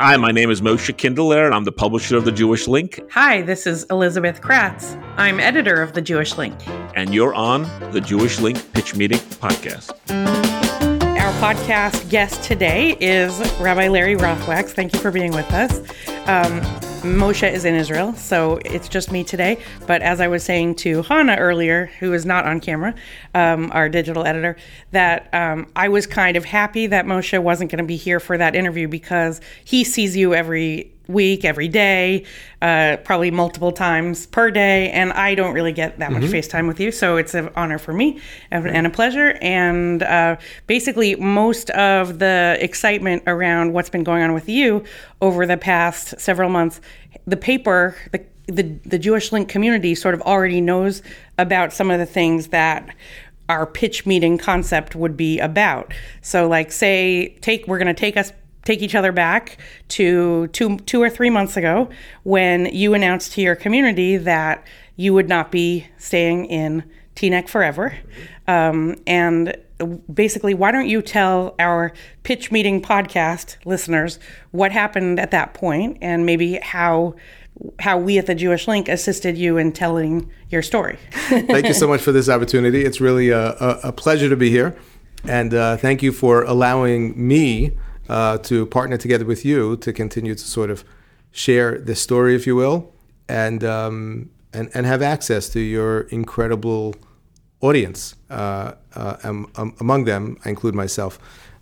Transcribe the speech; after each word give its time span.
Hi, 0.00 0.16
my 0.16 0.30
name 0.30 0.48
is 0.48 0.60
Moshe 0.60 0.94
Kinderlehrer, 0.94 1.46
and 1.46 1.52
I'm 1.52 1.64
the 1.64 1.72
publisher 1.72 2.16
of 2.16 2.24
The 2.24 2.30
Jewish 2.30 2.68
Link. 2.68 3.00
Hi, 3.10 3.42
this 3.42 3.66
is 3.66 3.84
Elizabeth 3.90 4.40
Kratz. 4.40 4.94
I'm 5.16 5.40
editor 5.40 5.82
of 5.82 5.92
The 5.92 6.00
Jewish 6.00 6.38
Link. 6.38 6.54
And 6.94 7.12
you're 7.12 7.34
on 7.34 7.62
the 7.90 8.00
Jewish 8.00 8.38
Link 8.38 8.72
Pitch 8.72 8.94
Meeting 8.94 9.18
podcast. 9.18 9.90
Our 11.18 11.32
podcast 11.40 12.08
guest 12.10 12.44
today 12.44 12.96
is 13.00 13.40
Rabbi 13.58 13.88
Larry 13.88 14.14
Rothwachs. 14.14 14.68
Thank 14.70 14.92
you 14.92 15.00
for 15.00 15.10
being 15.10 15.32
with 15.32 15.50
us. 15.52 15.80
Um, 16.28 16.60
Moshe 17.02 17.50
is 17.50 17.64
in 17.64 17.74
Israel, 17.74 18.12
so 18.14 18.58
it's 18.64 18.88
just 18.88 19.12
me 19.12 19.22
today. 19.22 19.58
But 19.86 20.02
as 20.02 20.20
I 20.20 20.26
was 20.26 20.42
saying 20.42 20.76
to 20.76 21.02
Hannah 21.02 21.36
earlier, 21.36 21.86
who 22.00 22.12
is 22.12 22.26
not 22.26 22.44
on 22.44 22.60
camera, 22.60 22.94
um, 23.34 23.70
our 23.72 23.88
digital 23.88 24.26
editor, 24.26 24.56
that 24.90 25.32
um, 25.32 25.68
I 25.76 25.88
was 25.88 26.06
kind 26.06 26.36
of 26.36 26.44
happy 26.44 26.88
that 26.88 27.06
Moshe 27.06 27.40
wasn't 27.40 27.70
going 27.70 27.78
to 27.78 27.86
be 27.86 27.96
here 27.96 28.18
for 28.18 28.36
that 28.36 28.56
interview 28.56 28.88
because 28.88 29.40
he 29.64 29.84
sees 29.84 30.16
you 30.16 30.34
every 30.34 30.92
week, 31.08 31.44
every 31.44 31.68
day, 31.68 32.24
uh, 32.60 32.98
probably 33.02 33.30
multiple 33.30 33.72
times 33.72 34.26
per 34.26 34.50
day. 34.50 34.90
And 34.90 35.12
I 35.12 35.34
don't 35.34 35.54
really 35.54 35.72
get 35.72 35.98
that 35.98 36.12
much 36.12 36.22
mm-hmm. 36.22 36.34
FaceTime 36.34 36.68
with 36.68 36.78
you. 36.78 36.92
So 36.92 37.16
it's 37.16 37.34
an 37.34 37.50
honor 37.56 37.78
for 37.78 37.92
me 37.92 38.20
and 38.50 38.86
a 38.86 38.90
pleasure. 38.90 39.38
And 39.40 40.02
uh, 40.02 40.36
basically, 40.66 41.16
most 41.16 41.70
of 41.70 42.18
the 42.18 42.58
excitement 42.60 43.22
around 43.26 43.72
what's 43.72 43.90
been 43.90 44.04
going 44.04 44.22
on 44.22 44.34
with 44.34 44.48
you 44.48 44.84
over 45.20 45.46
the 45.46 45.56
past 45.56 46.20
several 46.20 46.50
months, 46.50 46.80
the 47.26 47.36
paper, 47.36 47.96
the 48.12 48.24
the, 48.48 48.62
the 48.86 48.98
Jewish 48.98 49.30
Link 49.30 49.50
community 49.50 49.94
sort 49.94 50.14
of 50.14 50.22
already 50.22 50.62
knows 50.62 51.02
about 51.36 51.70
some 51.70 51.90
of 51.90 51.98
the 51.98 52.06
things 52.06 52.46
that 52.46 52.96
our 53.48 53.66
pitch 53.66 54.04
meeting 54.06 54.36
concept 54.36 54.94
would 54.94 55.16
be 55.16 55.38
about. 55.38 55.92
So, 56.20 56.48
like, 56.48 56.70
say, 56.72 57.36
take 57.40 57.66
we're 57.66 57.78
going 57.78 57.94
to 57.94 57.94
take 57.94 58.16
us 58.16 58.32
take 58.68 58.82
each 58.82 58.94
other 58.94 59.12
back 59.12 59.56
to 59.88 60.46
two, 60.48 60.76
two 60.80 61.00
or 61.00 61.08
three 61.08 61.30
months 61.30 61.56
ago 61.56 61.88
when 62.24 62.66
you 62.66 62.92
announced 62.92 63.32
to 63.32 63.40
your 63.40 63.56
community 63.56 64.18
that 64.18 64.62
you 64.94 65.14
would 65.14 65.26
not 65.26 65.50
be 65.50 65.86
staying 65.96 66.44
in 66.44 66.84
Teaneck 67.16 67.48
forever. 67.48 67.98
Um, 68.46 68.96
and 69.06 69.56
basically, 70.12 70.52
why 70.52 70.70
don't 70.70 70.86
you 70.86 71.00
tell 71.00 71.54
our 71.58 71.94
pitch 72.24 72.52
meeting 72.52 72.82
podcast 72.82 73.56
listeners 73.64 74.18
what 74.50 74.70
happened 74.70 75.18
at 75.18 75.30
that 75.30 75.54
point 75.54 75.96
and 76.02 76.26
maybe 76.26 76.58
how 76.62 77.14
how 77.80 77.98
we 77.98 78.18
at 78.18 78.26
the 78.26 78.34
Jewish 78.34 78.68
Link 78.68 78.88
assisted 78.88 79.36
you 79.38 79.56
in 79.56 79.72
telling 79.72 80.30
your 80.50 80.62
story. 80.62 80.98
thank 81.12 81.66
you 81.66 81.74
so 81.74 81.88
much 81.88 82.02
for 82.02 82.12
this 82.12 82.28
opportunity. 82.28 82.84
It's 82.84 83.00
really 83.00 83.30
a, 83.30 83.52
a, 83.54 83.80
a 83.84 83.92
pleasure 83.92 84.28
to 84.28 84.36
be 84.36 84.50
here. 84.50 84.76
And 85.24 85.52
uh, 85.52 85.76
thank 85.78 86.00
you 86.00 86.12
for 86.12 86.42
allowing 86.42 87.26
me 87.26 87.72
uh, 88.08 88.38
to 88.38 88.66
partner 88.66 88.96
together 88.96 89.24
with 89.24 89.44
you 89.44 89.76
to 89.78 89.92
continue 89.92 90.34
to 90.34 90.44
sort 90.44 90.70
of 90.70 90.84
share 91.30 91.78
this 91.78 92.00
story, 92.00 92.34
if 92.34 92.46
you 92.46 92.56
will, 92.56 92.92
and 93.28 93.62
um, 93.64 94.30
and 94.52 94.70
and 94.74 94.86
have 94.86 95.02
access 95.02 95.48
to 95.50 95.60
your 95.60 96.02
incredible 96.02 96.94
audience. 97.60 98.14
Uh, 98.30 98.72
uh, 98.94 99.16
um, 99.22 99.74
among 99.80 100.04
them, 100.04 100.38
I 100.44 100.50
include 100.50 100.74
myself. 100.74 101.18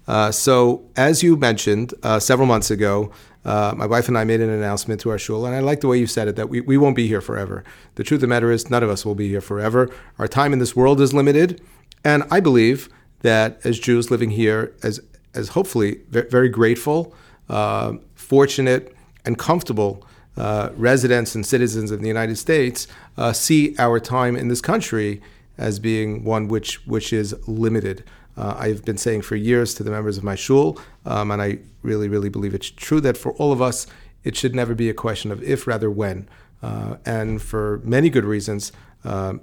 Uh, 0.07 0.31
so, 0.31 0.89
as 0.97 1.23
you 1.23 1.37
mentioned 1.37 1.93
uh, 2.03 2.21
several 2.21 2.47
months 2.47 2.71
ago, 2.71 3.11
uh, 3.45 3.75
my 3.77 3.87
wife 3.87 4.09
and 4.09 4.17
I 4.17 4.25
made 4.25 4.41
an 4.41 4.51
announcement 4.51 5.01
to 5.03 5.11
our 5.11 5.19
shul, 5.19 5.47
and 5.47 5.55
I 5.55 5.61
like 5.61 5.81
the 5.81 5.89
way 5.89 5.99
you 5.99 6.07
said 6.07 6.29
it 6.29 6.37
that 6.37 6.49
we, 6.49 6.61
we 6.61 6.77
won't 6.77 6.97
be 6.97 7.07
here 7.07 7.21
forever. 7.21 7.65
The 7.97 8.05
truth 8.05 8.19
of 8.19 8.23
the 8.23 8.27
matter 8.29 8.51
is, 8.51 8.71
none 8.71 8.83
of 8.83 8.91
us 8.91 9.05
will 9.05 9.15
be 9.15 9.29
here 9.29 9.41
forever. 9.41 9.91
Our 10.19 10.29
time 10.29 10.53
in 10.53 10.59
this 10.59 10.77
world 10.77 11.01
is 11.01 11.13
limited, 11.13 11.61
and 12.05 12.25
I 12.31 12.41
believe 12.41 12.89
that 13.21 13.61
as 13.65 13.79
Jews 13.79 14.11
living 14.11 14.31
here, 14.31 14.75
as 14.83 15.01
as 15.37 15.51
hopefully 15.51 16.01
very 16.11 16.49
grateful, 16.49 17.15
uh, 17.49 17.95
fortunate, 18.15 18.97
and 19.25 19.39
comfortable 19.39 20.07
uh, 20.37 20.71
residents 20.77 21.35
and 21.35 21.47
citizens 21.47 21.91
of 21.91 22.01
the 22.01 22.09
United 22.09 22.37
States 22.37 22.87
uh, 23.17 23.33
see 23.33 23.75
our 23.79 23.99
time 23.99 24.37
in 24.37 24.49
this 24.49 24.61
country 24.61 25.23
as 25.57 25.79
being 25.79 26.25
one 26.25 26.49
which 26.49 26.87
which 26.87 27.13
is 27.13 27.35
limited. 27.49 28.05
Uh, 28.37 28.55
I've 28.59 28.85
been 28.85 28.99
saying 28.99 29.23
for 29.23 29.35
years 29.35 29.73
to 29.75 29.83
the 29.83 29.91
members 29.91 30.19
of 30.19 30.25
my 30.25 30.35
shul, 30.35 30.79
um, 31.07 31.31
and 31.31 31.41
I 31.41 31.59
really, 31.83 32.09
really 32.09 32.29
believe 32.29 32.53
it's 32.53 32.71
true 32.71 33.01
that 33.01 33.17
for 33.17 33.33
all 33.33 33.51
of 33.51 33.63
us, 33.63 33.87
it 34.25 34.37
should 34.37 34.55
never 34.55 34.75
be 34.75 34.91
a 34.91 34.95
question 34.95 35.33
of 35.33 35.43
if, 35.43 35.67
rather 35.67 35.91
when. 35.91 36.29
Uh, 36.63 36.97
and 37.07 37.41
for 37.41 37.81
many 37.83 38.11
good 38.11 38.27
reasons, 38.27 38.73
uh, 39.05 39.35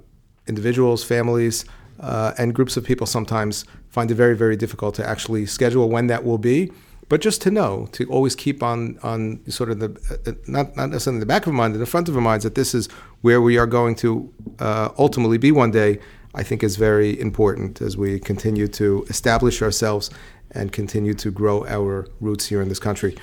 individuals, 0.46 1.02
families, 1.02 1.64
and 1.98 2.54
groups 2.54 2.76
of 2.76 2.84
people 2.84 3.06
sometimes 3.06 3.64
find 3.94 4.10
it 4.10 4.16
very, 4.16 4.36
very 4.36 4.56
difficult 4.56 4.94
to 4.96 5.08
actually 5.08 5.46
schedule 5.46 5.88
when 5.88 6.08
that 6.08 6.24
will 6.24 6.42
be. 6.52 6.70
But 7.08 7.20
just 7.20 7.40
to 7.42 7.50
know, 7.50 7.88
to 7.92 8.04
always 8.06 8.34
keep 8.34 8.62
on 8.62 8.98
on 9.02 9.18
sort 9.48 9.70
of 9.70 9.78
the 9.78 9.90
uh, 10.26 10.32
not 10.46 10.74
not 10.76 10.90
necessarily 10.90 11.16
in 11.16 11.20
the 11.20 11.32
back 11.34 11.42
of 11.46 11.48
our 11.52 11.58
mind, 11.62 11.74
in 11.74 11.80
the 11.80 11.92
front 11.94 12.08
of 12.08 12.16
our 12.16 12.22
minds, 12.30 12.44
that 12.44 12.54
this 12.54 12.74
is 12.74 12.88
where 13.20 13.40
we 13.40 13.58
are 13.58 13.66
going 13.66 13.94
to 13.96 14.32
uh, 14.58 14.88
ultimately 14.98 15.38
be 15.38 15.52
one 15.52 15.70
day. 15.70 15.98
I 16.36 16.42
think 16.42 16.64
is 16.64 16.76
very 16.76 17.10
important 17.20 17.80
as 17.80 17.96
we 17.96 18.18
continue 18.18 18.66
to 18.80 19.06
establish 19.08 19.62
ourselves 19.62 20.10
and 20.50 20.72
continue 20.72 21.14
to 21.14 21.30
grow 21.30 21.64
our 21.66 22.08
roots 22.20 22.46
here 22.46 22.60
in 22.60 22.68
this 22.68 22.80
country. 22.80 23.16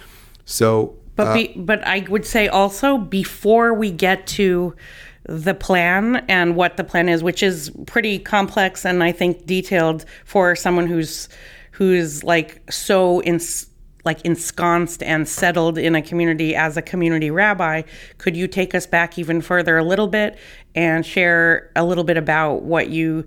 So, 0.46 0.96
but 1.18 1.34
be, 1.34 1.50
uh, 1.50 1.60
but 1.72 1.86
I 1.86 2.06
would 2.08 2.26
say 2.26 2.48
also 2.48 2.98
before 2.98 3.74
we 3.74 3.92
get 3.92 4.28
to 4.40 4.76
the 5.32 5.54
plan 5.54 6.26
and 6.28 6.56
what 6.56 6.76
the 6.76 6.84
plan 6.84 7.08
is, 7.08 7.24
which 7.24 7.42
is 7.42 7.72
pretty 7.88 8.20
complex 8.20 8.86
and 8.86 9.02
I 9.04 9.12
think 9.12 9.46
detailed 9.46 10.06
for 10.26 10.56
someone 10.56 10.88
who's 10.88 11.30
who's 11.72 12.24
like 12.24 12.62
so 12.72 13.22
in 13.22 13.40
like 14.04 14.22
ensconced 14.26 15.04
and 15.04 15.28
settled 15.28 15.78
in 15.78 15.96
a 15.96 16.02
community 16.02 16.56
as 16.56 16.76
a 16.76 16.82
community 16.82 17.32
rabbi. 17.32 17.84
Could 18.18 18.36
you 18.36 18.48
take 18.48 18.76
us 18.76 18.86
back 18.86 19.18
even 19.18 19.42
further 19.42 19.78
a 19.78 19.84
little 19.84 20.08
bit 20.08 20.38
and 20.76 21.06
share 21.06 21.72
a 21.76 21.86
little 21.86 22.04
bit 22.04 22.18
about 22.18 22.64
what 22.64 22.90
you 22.90 23.26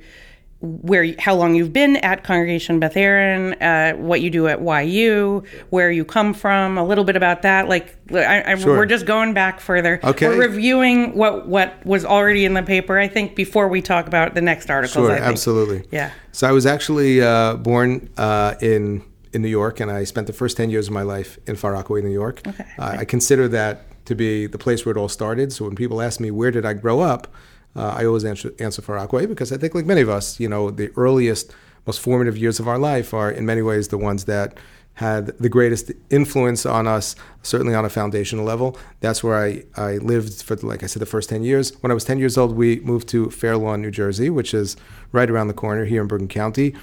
where 0.64 1.14
how 1.18 1.34
long 1.34 1.54
you've 1.54 1.72
been 1.72 1.96
at 1.96 2.24
Congregation 2.24 2.80
Beth 2.80 2.96
Aaron, 2.96 3.54
uh, 3.54 3.92
what 3.94 4.20
you 4.20 4.30
do 4.30 4.48
at 4.48 4.60
YU, 4.60 5.44
where 5.70 5.90
you 5.90 6.04
come 6.04 6.32
from, 6.32 6.78
a 6.78 6.84
little 6.84 7.04
bit 7.04 7.16
about 7.16 7.42
that. 7.42 7.68
Like 7.68 7.96
I, 8.12 8.52
I, 8.52 8.54
sure. 8.56 8.76
we're 8.76 8.86
just 8.86 9.06
going 9.06 9.34
back 9.34 9.60
further. 9.60 10.00
Okay, 10.02 10.28
we're 10.28 10.48
reviewing 10.48 11.14
what 11.14 11.46
what 11.46 11.84
was 11.84 12.04
already 12.04 12.44
in 12.44 12.54
the 12.54 12.62
paper. 12.62 12.98
I 12.98 13.08
think 13.08 13.36
before 13.36 13.68
we 13.68 13.82
talk 13.82 14.06
about 14.06 14.34
the 14.34 14.40
next 14.40 14.70
articles. 14.70 15.08
Sure, 15.08 15.16
absolutely. 15.16 15.84
Yeah. 15.90 16.12
So 16.32 16.48
I 16.48 16.52
was 16.52 16.66
actually 16.66 17.22
uh, 17.22 17.56
born 17.56 18.08
uh, 18.16 18.54
in 18.60 19.04
in 19.32 19.42
New 19.42 19.48
York, 19.48 19.80
and 19.80 19.90
I 19.90 20.04
spent 20.04 20.26
the 20.26 20.32
first 20.32 20.56
ten 20.56 20.70
years 20.70 20.88
of 20.88 20.94
my 20.94 21.02
life 21.02 21.38
in 21.46 21.56
Far 21.56 21.72
Rockaway, 21.72 22.02
New 22.02 22.12
York. 22.12 22.40
Okay. 22.46 22.64
I 22.78 23.04
consider 23.04 23.48
that 23.48 23.82
to 24.06 24.14
be 24.14 24.46
the 24.46 24.58
place 24.58 24.84
where 24.84 24.94
it 24.94 24.98
all 24.98 25.08
started. 25.08 25.52
So 25.52 25.64
when 25.64 25.74
people 25.74 26.00
ask 26.02 26.20
me 26.20 26.30
where 26.30 26.50
did 26.50 26.64
I 26.64 26.74
grow 26.74 27.00
up 27.00 27.28
uh, 27.76 27.94
I 27.96 28.04
always 28.04 28.24
answer, 28.24 28.52
answer 28.58 28.82
Far 28.82 28.96
Rockaway 28.96 29.26
because 29.26 29.52
I 29.52 29.56
think, 29.56 29.74
like 29.74 29.86
many 29.86 30.00
of 30.00 30.08
us, 30.08 30.38
you 30.38 30.48
know, 30.48 30.70
the 30.70 30.90
earliest, 30.96 31.52
most 31.86 32.00
formative 32.00 32.36
years 32.36 32.60
of 32.60 32.68
our 32.68 32.78
life 32.78 33.12
are 33.12 33.30
in 33.30 33.44
many 33.44 33.62
ways 33.62 33.88
the 33.88 33.98
ones 33.98 34.24
that 34.24 34.58
had 34.94 35.26
the 35.38 35.48
greatest 35.48 35.90
influence 36.08 36.64
on 36.64 36.86
us, 36.86 37.16
certainly 37.42 37.74
on 37.74 37.84
a 37.84 37.88
foundational 37.88 38.44
level. 38.44 38.78
That's 39.00 39.24
where 39.24 39.36
I, 39.36 39.64
I 39.76 39.96
lived 39.96 40.42
for, 40.42 40.54
like 40.56 40.84
I 40.84 40.86
said, 40.86 41.02
the 41.02 41.06
first 41.06 41.28
10 41.30 41.42
years. 41.42 41.72
When 41.82 41.90
I 41.90 41.94
was 41.94 42.04
10 42.04 42.18
years 42.18 42.38
old, 42.38 42.56
we 42.56 42.78
moved 42.80 43.08
to 43.08 43.28
Fair 43.30 43.56
Lawn, 43.56 43.82
New 43.82 43.90
Jersey, 43.90 44.30
which 44.30 44.54
is 44.54 44.76
right 45.10 45.28
around 45.28 45.48
the 45.48 45.54
corner 45.54 45.84
here 45.84 46.00
in 46.00 46.06
Bergen 46.06 46.28
County. 46.28 46.74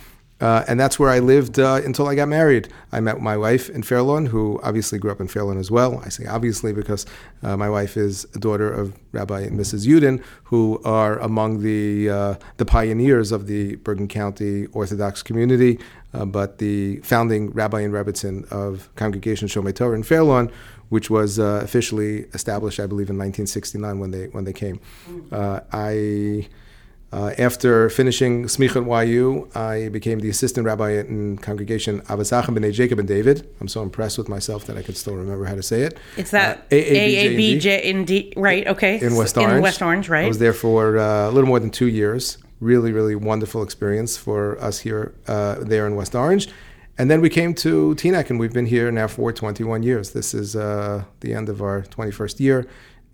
Uh, 0.41 0.65
and 0.67 0.79
that's 0.79 0.97
where 0.97 1.09
I 1.09 1.19
lived 1.19 1.59
uh, 1.59 1.81
until 1.85 2.07
I 2.07 2.15
got 2.15 2.27
married. 2.27 2.67
I 2.91 2.99
met 2.99 3.21
my 3.21 3.37
wife 3.37 3.69
in 3.69 3.83
Fairlawn, 3.83 4.25
who 4.25 4.59
obviously 4.63 4.97
grew 4.97 5.11
up 5.11 5.21
in 5.21 5.27
Fairlawn 5.27 5.59
as 5.59 5.69
well. 5.69 6.01
I 6.03 6.09
say 6.09 6.25
obviously 6.25 6.73
because 6.73 7.05
uh, 7.43 7.55
my 7.55 7.69
wife 7.69 7.95
is 7.95 8.25
a 8.33 8.39
daughter 8.39 8.71
of 8.71 8.97
Rabbi 9.11 9.41
and 9.41 9.59
Mrs. 9.59 9.85
Yudin, 9.85 10.23
who 10.45 10.81
are 10.83 11.19
among 11.19 11.61
the 11.61 12.09
uh, 12.09 12.35
the 12.57 12.65
pioneers 12.65 13.31
of 13.31 13.45
the 13.45 13.75
Bergen 13.77 14.07
County 14.07 14.65
Orthodox 14.67 15.21
community, 15.21 15.79
uh, 16.13 16.25
but 16.25 16.57
the 16.57 16.97
founding 16.97 17.51
Rabbi 17.51 17.81
and 17.81 17.93
Rebbitzin 17.93 18.51
of 18.51 18.89
Congregation 18.95 19.47
Shomrei 19.47 19.75
Torah 19.75 19.95
in 19.95 20.01
Fairlawn, 20.01 20.51
which 20.89 21.11
was 21.11 21.37
uh, 21.37 21.61
officially 21.63 22.21
established, 22.33 22.79
I 22.79 22.87
believe, 22.87 23.11
in 23.11 23.17
1969 23.17 23.99
when 23.99 24.09
they 24.09 24.25
when 24.29 24.45
they 24.45 24.53
came. 24.53 24.79
I 25.31 26.47
uh, 27.13 27.33
after 27.37 27.89
finishing 27.89 28.45
Smicha 28.45 29.01
at 29.01 29.07
YU, 29.07 29.49
I 29.53 29.89
became 29.89 30.19
the 30.19 30.29
assistant 30.29 30.65
rabbi 30.65 30.91
in 30.91 31.37
congregation 31.37 31.99
Ahavas 32.01 32.31
Achim 32.31 32.55
B'nai 32.55 32.71
Jacob 32.71 32.99
and 32.99 33.07
David. 33.07 33.49
I'm 33.59 33.67
so 33.67 33.81
impressed 33.81 34.17
with 34.17 34.29
myself 34.29 34.65
that 34.67 34.77
I 34.77 34.81
can 34.81 34.95
still 34.95 35.15
remember 35.15 35.43
how 35.43 35.55
to 35.55 35.63
say 35.63 35.81
it. 35.81 35.97
It's 36.15 36.31
that 36.31 36.59
uh, 36.59 36.75
AABJ 36.75 37.81
in 37.83 38.05
D, 38.05 38.31
right? 38.37 38.65
Okay. 38.65 39.01
In 39.01 39.15
West 39.15 39.37
Orange. 39.37 39.55
In 39.55 39.61
West 39.61 39.81
Orange, 39.81 40.07
right? 40.07 40.25
I 40.25 40.27
was 40.29 40.39
there 40.39 40.53
for 40.53 40.97
uh, 40.97 41.29
a 41.29 41.31
little 41.31 41.49
more 41.49 41.59
than 41.59 41.69
two 41.69 41.87
years. 41.87 42.37
Really, 42.61 42.93
really 42.93 43.15
wonderful 43.15 43.61
experience 43.61 44.15
for 44.15 44.61
us 44.61 44.79
here, 44.79 45.13
uh, 45.27 45.55
there 45.59 45.85
in 45.87 45.95
West 45.95 46.15
Orange. 46.15 46.47
And 46.97 47.09
then 47.09 47.19
we 47.19 47.29
came 47.29 47.53
to 47.55 47.95
Teaneck, 47.95 48.29
and 48.29 48.39
we've 48.39 48.53
been 48.53 48.67
here 48.67 48.91
now 48.91 49.07
for 49.07 49.33
21 49.33 49.81
years. 49.83 50.11
This 50.11 50.33
is 50.33 50.55
uh, 50.55 51.03
the 51.21 51.33
end 51.33 51.49
of 51.49 51.61
our 51.61 51.81
21st 51.81 52.39
year 52.39 52.67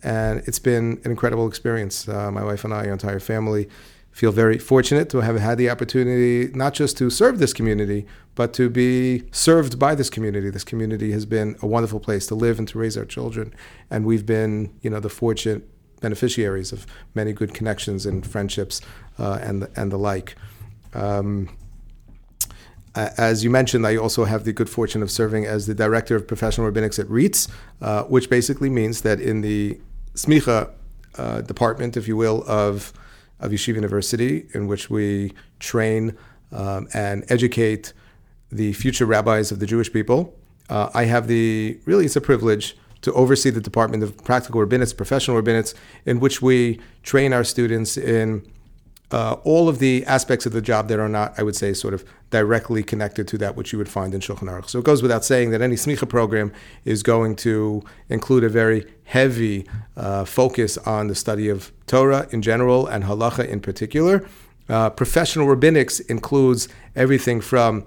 and 0.03 0.43
it's 0.45 0.59
been 0.59 0.99
an 1.03 1.11
incredible 1.11 1.47
experience. 1.47 2.07
Uh, 2.07 2.31
my 2.31 2.43
wife 2.43 2.63
and 2.63 2.73
I, 2.73 2.85
our 2.85 2.93
entire 2.93 3.19
family, 3.19 3.69
feel 4.11 4.31
very 4.31 4.57
fortunate 4.57 5.09
to 5.11 5.21
have 5.21 5.39
had 5.39 5.59
the 5.59 5.69
opportunity 5.69 6.51
not 6.55 6.73
just 6.73 6.97
to 6.97 7.07
serve 7.07 7.37
this 7.37 7.53
community, 7.53 8.07
but 8.33 8.51
to 8.51 8.67
be 8.67 9.23
served 9.31 9.77
by 9.77 9.93
this 9.93 10.09
community. 10.09 10.49
This 10.49 10.63
community 10.63 11.11
has 11.11 11.25
been 11.25 11.55
a 11.61 11.67
wonderful 11.67 11.99
place 11.99 12.25
to 12.27 12.35
live 12.35 12.57
and 12.57 12.67
to 12.69 12.79
raise 12.79 12.97
our 12.97 13.05
children, 13.05 13.53
and 13.91 14.05
we've 14.05 14.25
been, 14.25 14.73
you 14.81 14.89
know, 14.89 14.99
the 14.99 15.09
fortunate 15.09 15.69
beneficiaries 15.99 16.71
of 16.71 16.85
many 17.15 17.33
good 17.33 17.53
connections 17.53 18.05
and 18.05 18.25
friendships 18.25 18.81
uh, 19.19 19.39
and 19.41 19.67
and 19.75 19.91
the 19.91 19.97
like. 19.97 20.35
Um, 20.93 21.49
as 23.17 23.43
you 23.43 23.49
mentioned, 23.49 23.85
I 23.85 23.95
also 23.95 24.25
have 24.25 24.43
the 24.43 24.53
good 24.53 24.69
fortune 24.69 25.03
of 25.03 25.11
serving 25.11 25.45
as 25.45 25.67
the 25.67 25.75
director 25.75 26.15
of 26.15 26.27
professional 26.27 26.69
rabbinics 26.69 26.97
at 26.99 27.07
RIETS, 27.07 27.47
uh, 27.81 28.03
which 28.03 28.29
basically 28.29 28.69
means 28.69 29.01
that 29.01 29.19
in 29.19 29.41
the 29.41 29.79
smicha 30.15 30.71
uh, 31.17 31.41
department, 31.41 31.95
if 31.97 32.07
you 32.07 32.17
will, 32.17 32.43
of 32.47 32.93
of 33.39 33.51
Yeshiva 33.51 33.75
University, 33.75 34.47
in 34.53 34.65
which 34.65 34.89
we 34.89 35.31
train 35.59 36.17
um, 36.51 36.87
and 36.93 37.23
educate 37.29 37.93
the 38.51 38.73
future 38.73 39.05
rabbis 39.05 39.51
of 39.51 39.59
the 39.59 39.67
Jewish 39.67 39.93
people. 39.93 40.35
Uh, 40.69 40.89
I 40.93 41.05
have 41.05 41.27
the 41.27 41.79
really 41.85 42.05
it's 42.05 42.15
a 42.15 42.21
privilege 42.21 42.75
to 43.01 43.13
oversee 43.13 43.51
the 43.51 43.61
Department 43.61 44.03
of 44.03 44.17
Practical 44.23 44.59
Rabbinics, 44.65 44.95
Professional 44.95 45.39
Rabbinics, 45.41 45.75
in 46.05 46.19
which 46.19 46.41
we 46.41 46.79
train 47.03 47.31
our 47.31 47.43
students 47.43 47.95
in 47.95 48.43
uh, 49.11 49.37
all 49.43 49.69
of 49.69 49.79
the 49.79 50.05
aspects 50.05 50.45
of 50.45 50.51
the 50.51 50.61
job 50.61 50.89
that 50.89 50.99
are 50.99 51.07
not, 51.07 51.33
I 51.37 51.43
would 51.43 51.55
say, 51.55 51.73
sort 51.73 51.93
of 51.93 52.03
directly 52.29 52.83
connected 52.83 53.27
to 53.29 53.37
that 53.37 53.55
which 53.55 53.71
you 53.71 53.77
would 53.77 53.87
find 53.87 54.13
in 54.13 54.19
Shulchan 54.19 54.49
Aruch. 54.49 54.69
So 54.69 54.79
it 54.79 54.85
goes 54.85 55.01
without 55.01 55.23
saying 55.23 55.51
that 55.51 55.61
any 55.61 55.75
smicha 55.75 56.07
program 56.09 56.51
is 56.83 57.03
going 57.03 57.37
to 57.37 57.83
include 58.09 58.43
a 58.43 58.49
very 58.49 58.85
heavy 59.05 59.65
uh, 59.95 60.25
focus 60.25 60.77
on 60.79 61.07
the 61.07 61.15
study 61.15 61.47
of 61.47 61.71
Torah 61.85 62.27
in 62.31 62.41
general 62.41 62.85
and 62.85 63.05
halacha 63.05 63.47
in 63.47 63.61
particular. 63.61 64.27
Uh, 64.67 64.89
professional 64.89 65.47
rabbinics 65.47 66.05
includes 66.09 66.67
everything 66.95 67.39
from 67.39 67.85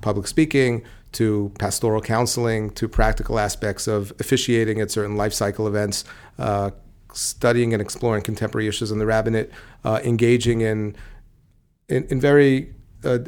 public 0.00 0.28
speaking 0.28 0.84
to 1.12 1.52
pastoral 1.58 2.00
counseling 2.00 2.70
to 2.70 2.88
practical 2.88 3.38
aspects 3.38 3.88
of 3.88 4.12
officiating 4.20 4.80
at 4.80 4.92
certain 4.92 5.16
life 5.16 5.32
cycle 5.32 5.66
events, 5.66 6.04
uh, 6.38 6.70
studying 7.12 7.72
and 7.72 7.80
exploring 7.80 8.22
contemporary 8.22 8.68
issues 8.68 8.90
in 8.90 8.98
the 8.98 9.06
rabbinate, 9.06 9.50
uh, 9.84 10.00
engaging 10.04 10.60
in, 10.60 10.96
in, 11.88 12.04
in 12.04 12.20
very, 12.20 12.72
uh, 13.04 13.18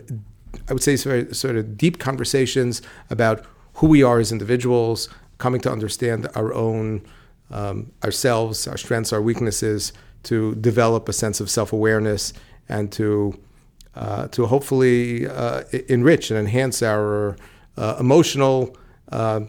I 0.69 0.73
would 0.73 0.83
say, 0.83 0.97
sort 0.97 1.57
of 1.57 1.77
deep 1.77 1.99
conversations 1.99 2.83
about 3.11 3.45
who 3.75 3.87
we 3.87 4.03
are 4.03 4.19
as 4.21 4.33
individuals, 4.33 5.09
coming 5.39 5.61
to 5.63 5.73
understand 5.73 6.29
our 6.35 6.53
own, 6.55 7.03
um, 7.51 7.91
ourselves, 8.05 8.69
our 8.69 8.77
strengths, 8.77 9.13
our 9.13 9.23
weaknesses, 9.23 9.93
to 10.25 10.55
develop 10.57 11.09
a 11.09 11.13
sense 11.13 11.41
of 11.41 11.51
self 11.51 11.73
awareness 11.73 12.33
and 12.69 12.93
to 12.93 13.39
uh, 13.95 14.29
to 14.29 14.47
hopefully 14.47 15.27
uh, 15.27 15.65
enrich 15.89 16.31
and 16.31 16.39
enhance 16.39 16.83
our 16.83 17.37
uh, 17.77 17.97
emotional 18.01 18.77
uh, 19.11 19.41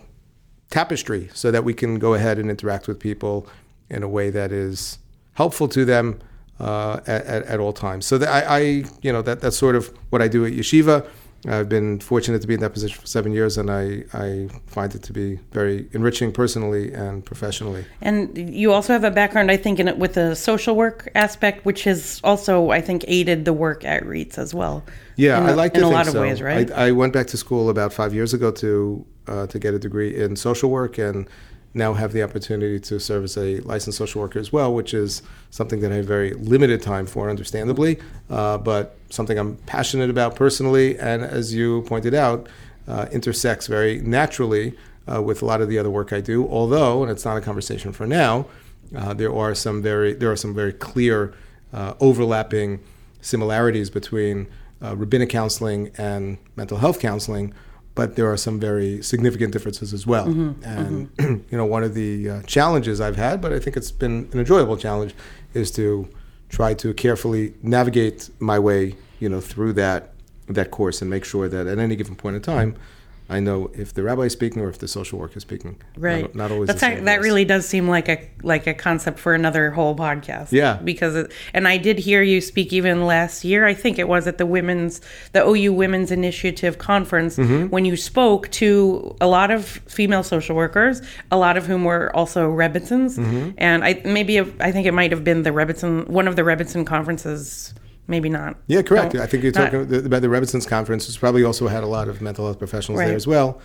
tapestry 0.70 1.30
so 1.34 1.52
that 1.52 1.64
we 1.64 1.74
can 1.74 2.00
go 2.00 2.14
ahead 2.14 2.38
and 2.38 2.50
interact 2.50 2.88
with 2.88 3.00
people 3.00 3.48
in 3.94 4.04
a 4.04 4.10
way 4.10 4.30
that 4.30 4.52
is 4.52 5.00
helpful 5.34 5.68
to 5.70 5.86
them 5.86 6.20
uh, 6.60 7.00
at, 7.08 7.26
at, 7.26 7.60
all 7.60 7.74
times. 7.74 8.06
So 8.06 8.18
that 8.18 8.30
I, 8.30 8.58
I, 8.58 8.60
you 9.02 9.12
know, 9.12 9.22
that 9.22 9.42
that's 9.42 9.58
sort 9.58 9.76
of 9.76 9.88
what 10.10 10.22
I 10.22 10.28
do 10.28 10.46
at 10.46 10.54
yeshiva. 10.54 11.08
I've 11.46 11.68
been 11.68 12.00
fortunate 12.00 12.42
to 12.42 12.48
be 12.48 12.54
in 12.54 12.62
that 12.62 12.72
position 12.72 13.02
for 13.02 13.08
seven 13.08 13.34
years, 13.34 13.58
and 13.58 13.70
I, 13.70 14.06
I 14.14 14.48
find 14.68 14.96
it 14.96 15.04
to 15.04 15.14
be 15.14 15.40
very 15.52 15.90
enriching 15.92 16.32
personally 16.32 16.94
and 16.94 17.26
professionally. 17.26 17.84
And 18.02 18.38
you 18.38 18.72
also 18.72 18.94
have 18.94 19.04
a 19.04 19.12
background, 19.12 19.52
I 19.52 19.58
think, 19.58 19.80
in 19.80 19.90
it 19.90 19.98
with 19.98 20.14
the 20.14 20.36
social 20.36 20.76
work 20.76 21.12
aspect, 21.16 21.66
which 21.66 21.84
has 21.84 22.22
also, 22.24 22.70
I 22.70 22.80
think, 22.80 23.04
aided 23.10 23.44
the 23.44 23.52
work 23.52 23.84
at 23.84 24.06
RIETS 24.06 24.38
as 24.38 24.54
well. 24.54 24.86
Yeah, 25.18 25.38
in, 25.38 25.48
I 25.48 25.54
like 25.54 25.74
to 25.74 25.82
in 25.82 25.86
a 25.86 25.90
lot 25.90 26.08
of 26.08 26.14
so. 26.14 26.22
ways, 26.22 26.42
right? 26.42 26.72
I, 26.72 26.88
I, 26.88 26.92
went 26.92 27.12
back 27.12 27.28
to 27.28 27.38
school 27.38 27.70
about 27.70 27.92
five 27.92 28.14
years 28.14 28.34
ago 28.34 28.50
to 28.52 29.06
uh, 29.28 29.48
to 29.48 29.60
get 29.60 29.74
a 29.74 29.80
degree 29.80 30.16
in 30.16 30.38
social 30.38 30.70
work, 30.70 30.98
and 30.98 31.28
now 31.74 31.94
have 31.94 32.14
the 32.14 32.22
opportunity 32.22 32.80
to 32.80 33.00
serve 33.00 33.24
as 33.24 33.38
a 33.38 33.60
licensed 33.62 33.98
social 33.98 34.22
worker 34.22 34.40
as 34.40 34.54
well, 34.54 34.74
which 34.74 34.94
is 34.94 35.24
something 35.50 35.80
that 35.82 35.92
I 35.92 35.96
have 35.96 36.06
very 36.06 36.34
limited 36.34 36.82
time 36.82 37.06
for, 37.06 37.30
understandably, 37.30 38.00
uh, 38.30 38.58
but 38.60 38.98
something 39.10 39.38
I'm 39.38 39.56
passionate 39.58 40.10
about 40.10 40.36
personally, 40.36 40.98
and 41.00 41.24
as 41.24 41.54
you 41.54 41.82
pointed 41.84 42.14
out, 42.14 42.48
uh, 42.88 43.08
intersects 43.12 43.68
very 43.68 44.00
naturally 44.02 44.78
uh, 45.12 45.22
with 45.22 45.42
a 45.42 45.46
lot 45.46 45.62
of 45.62 45.70
the 45.70 45.80
other 45.80 45.90
work 45.90 46.14
I 46.14 46.22
do. 46.22 46.48
Although, 46.48 47.02
and 47.02 47.12
it's 47.12 47.26
not 47.26 47.38
a 47.38 47.42
conversation 47.42 47.92
for 47.92 48.06
now, 48.06 48.46
uh, 48.96 49.14
there 49.14 49.34
are 49.34 49.56
some 49.56 49.82
very 49.82 50.14
there 50.14 50.32
are 50.32 50.36
some 50.36 50.54
very 50.54 50.74
clear 50.74 51.34
uh, 51.74 51.94
overlapping 52.00 52.80
similarities 53.22 53.90
between 53.90 54.48
uh, 54.84 54.96
rabbinic 54.96 55.30
counseling 55.30 55.92
and 55.98 56.38
mental 56.56 56.78
health 56.78 57.00
counseling 57.00 57.54
but 57.96 58.16
there 58.16 58.32
are 58.32 58.38
some 58.38 58.60
very 58.60 59.02
significant 59.02 59.54
differences 59.54 59.94
as 59.94 60.08
well. 60.08 60.26
Mm-hmm, 60.26 60.64
and 60.64 61.16
mm-hmm. 61.16 61.34
you 61.52 61.58
know, 61.58 61.66
one 61.66 61.84
of 61.84 61.94
the 61.94 62.30
uh, 62.30 62.42
challenges 62.44 63.00
I've 63.00 63.16
had, 63.16 63.42
but 63.42 63.54
I 63.54 63.60
think 63.60 63.78
it's 63.78 63.92
been 63.92 64.30
an 64.32 64.40
enjoyable 64.40 64.78
challenge, 64.78 65.14
is 65.54 65.72
to 65.72 66.08
try 66.50 66.74
to 66.76 66.94
carefully 66.94 67.54
navigate 67.62 68.30
my 68.40 68.60
way, 68.60 68.96
you 69.20 69.30
know, 69.30 69.42
through 69.42 69.74
that 69.74 70.10
that 70.48 70.72
course 70.72 71.02
and 71.02 71.10
make 71.10 71.24
sure 71.24 71.48
that 71.48 71.68
at 71.68 71.80
any 71.80 71.96
given 71.96 72.16
point 72.16 72.36
in 72.36 72.42
time, 72.42 72.76
I 73.30 73.40
know 73.40 73.72
if 73.74 73.94
the 73.94 74.04
rabbi 74.04 74.24
is 74.24 74.34
speaking 74.34 74.62
or 74.62 74.70
if 74.70 74.80
the 74.80 74.88
social 74.88 75.18
worker 75.18 75.38
is 75.38 75.44
speaking. 75.44 75.78
Right. 75.98 76.24
Not, 76.24 76.36
not 76.36 76.52
always. 76.52 76.68
That's 76.68 76.82
that 76.82 77.22
really 77.22 77.46
does 77.46 77.68
seem 77.68 77.88
like 77.88 78.10
a 78.10 78.30
like 78.44 78.68
a 78.68 78.74
concept 78.74 79.18
for 79.18 79.34
another 79.34 79.72
whole 79.72 79.96
podcast. 79.96 80.52
Yeah. 80.52 80.80
Because 80.84 81.16
it, 81.16 81.32
and 81.54 81.68
I 81.68 81.78
did 81.78 82.00
hear 82.00 82.22
you 82.22 82.42
speak 82.42 82.74
even 82.74 83.06
last 83.06 83.46
year. 83.46 83.66
I 83.66 83.74
think 83.74 83.98
it 83.98 84.08
was 84.08 84.28
at 84.28 84.38
the 84.38 84.46
women's 84.46 85.00
the 85.32 85.46
OU 85.46 85.74
Women's 85.74 86.12
Initiative 86.12 86.78
conference 86.78 87.38
mm-hmm. 87.38 87.70
when 87.70 87.86
you 87.86 87.96
spoke 87.96 88.52
to 88.52 89.16
a 89.22 89.28
lot 89.28 89.52
of 89.52 89.66
female 89.66 90.24
social 90.24 90.56
workers, 90.56 91.02
a 91.32 91.38
lot 91.38 91.56
of 91.56 91.66
whom 91.66 91.86
were 91.86 92.14
also 92.16 92.52
Rebbitzins, 92.52 93.18
mm-hmm. 93.18 93.52
and 93.58 93.84
I 93.86 94.02
maybe 94.04 94.40
I 94.40 94.72
think 94.72 94.86
it 94.86 94.94
might 94.94 95.12
have 95.12 95.24
been 95.24 95.44
the 95.44 95.52
Rebbitzin 95.52 96.08
one 96.10 96.28
of 96.28 96.36
the 96.36 96.42
Rebbitzin 96.42 96.86
conferences 96.86 97.74
maybe 98.08 98.30
not. 98.30 98.58
Yeah, 98.68 98.82
correct. 98.82 99.16
I 99.16 99.26
think 99.26 99.44
you're 99.44 99.52
talking 99.52 99.82
about 99.82 100.22
the 100.22 100.28
Rebbitzins 100.28 100.68
conference, 100.68 101.08
which 101.08 101.20
probably 101.20 101.44
also 101.44 101.68
had 101.68 101.84
a 101.84 101.88
lot 101.88 102.08
of 102.08 102.22
mental 102.22 102.46
health 102.46 102.60
professionals 102.60 103.00
right. 103.00 103.08
there 103.08 103.16
as 103.16 103.28
well. 103.28 103.62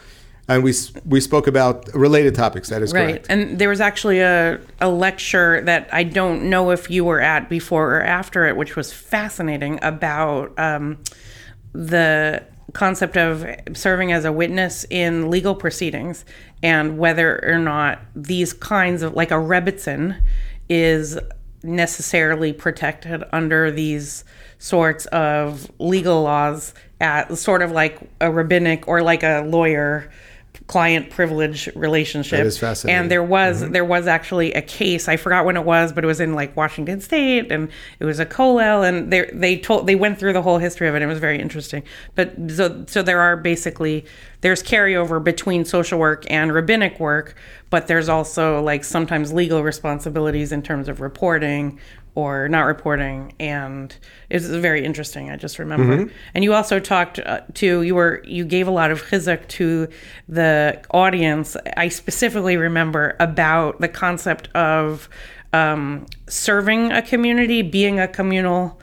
And 0.50 0.64
we 0.64 0.72
we 1.04 1.20
spoke 1.20 1.46
about 1.46 1.92
related 1.94 2.34
topics. 2.34 2.70
That 2.70 2.80
is 2.80 2.92
great. 2.92 3.02
right. 3.02 3.10
correct. 3.14 3.26
And 3.28 3.58
there 3.58 3.68
was 3.68 3.82
actually 3.82 4.20
a, 4.20 4.58
a 4.80 4.88
lecture 4.88 5.60
that 5.62 5.90
I 5.92 6.04
don't 6.04 6.48
know 6.48 6.70
if 6.70 6.90
you 6.90 7.04
were 7.04 7.20
at 7.20 7.50
before 7.50 7.96
or 7.96 8.02
after 8.02 8.46
it, 8.46 8.56
which 8.56 8.74
was 8.74 8.90
fascinating 8.90 9.78
about 9.82 10.58
um, 10.58 10.98
the 11.74 12.42
concept 12.72 13.16
of 13.16 13.46
serving 13.74 14.12
as 14.12 14.24
a 14.24 14.32
witness 14.32 14.86
in 14.90 15.30
legal 15.30 15.54
proceedings 15.54 16.24
and 16.62 16.98
whether 16.98 17.44
or 17.44 17.58
not 17.58 18.00
these 18.14 18.52
kinds 18.52 19.02
of 19.02 19.14
like 19.14 19.30
a 19.30 19.34
Rebbitzin 19.34 20.20
is 20.68 21.18
necessarily 21.62 22.52
protected 22.52 23.24
under 23.32 23.70
these 23.70 24.24
sorts 24.58 25.06
of 25.06 25.70
legal 25.78 26.22
laws 26.22 26.74
at 27.00 27.36
sort 27.38 27.62
of 27.62 27.70
like 27.70 27.98
a 28.20 28.30
rabbinic 28.30 28.86
or 28.88 29.02
like 29.02 29.22
a 29.22 29.42
lawyer 29.46 30.10
client 30.68 31.08
privilege 31.08 31.66
relationship. 31.74 32.38
That 32.38 32.46
is 32.46 32.58
fascinating. 32.58 33.00
And 33.00 33.10
there 33.10 33.22
was 33.22 33.62
mm-hmm. 33.62 33.72
there 33.72 33.86
was 33.86 34.06
actually 34.06 34.52
a 34.52 34.62
case. 34.62 35.08
I 35.08 35.16
forgot 35.16 35.44
when 35.44 35.56
it 35.56 35.64
was, 35.64 35.92
but 35.92 36.04
it 36.04 36.06
was 36.06 36.20
in 36.20 36.34
like 36.34 36.56
Washington 36.56 37.00
State, 37.00 37.50
and 37.50 37.70
it 37.98 38.04
was 38.04 38.20
a 38.20 38.26
kollel, 38.26 38.86
and 38.86 39.10
they 39.10 39.28
they 39.32 39.56
told 39.56 39.86
they 39.86 39.96
went 39.96 40.18
through 40.18 40.34
the 40.34 40.42
whole 40.42 40.58
history 40.58 40.86
of 40.86 40.94
it. 40.94 41.02
It 41.02 41.06
was 41.06 41.18
very 41.18 41.40
interesting. 41.40 41.82
But 42.14 42.34
so 42.50 42.84
so 42.86 43.02
there 43.02 43.20
are 43.20 43.36
basically 43.36 44.04
there's 44.42 44.62
carryover 44.62 45.24
between 45.24 45.64
social 45.64 45.98
work 45.98 46.24
and 46.30 46.52
rabbinic 46.52 47.00
work, 47.00 47.34
but 47.70 47.86
there's 47.86 48.08
also 48.08 48.62
like 48.62 48.84
sometimes 48.84 49.32
legal 49.32 49.62
responsibilities 49.62 50.52
in 50.52 50.62
terms 50.62 50.88
of 50.88 51.00
reporting 51.00 51.80
or 52.18 52.48
not 52.48 52.62
reporting 52.62 53.32
and 53.38 53.96
it's 54.28 54.46
very 54.46 54.84
interesting 54.84 55.30
i 55.30 55.36
just 55.36 55.60
remember 55.60 55.98
mm-hmm. 55.98 56.14
and 56.34 56.42
you 56.42 56.52
also 56.52 56.80
talked 56.80 57.20
uh, 57.20 57.40
to 57.54 57.82
you 57.82 57.94
were 57.94 58.20
you 58.26 58.44
gave 58.44 58.66
a 58.66 58.72
lot 58.72 58.90
of 58.90 59.00
chizuk 59.04 59.46
to 59.46 59.86
the 60.28 60.82
audience 60.90 61.56
i 61.76 61.86
specifically 61.86 62.56
remember 62.56 63.14
about 63.20 63.80
the 63.80 63.86
concept 63.86 64.48
of 64.56 65.08
um, 65.52 66.06
serving 66.26 66.90
a 66.90 67.02
community 67.02 67.62
being 67.62 68.00
a 68.00 68.08
communal 68.08 68.80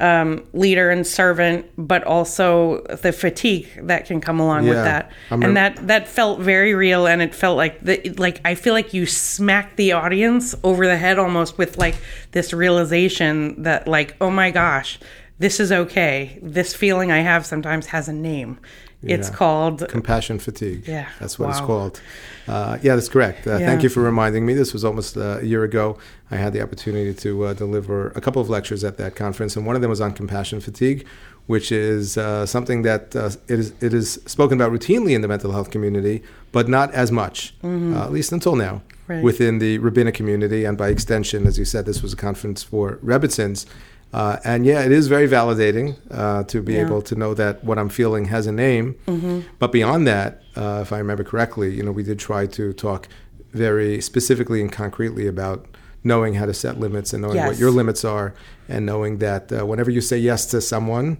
um, 0.00 0.44
leader 0.52 0.90
and 0.90 1.06
servant, 1.06 1.66
but 1.76 2.02
also 2.04 2.82
the 3.02 3.12
fatigue 3.12 3.68
that 3.82 4.06
can 4.06 4.20
come 4.20 4.40
along 4.40 4.64
yeah, 4.64 4.70
with 4.70 4.84
that. 4.84 5.12
and 5.30 5.56
that 5.56 5.86
that 5.86 6.08
felt 6.08 6.40
very 6.40 6.74
real, 6.74 7.06
and 7.06 7.22
it 7.22 7.34
felt 7.34 7.56
like 7.56 7.80
the, 7.82 8.10
like 8.16 8.40
I 8.44 8.54
feel 8.54 8.74
like 8.74 8.94
you 8.94 9.06
smacked 9.06 9.76
the 9.76 9.92
audience 9.92 10.54
over 10.64 10.86
the 10.86 10.96
head 10.96 11.18
almost 11.18 11.58
with 11.58 11.78
like 11.78 11.96
this 12.32 12.52
realization 12.52 13.62
that 13.62 13.86
like 13.86 14.16
oh 14.20 14.30
my 14.30 14.50
gosh, 14.50 14.98
this 15.38 15.60
is 15.60 15.70
okay. 15.70 16.38
This 16.42 16.74
feeling 16.74 17.12
I 17.12 17.18
have 17.18 17.44
sometimes 17.44 17.86
has 17.86 18.08
a 18.08 18.12
name. 18.12 18.58
It's 19.02 19.30
called 19.30 19.88
Compassion 19.88 20.38
fatigue. 20.38 20.86
Yeah, 20.86 21.08
That's 21.18 21.38
what 21.38 21.50
it's 21.50 21.60
called. 21.60 22.00
Uh, 22.48 22.78
yeah, 22.82 22.94
that's 22.94 23.08
correct. 23.08 23.46
Uh, 23.46 23.56
Yeah. 23.58 23.66
Thank 23.66 23.82
you 23.82 23.88
for 23.88 24.02
reminding 24.02 24.44
me. 24.46 24.54
This 24.54 24.72
was 24.72 24.84
almost 24.84 25.16
uh, 25.16 25.38
a 25.40 25.44
year 25.44 25.62
ago. 25.64 25.98
I 26.30 26.36
had 26.36 26.52
the 26.52 26.62
opportunity 26.62 27.14
to 27.14 27.44
uh, 27.46 27.52
deliver 27.54 28.08
a 28.10 28.20
couple 28.20 28.40
of 28.42 28.48
lectures 28.48 28.82
at 28.84 28.96
that 28.98 29.14
conference, 29.16 29.56
and 29.56 29.66
one 29.66 29.76
of 29.76 29.82
them 29.82 29.90
was 29.90 30.00
on 30.00 30.12
compassion 30.12 30.60
fatigue, 30.60 31.06
which 31.46 31.72
is 31.72 32.16
uh, 32.16 32.46
something 32.46 32.82
that 32.82 33.14
uh, 33.16 33.30
it, 33.48 33.58
is, 33.58 33.72
it 33.80 33.92
is 33.94 34.20
spoken 34.26 34.60
about 34.60 34.72
routinely 34.72 35.12
in 35.14 35.20
the 35.20 35.28
mental 35.28 35.52
health 35.52 35.70
community, 35.70 36.22
but 36.52 36.68
not 36.68 36.92
as 36.94 37.10
much, 37.12 37.54
uh, 37.64 38.04
at 38.04 38.12
least 38.12 38.32
until 38.32 38.56
now, 38.56 38.82
Mm-hmm. 39.10 39.16
Right. 39.16 39.24
within 39.24 39.58
the 39.58 39.78
rabbinic 39.78 40.14
community. 40.14 40.64
And 40.64 40.78
by 40.78 40.88
extension, 40.90 41.44
as 41.44 41.58
you 41.58 41.64
said, 41.64 41.84
this 41.84 42.00
was 42.00 42.12
a 42.12 42.16
conference 42.16 42.62
for 42.62 42.98
Rebbitzins. 43.04 43.66
Uh, 44.12 44.38
and 44.44 44.66
yeah, 44.66 44.82
it 44.82 44.90
is 44.90 45.06
very 45.06 45.28
validating 45.28 45.96
uh, 46.10 46.42
to 46.44 46.60
be 46.60 46.74
Yeah. 46.74 46.80
able 46.80 47.00
to 47.02 47.14
know 47.14 47.32
that 47.34 47.62
what 47.62 47.78
I'm 47.78 47.88
feeling 47.88 48.24
has 48.26 48.46
a 48.46 48.52
name. 48.52 48.96
Mm-hmm. 49.06 49.40
But 49.60 49.70
beyond 49.70 50.06
that, 50.08 50.42
uh, 50.56 50.80
if 50.82 50.92
I 50.92 50.98
remember 50.98 51.22
correctly, 51.22 51.72
you 51.74 51.82
know, 51.84 51.92
we 51.92 52.02
did 52.02 52.18
try 52.18 52.46
to 52.46 52.72
talk 52.72 53.06
very 53.52 54.00
specifically 54.00 54.60
and 54.60 54.70
concretely 54.72 55.26
about 55.26 55.66
knowing 56.02 56.34
how 56.34 56.46
to 56.46 56.54
set 56.54 56.80
limits 56.80 57.12
and 57.12 57.22
knowing 57.22 57.36
what 57.46 57.58
your 57.58 57.70
limits 57.70 58.04
are, 58.04 58.34
and 58.68 58.86
knowing 58.86 59.18
that 59.18 59.52
uh, 59.52 59.64
whenever 59.66 59.90
you 59.90 60.00
say 60.00 60.16
yes 60.18 60.46
to 60.46 60.60
someone 60.60 61.18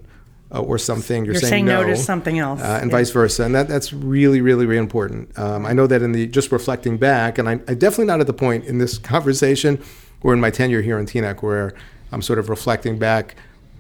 uh, 0.53 0.61
or 0.61 0.79
something, 0.79 1.25
you're, 1.25 1.35
you're 1.35 1.41
saying 1.43 1.67
no 1.67 1.85
to 1.85 1.95
something 1.97 2.39
else. 2.39 2.61
uh, 2.61 2.79
and 2.81 2.91
Yeah. 2.91 2.97
vice 2.97 3.11
versa. 3.11 3.45
And 3.45 3.55
that, 3.55 3.69
that's 3.69 3.93
really, 3.93 4.41
really, 4.41 4.67
really 4.67 4.79
important. 4.81 5.39
Um, 5.39 5.65
I 5.67 5.75
know 5.75 5.87
that 5.87 6.03
in 6.03 6.13
the 6.13 6.27
just 6.27 6.51
reflecting 6.51 6.97
back, 6.97 7.39
and 7.39 7.49
I'm, 7.49 7.63
I'm 7.69 7.79
definitely 7.79 8.07
not 8.07 8.21
at 8.21 8.27
the 8.27 8.33
point 8.33 8.65
in 8.65 8.79
this 8.79 8.99
conversation 9.15 9.81
or 10.23 10.33
in 10.33 10.41
my 10.41 10.51
tenure 10.51 10.83
here 10.83 10.99
in 10.99 11.07
Teaneck 11.07 11.43
where 11.43 11.73
I'm 12.13 12.23
sort 12.23 12.39
of 12.39 12.49
reflecting 12.49 12.99
back, 12.99 13.37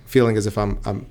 feeling 0.07 0.37
as 0.37 0.47
if 0.47 0.57
I'm, 0.59 0.79
I'm 0.85 1.07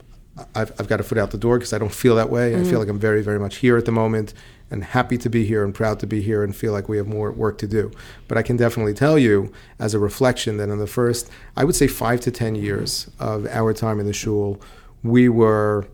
I've, 0.56 0.72
I've 0.80 0.88
got 0.88 1.00
a 1.00 1.04
foot 1.04 1.18
out 1.18 1.32
the 1.32 1.38
door 1.38 1.58
because 1.58 1.74
I 1.74 1.78
don't 1.78 1.94
feel 1.94 2.16
that 2.16 2.30
way. 2.30 2.56
I 2.56 2.64
feel 2.64 2.74
mm. 2.74 2.80
like 2.80 2.88
I'm 2.88 3.00
very, 3.00 3.22
very 3.22 3.40
much 3.40 3.58
here 3.58 3.78
at 3.78 3.86
the 3.86 3.92
moment 3.92 4.34
and 4.72 4.84
happy 4.84 5.18
to 5.18 5.30
be 5.30 5.46
here 5.46 5.64
and 5.64 5.74
proud 5.74 6.00
to 6.00 6.08
be 6.08 6.22
here 6.22 6.44
and 6.44 6.56
feel 6.56 6.72
like 6.72 6.88
we 6.88 6.98
have 6.98 7.08
more 7.08 7.32
work 7.32 7.58
to 7.60 7.68
do. 7.68 7.92
But 8.28 8.38
I 8.38 8.44
can 8.44 8.56
definitely 8.56 8.94
tell 8.94 9.18
you, 9.18 9.52
as 9.80 9.94
a 9.94 10.00
reflection, 10.00 10.58
that 10.58 10.70
in 10.70 10.78
the 10.78 10.88
first, 10.88 11.30
I 11.58 11.64
would 11.64 11.76
say 11.76 11.88
five 11.88 12.20
to 12.22 12.32
10 12.32 12.56
years 12.56 13.10
of 13.20 13.48
our 13.48 13.74
time 13.74 14.00
in 14.00 14.06
the 14.06 14.14
shul, 14.14 14.62
we 15.04 15.30
were 15.30 15.88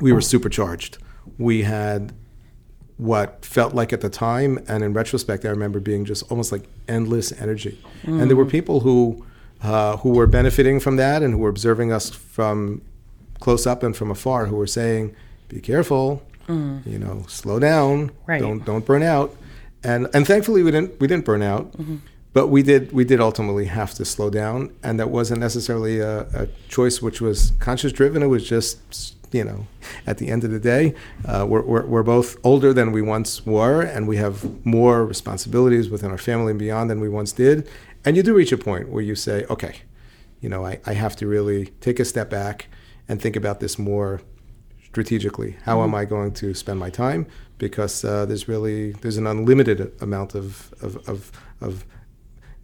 we 0.00 0.12
were 0.12 0.20
supercharged. 0.20 0.98
We 1.38 1.62
had 1.62 2.12
what 2.96 3.44
felt 3.44 3.74
like 3.74 3.92
at 3.92 4.00
the 4.00 4.10
time, 4.10 4.58
and 4.66 4.82
in 4.82 4.92
retrospect, 4.92 5.44
I 5.44 5.48
remember 5.50 5.78
being 5.78 6.04
just 6.04 6.28
almost 6.30 6.50
like 6.50 6.64
endless 6.88 7.32
energy. 7.32 7.80
And 8.02 8.28
there 8.28 8.36
were 8.36 8.44
mm. 8.44 8.50
people 8.50 8.80
who 8.80 9.24
uh, 9.62 9.96
who 9.98 10.10
were 10.10 10.26
benefiting 10.26 10.80
from 10.80 10.96
that 10.96 11.22
and 11.22 11.34
who 11.34 11.40
were 11.40 11.48
observing 11.48 11.92
us 11.92 12.10
from 12.10 12.82
close 13.40 13.66
up 13.66 13.82
and 13.82 13.96
from 13.96 14.10
afar, 14.10 14.46
who 14.46 14.56
were 14.56 14.66
saying, 14.66 15.14
"Be 15.48 15.60
careful, 15.60 16.22
you 16.48 16.98
know, 16.98 17.24
slow 17.28 17.58
down, 17.58 18.10
Right. 18.26 18.40
don't 18.40 18.64
don't 18.64 18.84
burn 18.84 19.02
out." 19.02 19.34
And 19.82 20.08
and 20.14 20.26
thankfully, 20.26 20.62
we 20.62 20.70
didn't 20.70 20.98
we 21.00 21.06
didn't 21.06 21.24
burn 21.24 21.42
out. 21.42 21.74
But 22.32 22.48
we 22.48 22.62
did 22.64 22.92
we 22.92 23.04
did 23.04 23.20
ultimately 23.20 23.66
have 23.66 23.94
to 23.94 24.04
slow 24.04 24.28
down, 24.28 24.70
and 24.82 24.98
that 24.98 25.08
wasn't 25.10 25.38
necessarily 25.40 26.00
a, 26.00 26.20
a 26.34 26.48
choice 26.68 27.00
which 27.00 27.20
was 27.20 27.52
conscious 27.60 27.92
driven. 27.92 28.22
It 28.22 28.26
was 28.26 28.46
just 28.48 29.14
you 29.32 29.42
know, 29.44 29.66
at 30.06 30.18
the 30.18 30.28
end 30.28 30.44
of 30.44 30.52
the 30.52 30.60
day, 30.60 30.94
uh, 31.26 31.44
we're, 31.48 31.62
we're, 31.62 31.84
we're 31.86 32.02
both 32.04 32.36
older 32.44 32.72
than 32.72 32.92
we 32.92 33.02
once 33.02 33.44
were, 33.44 33.82
and 33.82 34.06
we 34.06 34.16
have 34.16 34.64
more 34.64 35.04
responsibilities 35.04 35.88
within 35.90 36.12
our 36.12 36.18
family 36.18 36.50
and 36.50 36.58
beyond 36.60 36.88
than 36.88 37.00
we 37.00 37.08
once 37.08 37.32
did. 37.32 37.68
And 38.04 38.16
you 38.16 38.22
do 38.22 38.34
reach 38.34 38.52
a 38.52 38.58
point 38.58 38.88
where 38.88 39.02
you 39.02 39.14
say, 39.14 39.44
okay, 39.48 39.76
you 40.40 40.48
know, 40.48 40.66
I, 40.66 40.80
I 40.84 40.92
have 40.94 41.16
to 41.16 41.26
really 41.26 41.66
take 41.80 41.98
a 41.98 42.04
step 42.04 42.28
back 42.28 42.68
and 43.08 43.20
think 43.20 43.36
about 43.36 43.60
this 43.60 43.78
more 43.78 44.20
strategically. 44.84 45.56
How 45.64 45.82
am 45.82 45.94
I 45.94 46.04
going 46.04 46.32
to 46.34 46.54
spend 46.54 46.78
my 46.78 46.90
time? 46.90 47.26
Because 47.58 48.04
uh, 48.04 48.26
there's 48.26 48.46
really 48.46 48.92
there's 48.92 49.16
an 49.16 49.26
unlimited 49.26 49.92
amount 50.00 50.34
of 50.34 50.72
of, 50.82 50.96
of, 51.08 51.32
of 51.60 51.84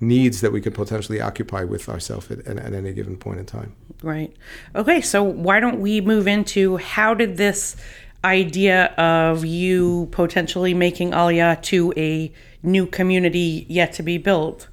needs 0.00 0.40
that 0.40 0.52
we 0.52 0.60
could 0.60 0.74
potentially 0.74 1.20
occupy 1.20 1.64
with 1.64 1.88
ourselves 1.88 2.30
at, 2.30 2.46
at, 2.46 2.56
at 2.58 2.72
any 2.72 2.92
given 2.92 3.16
point 3.16 3.38
in 3.38 3.46
time. 3.46 3.74
Right. 4.02 4.34
Okay, 4.74 5.00
so 5.00 5.22
why 5.22 5.60
don't 5.60 5.80
we 5.80 6.00
move 6.00 6.26
into 6.26 6.78
how 6.78 7.14
did 7.14 7.36
this 7.36 7.76
idea 8.24 8.86
of 8.96 9.44
you 9.44 10.08
potentially 10.10 10.74
making 10.74 11.10
Aliyah 11.10 11.62
to 11.62 11.92
a 11.96 12.32
new 12.62 12.86
community 12.86 13.66
yet 13.68 13.92
to 13.94 14.02
be 14.02 14.18
built? 14.18 14.68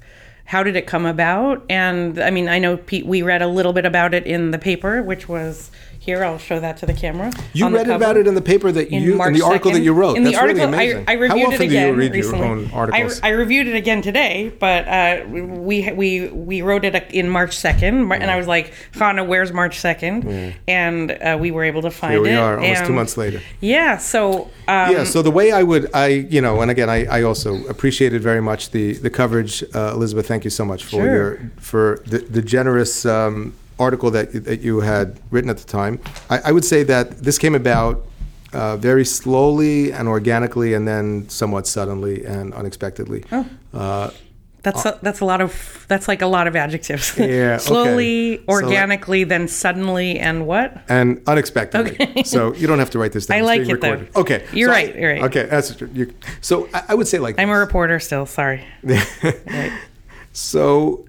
How 0.48 0.62
did 0.62 0.76
it 0.76 0.86
come 0.86 1.04
about? 1.04 1.62
And 1.68 2.18
I 2.18 2.30
mean, 2.30 2.48
I 2.48 2.58
know 2.58 2.78
Pete, 2.78 3.04
we 3.04 3.20
read 3.20 3.42
a 3.42 3.46
little 3.46 3.74
bit 3.74 3.84
about 3.84 4.14
it 4.14 4.26
in 4.26 4.50
the 4.50 4.58
paper, 4.58 5.02
which 5.02 5.28
was 5.28 5.70
here. 6.08 6.24
I'll 6.24 6.38
show 6.38 6.58
that 6.58 6.78
to 6.78 6.86
the 6.86 6.94
camera. 6.94 7.30
You 7.52 7.66
on 7.66 7.72
the 7.72 7.78
read 7.78 7.86
cover. 7.86 7.96
about 8.02 8.16
it 8.16 8.26
in 8.26 8.34
the 8.34 8.40
paper 8.40 8.72
that 8.72 8.88
in 8.88 9.02
you 9.02 9.14
March 9.14 9.28
in 9.34 9.38
the 9.38 9.44
article 9.44 9.70
2nd. 9.70 9.74
that 9.74 9.82
you 9.82 9.92
wrote. 9.92 10.16
In 10.16 10.22
the 10.24 10.30
That's 10.30 10.40
article, 10.42 10.64
really 10.70 10.74
amazing. 10.90 11.04
I, 11.06 11.12
I 11.12 11.14
reviewed 11.16 11.38
How 11.40 11.46
often 11.52 11.62
it 11.62 11.66
again 11.66 11.86
do 11.88 11.92
you 11.92 11.98
read 11.98 12.12
recently. 12.12 12.38
your 12.38 12.48
own 12.48 12.70
articles? 12.72 13.20
I, 13.22 13.28
I 13.28 13.30
reviewed 13.32 13.66
it 13.66 13.76
again 13.76 14.00
today, 14.00 14.50
but 14.58 14.88
uh, 14.88 15.24
we 15.28 15.92
we 15.92 16.28
we 16.28 16.62
wrote 16.62 16.84
it 16.86 16.94
in 17.12 17.28
March 17.28 17.54
second, 17.56 18.10
and 18.10 18.30
I 18.30 18.36
was 18.38 18.46
like, 18.46 18.72
Hannah, 18.92 19.22
where's 19.24 19.52
March 19.52 19.78
second? 19.80 20.54
And 20.66 21.10
uh, 21.10 21.36
we 21.38 21.50
were 21.50 21.64
able 21.64 21.82
to 21.82 21.90
find 21.90 22.14
Here 22.14 22.22
we 22.22 22.30
it. 22.30 22.36
are, 22.36 22.58
almost 22.58 22.80
two 22.80 22.86
and- 22.86 22.94
months 22.94 23.16
later. 23.18 23.42
Yeah. 23.60 23.98
So 23.98 24.44
um, 24.66 24.92
yeah. 24.92 25.04
So 25.04 25.20
the 25.20 25.30
way 25.30 25.52
I 25.52 25.62
would, 25.62 25.90
I 25.94 26.06
you 26.08 26.40
know, 26.40 26.62
and 26.62 26.70
again, 26.70 26.88
I, 26.88 27.04
I 27.18 27.22
also 27.22 27.66
appreciated 27.66 28.22
very 28.22 28.40
much 28.40 28.70
the 28.70 28.94
the 28.94 29.10
coverage, 29.10 29.62
uh, 29.74 29.92
Elizabeth. 29.94 30.26
Thank 30.26 30.44
you 30.44 30.50
so 30.50 30.64
much 30.64 30.84
for 30.84 30.90
Sure. 30.90 31.04
your 31.14 31.50
for 31.58 32.02
the, 32.06 32.18
the 32.18 32.40
generous 32.42 33.04
um, 33.04 33.54
article 33.78 34.10
that 34.10 34.44
that 34.44 34.60
you 34.60 34.80
had 34.80 35.20
written 35.30 35.50
at 35.50 35.58
the 35.58 35.64
time. 35.66 36.00
I, 36.30 36.38
I 36.46 36.52
would 36.52 36.64
say 36.64 36.82
that 36.84 37.18
this 37.18 37.38
came 37.38 37.54
about. 37.54 38.04
Uh, 38.50 38.78
very 38.78 39.04
slowly 39.04 39.92
and 39.92 40.08
organically, 40.08 40.72
and 40.72 40.88
then 40.88 41.28
somewhat 41.28 41.66
suddenly 41.66 42.24
and 42.24 42.54
unexpectedly. 42.54 43.22
Oh. 43.30 43.44
Uh, 43.74 44.10
that's 44.62 44.86
a, 44.86 44.98
that's 45.02 45.20
a 45.20 45.24
lot 45.24 45.40
of 45.40 45.84
that's 45.88 46.08
like 46.08 46.22
a 46.22 46.26
lot 46.26 46.46
of 46.46 46.56
adjectives. 46.56 47.14
Yeah, 47.18 47.24
okay. 47.26 47.58
Slowly, 47.64 48.36
So- 48.38 48.44
organically, 48.48 49.24
then 49.24 49.48
suddenly, 49.48 50.18
and 50.18 50.46
what? 50.46 50.82
and 50.88 51.20
unexpectedly. 51.26 51.92
Okay. 51.92 52.22
So 52.24 52.54
you 52.54 52.66
don't 52.66 52.78
have 52.78 52.90
to 52.90 52.98
write 52.98 53.12
this 53.12 53.26
down. 53.26 53.38
I 53.38 53.40
like 53.42 53.68
it, 53.68 53.80
though. 53.80 54.06
Okay. 54.16 54.46
You're 54.52 54.68
so 54.68 54.72
right, 54.72 54.96
I- 54.96 54.98
you're 54.98 55.12
right. 55.12 55.22
Okay, 55.24 55.44
that's 55.44 55.74
true. 55.76 55.90
You, 55.92 56.14
so 56.40 56.68
I, 56.74 56.84
I 56.88 56.94
would 56.94 57.06
say 57.06 57.18
like 57.18 57.38
I'm 57.38 57.50
a 57.50 57.58
reporter 57.58 58.00
still. 58.00 58.26
Sorry. 58.26 58.64
Right. 58.82 59.72
So 60.32 61.07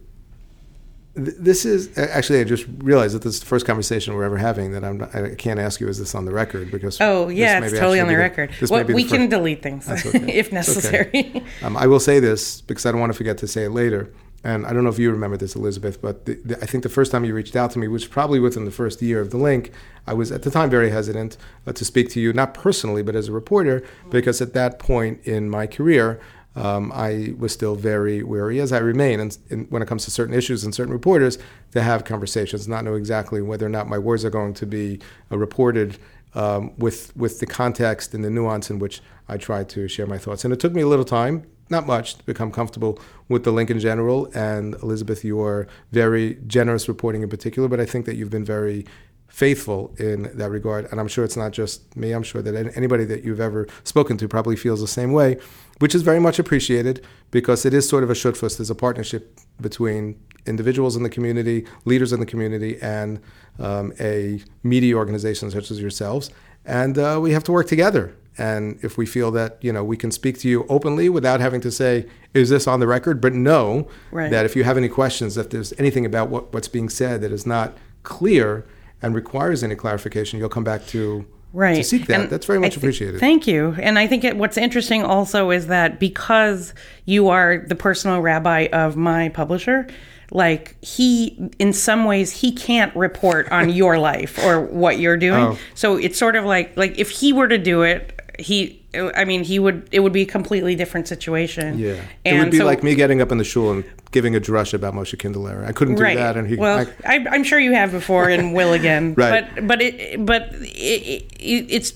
this 1.15 1.65
is 1.65 1.97
actually 1.97 2.39
I 2.39 2.43
just 2.43 2.65
realized 2.77 3.15
that 3.15 3.23
this 3.23 3.35
is 3.35 3.39
the 3.39 3.45
first 3.45 3.65
conversation 3.65 4.13
we're 4.13 4.23
ever 4.23 4.37
having 4.37 4.71
that 4.73 4.83
I'm 4.83 4.97
not, 4.99 5.15
I 5.15 5.35
can't 5.35 5.59
ask 5.59 5.79
you 5.81 5.87
is 5.87 5.97
this 5.99 6.13
on 6.15 6.25
the 6.25 6.31
record 6.31 6.71
because 6.71 6.99
Oh 7.01 7.29
yeah, 7.29 7.63
it's 7.63 7.73
totally 7.73 7.99
on 7.99 8.07
the 8.07 8.13
be 8.13 8.17
record. 8.17 8.51
Well, 8.69 8.83
the 8.83 8.93
we 8.93 9.03
first- 9.03 9.15
can 9.15 9.29
delete 9.29 9.61
things 9.61 9.89
okay. 9.89 9.99
if 10.27 10.27
It's 10.27 10.47
okay. 10.47 10.55
necessary. 10.55 11.43
Um, 11.63 11.75
I 11.75 11.87
will 11.87 11.99
say 11.99 12.19
this 12.19 12.61
because 12.61 12.85
I 12.85 12.91
don't 12.91 12.99
want 13.01 13.11
to 13.11 13.17
forget 13.17 13.37
to 13.39 13.47
say 13.47 13.63
it 13.65 13.71
later. 13.71 14.13
And 14.41 14.65
I 14.65 14.71
don't 14.71 14.85
know 14.85 14.89
if 14.89 14.97
you 14.97 15.11
remember 15.11 15.35
this, 15.35 15.53
Elizabeth, 15.53 16.01
but 16.01 16.25
the, 16.25 16.35
the, 16.45 16.57
I 16.63 16.65
think 16.65 16.83
the 16.83 16.89
first 16.89 17.11
time 17.11 17.25
you 17.25 17.33
reached 17.33 17.57
out 17.57 17.71
to 17.71 17.79
me, 17.79 17.89
which 17.89 18.03
was 18.03 18.07
probably 18.07 18.39
within 18.39 18.63
the 18.63 18.71
first 18.71 19.01
year 19.01 19.19
of 19.19 19.31
the 19.31 19.37
link, 19.37 19.71
I 20.07 20.13
was 20.13 20.31
at 20.31 20.43
the 20.43 20.49
time 20.49 20.69
very 20.69 20.91
hesitant 20.91 21.35
uh, 21.67 21.73
to 21.73 21.83
speak 21.83 22.09
to 22.11 22.21
you, 22.21 22.31
not 22.31 22.53
personally, 22.53 23.03
but 23.03 23.17
as 23.17 23.27
a 23.27 23.33
reporter, 23.33 23.83
because 24.09 24.41
at 24.41 24.53
that 24.53 24.79
point 24.79 25.19
in 25.25 25.49
my 25.49 25.67
career, 25.67 26.21
um, 26.59 26.91
I 26.93 27.33
was 27.37 27.53
still 27.53 27.75
very 27.75 28.21
wary, 28.21 28.59
as 28.59 28.73
I 28.73 28.79
remain, 28.79 29.21
and, 29.21 29.37
when 29.69 29.81
it 29.81 29.87
comes 29.87 30.03
to 30.05 30.11
certain 30.11 30.35
issues 30.35 30.65
and 30.65 30.75
certain 30.75 30.91
reporters, 30.91 31.37
to 31.71 31.81
have 31.81 32.03
conversations, 32.03 32.67
not 32.67 32.83
know 32.83 32.95
exactly 32.95 33.41
whether 33.41 33.65
or 33.65 33.69
not 33.69 33.87
my 33.87 33.97
words 33.97 34.25
are 34.25 34.29
going 34.29 34.53
to 34.55 34.65
be 34.65 34.99
uh, 35.31 35.37
reported 35.37 35.97
um, 36.35 36.77
with 36.77 37.15
with 37.15 37.39
the 37.39 37.45
context 37.45 38.13
and 38.13 38.23
the 38.23 38.29
nuance 38.29 38.69
in 38.69 38.77
which 38.77 39.01
I 39.29 39.37
try 39.37 39.63
to 39.63 39.87
share 39.87 40.05
my 40.05 40.17
thoughts. 40.17 40.43
And 40.43 40.53
it 40.53 40.59
took 40.59 40.73
me 40.73 40.81
a 40.81 40.87
little 40.87 41.05
time, 41.05 41.45
not 41.69 41.87
much, 41.87 42.15
to 42.15 42.23
become 42.25 42.51
comfortable 42.51 42.99
with 43.29 43.45
the 43.45 43.51
link 43.51 43.69
in 43.69 43.79
general. 43.79 44.29
And 44.35 44.75
Elizabeth, 44.83 45.23
you 45.23 45.41
are 45.41 45.65
very 45.91 46.39
generous 46.45 46.87
reporting 46.89 47.21
in 47.23 47.29
particular, 47.29 47.69
but 47.69 47.79
I 47.79 47.85
think 47.85 48.05
that 48.05 48.15
you've 48.15 48.29
been 48.29 48.45
very 48.45 48.85
faithful 49.29 49.93
in 49.97 50.23
that 50.37 50.49
regard. 50.49 50.87
And 50.91 50.99
I'm 50.99 51.07
sure 51.07 51.23
it's 51.23 51.37
not 51.37 51.51
just 51.51 51.95
me. 51.95 52.11
I'm 52.11 52.23
sure 52.23 52.41
that 52.41 52.71
anybody 52.75 53.05
that 53.05 53.23
you've 53.23 53.39
ever 53.39 53.67
spoken 53.83 54.17
to 54.17 54.27
probably 54.27 54.55
feels 54.55 54.81
the 54.81 54.87
same 54.87 55.11
way, 55.13 55.37
which 55.79 55.95
is 55.95 56.01
very 56.01 56.19
much 56.19 56.39
appreciated 56.39 57.05
because 57.31 57.65
it 57.65 57.73
is 57.73 57.87
sort 57.87 58.03
of 58.03 58.09
a 58.09 58.13
shutfus. 58.13 58.57
There's 58.57 58.69
a 58.69 58.75
partnership 58.75 59.39
between 59.61 60.19
individuals 60.45 60.95
in 60.95 61.03
the 61.03 61.09
community, 61.09 61.65
leaders 61.85 62.11
in 62.11 62.19
the 62.19 62.25
community, 62.25 62.77
and 62.81 63.21
um, 63.59 63.93
a 63.99 64.41
media 64.63 64.95
organization 64.95 65.51
such 65.51 65.71
as 65.71 65.79
yourselves. 65.79 66.31
And 66.65 66.97
uh, 66.97 67.19
we 67.21 67.31
have 67.31 67.43
to 67.45 67.51
work 67.51 67.67
together. 67.67 68.15
And 68.37 68.79
if 68.81 68.97
we 68.97 69.05
feel 69.05 69.31
that 69.31 69.57
you 69.61 69.73
know 69.73 69.83
we 69.83 69.97
can 69.97 70.11
speak 70.11 70.39
to 70.39 70.47
you 70.49 70.65
openly 70.69 71.09
without 71.09 71.41
having 71.41 71.59
to 71.61 71.71
say, 71.71 72.05
"Is 72.33 72.49
this 72.49 72.67
on 72.67 72.79
the 72.79 72.87
record?" 72.87 73.19
but 73.19 73.33
know 73.33 73.89
Right. 74.11 74.31
that 74.31 74.45
if 74.45 74.55
you 74.55 74.63
have 74.63 74.77
any 74.77 74.87
questions, 74.87 75.37
if 75.37 75.49
there's 75.49 75.73
anything 75.77 76.05
about 76.05 76.29
what, 76.29 76.53
what's 76.53 76.69
being 76.69 76.87
said 76.89 77.19
that 77.21 77.33
is 77.33 77.45
not 77.45 77.77
clear 78.03 78.65
and 79.01 79.15
requires 79.15 79.63
any 79.63 79.75
clarification, 79.75 80.39
you'll 80.39 80.49
come 80.49 80.63
back 80.63 80.85
to 80.87 81.25
right. 81.53 81.75
to 81.75 81.83
seek 81.83 82.07
that. 82.07 82.21
And 82.21 82.29
That's 82.29 82.45
very 82.45 82.59
much 82.59 82.73
I 82.73 82.75
thi- 82.75 82.79
appreciated. 82.81 83.19
Thank 83.19 83.47
you. 83.47 83.75
And 83.79 83.97
I 83.97 84.07
think 84.07 84.23
it, 84.23 84.37
what's 84.37 84.57
interesting 84.57 85.03
also 85.03 85.51
is 85.51 85.67
that 85.67 85.99
because 85.99 86.73
you 87.05 87.29
are 87.29 87.63
the 87.67 87.75
personal 87.75 88.21
rabbi 88.21 88.67
of 88.73 88.95
my 88.97 89.29
publisher, 89.29 89.87
like 90.31 90.75
he, 90.83 91.49
in 91.57 91.73
some 91.73 92.05
ways, 92.05 92.31
he 92.31 92.51
can't 92.51 92.95
report 92.95 93.51
on 93.51 93.69
your 93.81 93.97
life 93.97 94.37
or 94.43 94.61
what 94.61 94.99
you're 94.99 95.17
doing. 95.17 95.41
Oh. 95.43 95.57
So 95.75 95.95
it's 95.97 96.17
sort 96.19 96.35
of 96.35 96.45
like 96.45 96.75
like 96.77 96.97
if 96.99 97.09
he 97.09 97.33
were 97.33 97.47
to 97.47 97.57
do 97.57 97.81
it, 97.83 98.19
he. 98.37 98.75
I 98.91 99.23
mean, 99.23 99.43
he 99.43 99.59
would. 99.59 99.87
It 99.91 99.99
would 99.99 100.13
be 100.13 100.23
a 100.23 100.25
completely 100.25 100.75
different 100.75 101.07
situation. 101.07 101.77
yeah, 101.77 102.01
And 102.25 102.37
it 102.37 102.39
would 102.39 102.49
be 102.51 102.57
so- 102.57 102.65
like 102.65 102.81
me 102.81 102.95
getting 102.95 103.21
up 103.21 103.31
in 103.31 103.37
the 103.37 103.43
shul 103.43 103.71
and 103.71 103.83
giving 104.11 104.35
a 104.35 104.39
drush 104.39 104.73
about 104.73 104.93
Moshe 104.93 105.15
Kinderlehrer. 105.15 105.65
I 105.65 105.71
couldn't 105.71 105.95
do 105.95 106.03
right. 106.03 106.17
that, 106.17 106.35
and 106.35 106.47
he. 106.47 106.55
well, 106.55 106.87
I- 107.05 107.25
I'm 107.29 107.43
sure 107.43 107.59
you 107.59 107.73
have 107.73 107.91
before 107.91 108.29
and 108.29 108.53
will 108.55 108.73
again. 108.73 109.13
Right. 109.15 109.53
But 109.55 109.67
but 109.67 109.81
it 109.81 110.25
but 110.25 110.49
it, 110.53 111.25
it, 111.39 111.65
it's 111.69 111.93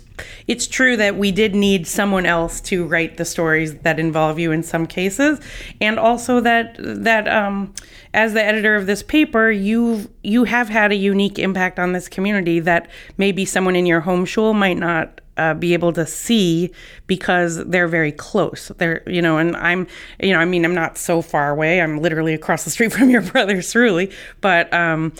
it's 0.47 0.67
true 0.67 0.95
that 0.97 1.17
we 1.17 1.31
did 1.31 1.55
need 1.55 1.87
someone 1.87 2.25
else 2.25 2.61
to 2.61 2.85
write 2.85 3.17
the 3.17 3.25
stories 3.25 3.75
that 3.79 3.99
involve 3.99 4.39
you 4.39 4.51
in 4.51 4.63
some 4.63 4.85
cases, 4.85 5.39
and 5.81 5.97
also 5.97 6.39
that 6.41 6.75
that 6.79 7.27
um, 7.27 7.73
as 8.13 8.33
the 8.33 8.43
editor 8.43 8.75
of 8.75 8.85
this 8.85 9.01
paper, 9.01 9.49
you 9.49 10.09
you 10.23 10.43
have 10.43 10.69
had 10.69 10.91
a 10.91 10.95
unique 10.95 11.39
impact 11.39 11.79
on 11.79 11.93
this 11.93 12.07
community 12.07 12.59
that 12.59 12.89
maybe 13.17 13.45
someone 13.45 13.75
in 13.75 13.85
your 13.85 14.01
home 14.01 14.25
shul 14.25 14.53
might 14.53 14.77
not 14.77 15.19
uh, 15.37 15.53
be 15.53 15.73
able 15.73 15.93
to 15.93 16.05
see 16.05 16.71
because 17.07 17.63
they're 17.65 17.87
very 17.87 18.11
close. 18.11 18.71
They're, 18.77 19.03
you 19.07 19.21
know, 19.21 19.37
and 19.37 19.55
I'm, 19.55 19.87
you 20.19 20.31
know, 20.31 20.39
I 20.39 20.45
mean, 20.45 20.65
I'm 20.65 20.75
not 20.75 20.97
so 20.97 21.21
far 21.21 21.51
away. 21.51 21.81
I'm 21.81 21.99
literally 21.99 22.33
across 22.33 22.63
the 22.63 22.69
street 22.69 22.93
from 22.93 23.09
your 23.09 23.21
brother, 23.21 23.57
Cerulli. 23.57 24.13
But 24.41 24.73
um, 24.73 25.13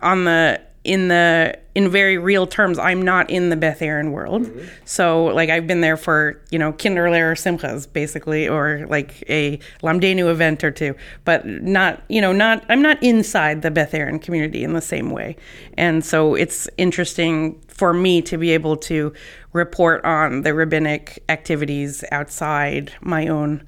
on 0.00 0.24
the 0.24 0.60
in 0.82 1.08
the 1.08 1.58
in 1.74 1.88
very 1.88 2.18
real 2.18 2.46
terms, 2.46 2.78
I'm 2.78 3.02
not 3.02 3.30
in 3.30 3.50
the 3.50 3.56
Beth 3.56 3.80
Aaron 3.80 4.12
world. 4.12 4.42
Mm-hmm. 4.42 4.66
So 4.84 5.26
like 5.26 5.50
I've 5.50 5.66
been 5.66 5.82
there 5.82 5.96
for 5.96 6.40
you 6.50 6.58
know 6.58 6.72
Kinderler 6.72 7.32
or 7.32 7.34
Simchas 7.34 7.90
basically, 7.92 8.48
or 8.48 8.86
like 8.88 9.22
a 9.28 9.58
Lamdeinu 9.82 10.30
event 10.30 10.64
or 10.64 10.70
two, 10.70 10.94
but 11.24 11.44
not 11.46 12.02
you 12.08 12.20
know 12.20 12.32
not 12.32 12.64
I'm 12.68 12.82
not 12.82 13.02
inside 13.02 13.62
the 13.62 13.70
Beth 13.70 13.92
Aaron 13.94 14.18
community 14.18 14.64
in 14.64 14.72
the 14.72 14.80
same 14.80 15.10
way. 15.10 15.36
And 15.74 16.04
so 16.04 16.34
it's 16.34 16.68
interesting 16.78 17.60
for 17.68 17.92
me 17.92 18.22
to 18.22 18.38
be 18.38 18.50
able 18.50 18.76
to 18.76 19.12
report 19.52 20.04
on 20.04 20.42
the 20.42 20.54
rabbinic 20.54 21.22
activities 21.28 22.04
outside 22.10 22.92
my 23.00 23.28
own 23.28 23.66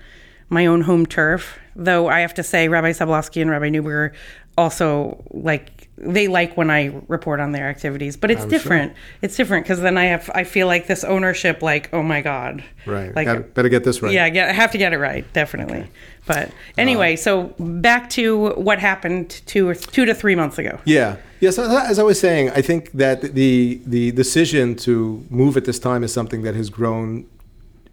my 0.49 0.67
own 0.67 0.83
home 0.83 1.07
turf. 1.07 1.59
Though 1.77 2.09
I 2.09 2.21
have 2.21 2.35
to 2.35 2.43
say, 2.43 2.69
Rabbi 2.69 2.91
Sablowski 2.91 3.41
and 3.41 3.51
Rabbi 3.51 3.69
Newberger 3.71 4.13
also 4.59 5.25
like 5.31 5.82
they 6.03 6.29
like 6.29 6.57
when 6.57 6.71
I 6.71 7.01
report 7.09 7.41
on 7.41 7.53
their 7.53 7.69
activities, 7.69 8.17
but 8.17 8.31
it's 8.31 8.45
different. 8.45 8.95
It's 9.23 9.37
different 9.37 9.65
because 9.65 9.81
then 9.81 9.97
I 9.97 10.07
have 10.07 10.31
I 10.35 10.45
feel 10.45 10.67
like 10.67 10.87
this 10.87 11.05
ownership, 11.05 11.63
like 11.63 11.89
oh 11.93 12.03
my 12.03 12.21
god, 12.21 12.65
right. 12.87 13.15
Like 13.15 13.27
Gotta- 13.27 13.41
better 13.41 13.69
get 13.69 13.85
this 13.85 14.03
right. 14.03 14.13
yeah, 14.13 14.25
I, 14.25 14.31
get, 14.31 14.49
I 14.49 14.53
have 14.53 14.73
to 14.73 14.79
get 14.79 14.93
it 14.93 14.99
right, 14.99 15.31
definitely. 15.33 15.87
But 16.27 16.53
anyway, 16.79 17.17
so 17.17 17.55
back 17.59 18.09
to 18.11 18.51
what 18.51 18.79
happened 18.79 19.43
two 19.47 19.69
or 19.69 19.75
two 19.75 20.05
to 20.05 20.15
three 20.15 20.35
months 20.35 20.59
ago. 20.59 20.79
Yeah. 20.85 21.17
Yes, 21.41 21.59
as 21.59 21.69
as 21.69 21.99
I 21.99 22.05
was 22.05 22.21
saying, 22.21 22.51
I 22.51 22.63
think 22.63 22.93
that 22.93 23.23
the 23.35 23.81
the 23.85 24.13
decision 24.13 24.77
to 24.77 25.25
move 25.31 25.57
at 25.57 25.65
this 25.65 25.79
time 25.79 26.05
is 26.05 26.13
something 26.13 26.43
that 26.43 26.55
has 26.55 26.71
grown 26.71 27.27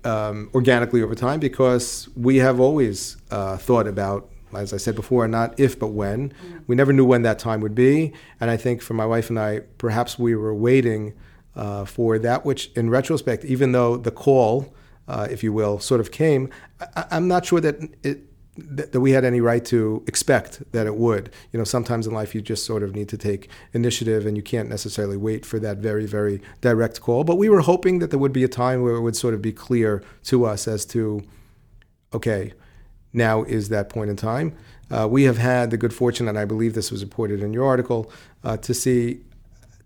um, 0.05 0.49
organically 0.53 1.01
over 1.01 1.15
time 1.15 1.39
because 1.39 2.07
we 2.15 2.37
have 2.37 2.59
always 2.59 3.17
uh, 3.31 3.57
thought 3.57 3.87
about, 3.87 4.29
as 4.53 4.73
I 4.73 4.77
said 4.77 4.95
before, 4.95 5.27
not 5.27 5.59
if 5.59 5.77
but 5.77 5.87
when. 5.87 6.33
We 6.67 6.75
never 6.75 6.93
knew 6.93 7.05
when 7.05 7.21
that 7.23 7.39
time 7.39 7.61
would 7.61 7.75
be, 7.75 8.13
and 8.39 8.49
I 8.49 8.57
think 8.57 8.81
for 8.81 8.93
my 8.93 9.05
wife 9.05 9.29
and 9.29 9.39
I, 9.39 9.61
perhaps 9.77 10.17
we 10.17 10.35
were 10.35 10.53
waiting 10.53 11.13
uh, 11.55 11.85
for 11.85 12.19
that, 12.19 12.45
which 12.45 12.71
in 12.75 12.89
retrospect, 12.89 13.45
even 13.45 13.71
though 13.71 13.97
the 13.97 14.11
call, 14.11 14.73
uh, 15.07 15.27
if 15.29 15.43
you 15.43 15.51
will, 15.51 15.79
sort 15.79 15.99
of 16.01 16.11
came, 16.11 16.49
I, 16.95 17.05
I'm 17.11 17.27
not 17.27 17.45
sure 17.45 17.59
that 17.61 17.75
it 18.03 18.25
that, 18.67 18.91
that 18.91 18.99
we 18.99 19.11
had 19.11 19.23
any 19.23 19.41
right 19.41 19.63
to 19.65 20.03
expect 20.07 20.71
that 20.71 20.87
it 20.87 20.95
would. 20.95 21.31
You 21.51 21.59
know, 21.59 21.63
sometimes 21.63 22.07
in 22.07 22.13
life 22.13 22.35
you 22.35 22.41
just 22.41 22.65
sort 22.65 22.83
of 22.83 22.95
need 22.95 23.09
to 23.09 23.17
take 23.17 23.49
initiative 23.73 24.25
and 24.25 24.35
you 24.35 24.43
can't 24.43 24.69
necessarily 24.69 25.17
wait 25.17 25.45
for 25.45 25.59
that 25.59 25.77
very, 25.77 26.05
very 26.05 26.41
direct 26.61 27.01
call. 27.01 27.23
But 27.23 27.37
we 27.37 27.49
were 27.49 27.61
hoping 27.61 27.99
that 27.99 28.09
there 28.09 28.19
would 28.19 28.33
be 28.33 28.43
a 28.43 28.49
time 28.49 28.81
where 28.81 28.95
it 28.95 29.01
would 29.01 29.15
sort 29.15 29.33
of 29.33 29.41
be 29.41 29.53
clear 29.53 30.03
to 30.25 30.45
us 30.45 30.67
as 30.67 30.85
to, 30.87 31.23
okay, 32.13 32.53
now 33.13 33.43
is 33.43 33.69
that 33.69 33.89
point 33.89 34.09
in 34.09 34.15
time. 34.15 34.55
Uh, 34.91 35.07
we 35.09 35.23
have 35.23 35.37
had 35.37 35.71
the 35.71 35.77
good 35.77 35.93
fortune, 35.93 36.27
and 36.27 36.37
I 36.37 36.45
believe 36.45 36.73
this 36.73 36.91
was 36.91 37.03
reported 37.03 37.41
in 37.41 37.53
your 37.53 37.65
article, 37.65 38.11
uh, 38.43 38.57
to 38.57 38.73
see 38.73 39.21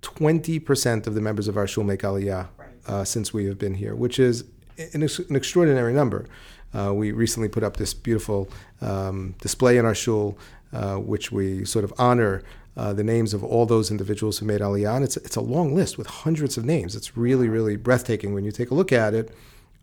20% 0.01 1.07
of 1.07 1.15
the 1.15 1.21
members 1.21 1.47
of 1.47 1.57
our 1.57 1.67
shul 1.67 1.83
make 1.83 2.01
aliyah 2.01 2.47
uh, 2.87 3.03
since 3.03 3.33
we 3.33 3.45
have 3.45 3.57
been 3.57 3.75
here, 3.75 3.95
which 3.95 4.19
is 4.19 4.45
an, 4.93 5.03
ex- 5.03 5.19
an 5.19 5.35
extraordinary 5.35 5.93
number. 5.93 6.25
Uh, 6.73 6.93
we 6.93 7.11
recently 7.11 7.49
put 7.49 7.63
up 7.63 7.77
this 7.77 7.93
beautiful 7.93 8.49
um, 8.81 9.35
display 9.41 9.77
in 9.77 9.85
our 9.85 9.95
shul, 9.95 10.37
uh, 10.71 10.95
which 10.95 11.31
we 11.31 11.63
sort 11.65 11.85
of 11.85 11.93
honor 11.97 12.41
uh, 12.75 12.91
the 12.91 13.03
names 13.03 13.33
of 13.33 13.43
all 13.43 13.65
those 13.65 13.91
individuals 13.91 14.39
who 14.39 14.45
made 14.45 14.61
aliyah. 14.61 14.95
And 14.95 15.03
it's, 15.03 15.17
it's 15.17 15.35
a 15.35 15.41
long 15.41 15.75
list 15.75 15.97
with 15.97 16.07
hundreds 16.07 16.57
of 16.57 16.65
names. 16.65 16.95
It's 16.95 17.15
really, 17.15 17.47
really 17.47 17.75
breathtaking 17.75 18.33
when 18.33 18.43
you 18.43 18.51
take 18.51 18.71
a 18.71 18.73
look 18.73 18.91
at 18.91 19.13
it. 19.13 19.35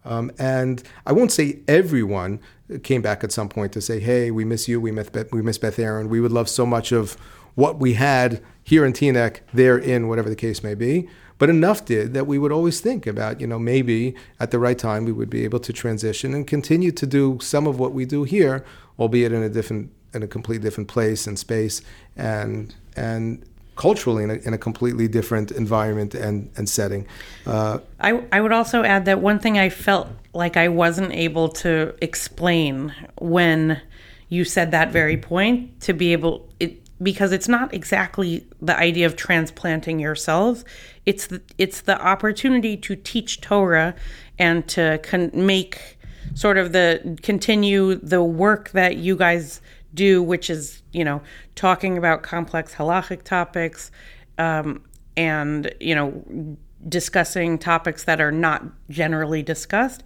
Um, 0.04 0.32
and 0.38 0.82
I 1.06 1.12
won't 1.12 1.30
say 1.30 1.60
everyone 1.68 2.40
came 2.82 3.02
back 3.02 3.24
at 3.24 3.32
some 3.32 3.48
point 3.48 3.72
to 3.72 3.80
say, 3.80 4.00
"Hey, 4.00 4.30
we 4.30 4.44
miss 4.44 4.68
you. 4.68 4.80
We 4.80 4.92
miss 4.92 5.10
Beth, 5.10 5.32
we 5.32 5.42
miss 5.42 5.58
Beth 5.58 5.78
Aaron. 5.78 6.08
We 6.08 6.20
would 6.20 6.32
love 6.32 6.48
so 6.48 6.64
much 6.66 6.92
of 6.92 7.16
what 7.54 7.78
we 7.80 7.94
had 7.94 8.40
here 8.62 8.84
in 8.84 8.92
Teaneck, 8.92 9.40
there 9.52 9.76
in 9.76 10.08
whatever 10.08 10.28
the 10.28 10.36
case 10.36 10.62
may 10.62 10.74
be." 10.74 11.08
But 11.38 11.48
enough 11.48 11.86
did 11.86 12.12
that 12.12 12.26
we 12.26 12.38
would 12.38 12.52
always 12.52 12.80
think 12.80 13.06
about, 13.06 13.40
you 13.40 13.46
know, 13.46 13.58
maybe 13.58 14.14
at 14.38 14.50
the 14.50 14.58
right 14.58 14.78
time 14.78 15.06
we 15.06 15.12
would 15.12 15.30
be 15.30 15.42
able 15.44 15.58
to 15.60 15.72
transition 15.72 16.34
and 16.34 16.46
continue 16.46 16.92
to 16.92 17.06
do 17.06 17.38
some 17.40 17.66
of 17.66 17.78
what 17.78 17.94
we 17.94 18.04
do 18.04 18.24
here, 18.24 18.62
albeit 18.98 19.32
in 19.32 19.42
a 19.42 19.48
different, 19.48 19.90
in 20.12 20.22
a 20.22 20.26
completely 20.26 20.62
different 20.62 20.88
place 20.88 21.26
and 21.26 21.38
space, 21.38 21.80
and 22.14 22.74
and 22.94 23.42
culturally 23.80 24.22
in 24.22 24.30
a, 24.30 24.34
in 24.34 24.52
a 24.52 24.58
completely 24.58 25.08
different 25.08 25.50
environment 25.50 26.14
and 26.14 26.50
and 26.56 26.68
setting. 26.68 27.06
Uh, 27.46 27.78
I, 27.98 28.22
I 28.30 28.42
would 28.42 28.52
also 28.52 28.82
add 28.82 29.06
that 29.06 29.22
one 29.22 29.38
thing 29.38 29.58
I 29.58 29.70
felt 29.70 30.08
like 30.34 30.58
I 30.58 30.68
wasn't 30.68 31.12
able 31.12 31.48
to 31.64 31.94
explain 32.02 32.94
when 33.18 33.80
you 34.28 34.44
said 34.44 34.70
that 34.72 34.92
very 34.92 35.16
point 35.16 35.80
to 35.80 35.94
be 35.94 36.12
able 36.12 36.46
it 36.60 36.72
because 37.02 37.32
it's 37.32 37.48
not 37.48 37.72
exactly 37.72 38.46
the 38.60 38.76
idea 38.76 39.06
of 39.06 39.16
transplanting 39.16 39.98
yourselves 39.98 40.62
it's 41.06 41.28
the, 41.28 41.40
it's 41.56 41.80
the 41.80 41.98
opportunity 41.98 42.76
to 42.76 42.94
teach 42.94 43.40
Torah 43.40 43.94
and 44.38 44.68
to 44.68 45.00
con- 45.02 45.30
make 45.32 45.98
sort 46.34 46.58
of 46.58 46.72
the 46.72 47.18
continue 47.22 47.94
the 47.94 48.22
work 48.22 48.70
that 48.72 48.98
you 48.98 49.16
guys 49.16 49.62
do 49.94 50.22
which 50.22 50.48
is 50.50 50.82
you 50.92 51.04
know 51.04 51.20
talking 51.54 51.98
about 51.98 52.22
complex 52.22 52.74
halachic 52.74 53.22
topics 53.22 53.90
um, 54.38 54.82
and 55.16 55.72
you 55.80 55.94
know 55.94 56.56
discussing 56.88 57.58
topics 57.58 58.04
that 58.04 58.20
are 58.20 58.32
not 58.32 58.64
generally 58.88 59.42
discussed, 59.42 60.02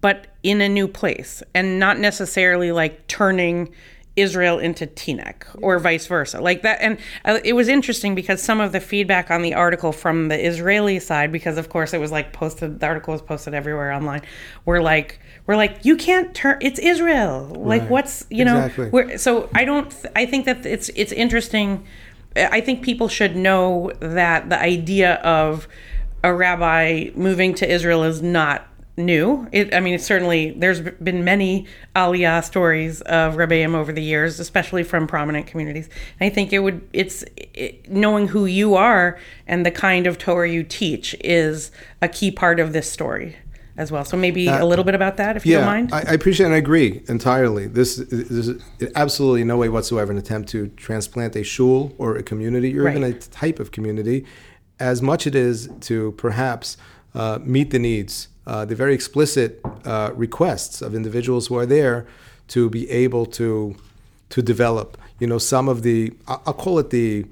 but 0.00 0.28
in 0.42 0.60
a 0.60 0.68
new 0.68 0.88
place 0.88 1.42
and 1.54 1.78
not 1.78 1.98
necessarily 1.98 2.72
like 2.72 3.06
turning 3.08 3.72
Israel 4.14 4.58
into 4.58 4.86
Teaneck 4.86 5.44
or 5.62 5.78
vice 5.78 6.06
versa. 6.06 6.40
Like 6.40 6.62
that. 6.62 6.80
And 6.82 6.98
uh, 7.24 7.38
it 7.44 7.54
was 7.54 7.68
interesting 7.68 8.14
because 8.14 8.42
some 8.42 8.60
of 8.60 8.72
the 8.72 8.80
feedback 8.80 9.30
on 9.30 9.40
the 9.42 9.54
article 9.54 9.90
from 9.92 10.28
the 10.28 10.46
Israeli 10.46 10.98
side, 10.98 11.32
because 11.32 11.56
of 11.56 11.70
course 11.70 11.94
it 11.94 11.98
was 11.98 12.12
like 12.12 12.32
posted, 12.32 12.80
the 12.80 12.86
article 12.86 13.12
was 13.12 13.22
posted 13.22 13.54
everywhere 13.54 13.90
online, 13.90 14.22
were 14.66 14.82
like, 14.82 15.18
we're 15.46 15.56
like, 15.56 15.84
you 15.84 15.96
can't 15.96 16.34
turn, 16.34 16.58
it's 16.60 16.78
Israel. 16.78 17.46
Like 17.56 17.82
Right. 17.82 17.90
what's, 17.90 18.26
you 18.30 18.44
know, 18.44 18.66
Exactly. 18.66 19.16
so 19.18 19.48
I 19.54 19.64
don't, 19.64 19.90
th- 19.90 20.12
I 20.14 20.26
think 20.26 20.44
that 20.44 20.66
it's, 20.66 20.90
it's 20.94 21.12
interesting. 21.12 21.84
I 22.36 22.60
think 22.60 22.82
people 22.82 23.08
should 23.08 23.34
know 23.34 23.92
that 24.00 24.50
the 24.50 24.60
idea 24.60 25.14
of 25.16 25.66
a 26.22 26.32
rabbi 26.32 27.10
moving 27.14 27.54
to 27.54 27.70
Israel 27.70 28.04
is 28.04 28.22
not 28.22 28.66
new. 28.96 29.48
It, 29.52 29.74
I 29.74 29.80
mean, 29.80 29.94
it's 29.94 30.04
certainly 30.04 30.50
there's 30.50 30.80
been 30.80 31.24
many 31.24 31.66
Aliyah 31.96 32.44
stories 32.44 33.00
of 33.02 33.34
rebbeim 33.34 33.74
over 33.74 33.92
the 33.92 34.02
years, 34.02 34.38
especially 34.38 34.82
from 34.82 35.06
prominent 35.06 35.46
communities. 35.46 35.88
And 36.20 36.30
I 36.30 36.34
think 36.34 36.52
it 36.52 36.58
would 36.58 36.86
it's 36.92 37.24
it, 37.36 37.90
knowing 37.90 38.28
who 38.28 38.46
you 38.46 38.74
are 38.74 39.18
and 39.46 39.64
the 39.64 39.70
kind 39.70 40.06
of 40.06 40.18
Torah 40.18 40.50
you 40.50 40.62
teach 40.62 41.14
is 41.20 41.70
a 42.00 42.08
key 42.08 42.30
part 42.30 42.60
of 42.60 42.72
this 42.72 42.90
story 42.90 43.36
as 43.76 43.90
well. 43.90 44.04
So 44.04 44.16
maybe 44.16 44.48
a 44.48 44.66
little 44.66 44.84
bit 44.84 44.94
about 44.94 45.16
that, 45.16 45.36
if 45.36 45.46
you 45.46 45.54
don't 45.56 45.64
mind. 45.64 45.94
I, 45.94 46.00
I 46.00 46.12
appreciate 46.12 46.46
and 46.46 46.54
I 46.54 46.58
agree 46.58 47.02
entirely. 47.08 47.66
This, 47.66 47.96
this 47.96 48.48
is 48.48 48.62
absolutely 48.94 49.44
no 49.44 49.56
way 49.56 49.70
whatsoever 49.70 50.12
an 50.12 50.18
attempt 50.18 50.50
to 50.50 50.68
transplant 50.68 51.34
a 51.36 51.42
shul 51.42 51.94
or 51.96 52.16
a 52.16 52.22
community 52.22 52.78
or 52.78 52.88
even 52.88 53.02
a 53.02 53.14
type 53.14 53.58
of 53.58 53.70
community, 53.70 54.26
as 54.78 55.00
much 55.00 55.26
as 55.26 55.28
it 55.28 55.34
is 55.34 55.70
to 55.80 56.12
perhaps 56.12 56.76
uh, 57.14 57.38
meet 57.42 57.70
the 57.70 57.78
needs, 57.78 58.28
uh, 58.46 58.64
the 58.64 58.74
very 58.74 58.94
explicit 58.94 59.60
uh, 59.84 60.10
requests 60.14 60.82
of 60.82 60.94
individuals 60.94 61.46
who 61.46 61.56
are 61.56 61.66
there 61.66 62.06
to 62.48 62.68
be 62.70 62.90
able 62.90 63.26
to 63.26 63.76
to 64.30 64.42
develop. 64.42 64.96
You 65.20 65.26
know, 65.26 65.38
some 65.38 65.68
of 65.68 65.82
the 65.82 66.12
I'll 66.26 66.54
call 66.54 66.78
it 66.78 66.90
the 66.90 67.26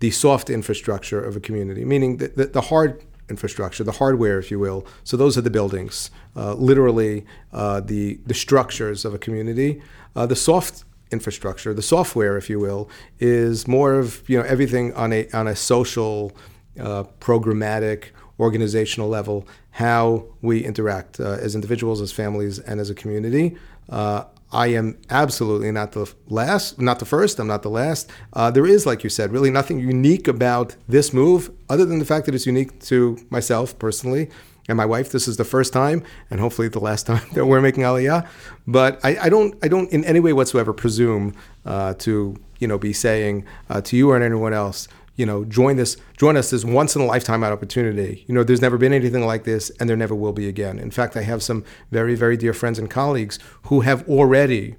the 0.00 0.10
soft 0.10 0.48
infrastructure 0.48 1.22
of 1.22 1.34
a 1.36 1.40
community, 1.40 1.84
meaning 1.84 2.18
the, 2.18 2.28
the, 2.28 2.46
the 2.46 2.60
hard 2.62 3.02
infrastructure, 3.28 3.84
the 3.84 3.92
hardware, 3.92 4.38
if 4.38 4.50
you 4.50 4.58
will. 4.58 4.86
So 5.04 5.16
those 5.16 5.36
are 5.36 5.40
the 5.42 5.50
buildings, 5.50 6.10
uh, 6.36 6.54
literally 6.54 7.26
uh, 7.52 7.80
the 7.80 8.18
the 8.26 8.34
structures 8.34 9.04
of 9.04 9.14
a 9.14 9.18
community. 9.18 9.82
Uh, 10.16 10.26
the 10.26 10.36
soft 10.36 10.84
infrastructure, 11.10 11.72
the 11.74 11.82
software, 11.82 12.36
if 12.36 12.50
you 12.50 12.58
will, 12.58 12.88
is 13.18 13.66
more 13.66 13.94
of 13.94 14.28
you 14.28 14.38
know 14.38 14.44
everything 14.44 14.94
on 14.94 15.12
a 15.12 15.28
on 15.32 15.46
a 15.46 15.56
social, 15.56 16.32
uh, 16.80 17.04
programmatic, 17.20 18.10
organizational 18.38 19.08
level. 19.08 19.46
How 19.72 20.24
we 20.42 20.64
interact 20.64 21.20
uh, 21.20 21.38
as 21.40 21.54
individuals, 21.54 22.00
as 22.00 22.12
families, 22.12 22.58
and 22.58 22.80
as 22.80 22.90
a 22.90 22.94
community. 22.94 23.56
Uh, 23.88 24.24
I 24.50 24.68
am 24.68 24.98
absolutely 25.10 25.70
not 25.72 25.92
the 25.92 26.10
last, 26.28 26.80
not 26.80 26.98
the 27.00 27.04
first. 27.04 27.38
I'm 27.38 27.46
not 27.46 27.62
the 27.62 27.70
last. 27.70 28.10
Uh, 28.32 28.50
there 28.50 28.66
is, 28.66 28.86
like 28.86 29.04
you 29.04 29.10
said, 29.10 29.30
really 29.30 29.50
nothing 29.50 29.78
unique 29.78 30.26
about 30.26 30.74
this 30.88 31.12
move, 31.12 31.50
other 31.68 31.84
than 31.84 31.98
the 31.98 32.04
fact 32.06 32.24
that 32.26 32.34
it's 32.34 32.46
unique 32.46 32.80
to 32.86 33.18
myself 33.28 33.78
personally 33.78 34.30
and 34.66 34.76
my 34.76 34.86
wife. 34.86 35.10
This 35.12 35.28
is 35.28 35.36
the 35.36 35.44
first 35.44 35.72
time, 35.72 36.02
and 36.30 36.40
hopefully 36.40 36.68
the 36.68 36.80
last 36.80 37.06
time 37.12 37.26
that 37.34 37.44
we're 37.44 37.60
making 37.60 37.82
Aliyah. 37.84 38.26
But 38.66 39.04
I, 39.04 39.18
I 39.22 39.28
don't, 39.28 39.54
I 39.62 39.68
don't 39.68 39.90
in 39.92 40.04
any 40.04 40.20
way 40.20 40.32
whatsoever 40.32 40.72
presume 40.72 41.34
uh, 41.66 41.94
to, 41.98 42.36
you 42.58 42.68
know, 42.68 42.78
be 42.78 42.94
saying 42.94 43.44
uh, 43.68 43.82
to 43.82 43.96
you 43.96 44.10
or 44.10 44.20
anyone 44.20 44.54
else, 44.54 44.88
you 45.18 45.26
know, 45.26 45.44
join 45.44 45.76
this, 45.76 45.96
join 46.16 46.36
us 46.36 46.50
this 46.50 46.64
once 46.64 46.94
in 46.94 47.02
a 47.02 47.04
lifetime 47.04 47.42
opportunity. 47.44 48.24
You 48.28 48.34
know, 48.34 48.44
there's 48.44 48.62
never 48.62 48.78
been 48.78 48.92
anything 48.92 49.26
like 49.26 49.44
this, 49.44 49.70
and 49.78 49.90
there 49.90 49.96
never 49.96 50.14
will 50.14 50.32
be 50.32 50.48
again. 50.48 50.78
In 50.78 50.92
fact, 50.92 51.16
I 51.16 51.22
have 51.22 51.42
some 51.42 51.64
very, 51.90 52.14
very 52.14 52.36
dear 52.36 52.54
friends 52.54 52.78
and 52.78 52.88
colleagues 52.88 53.40
who 53.64 53.80
have 53.80 54.08
already 54.08 54.76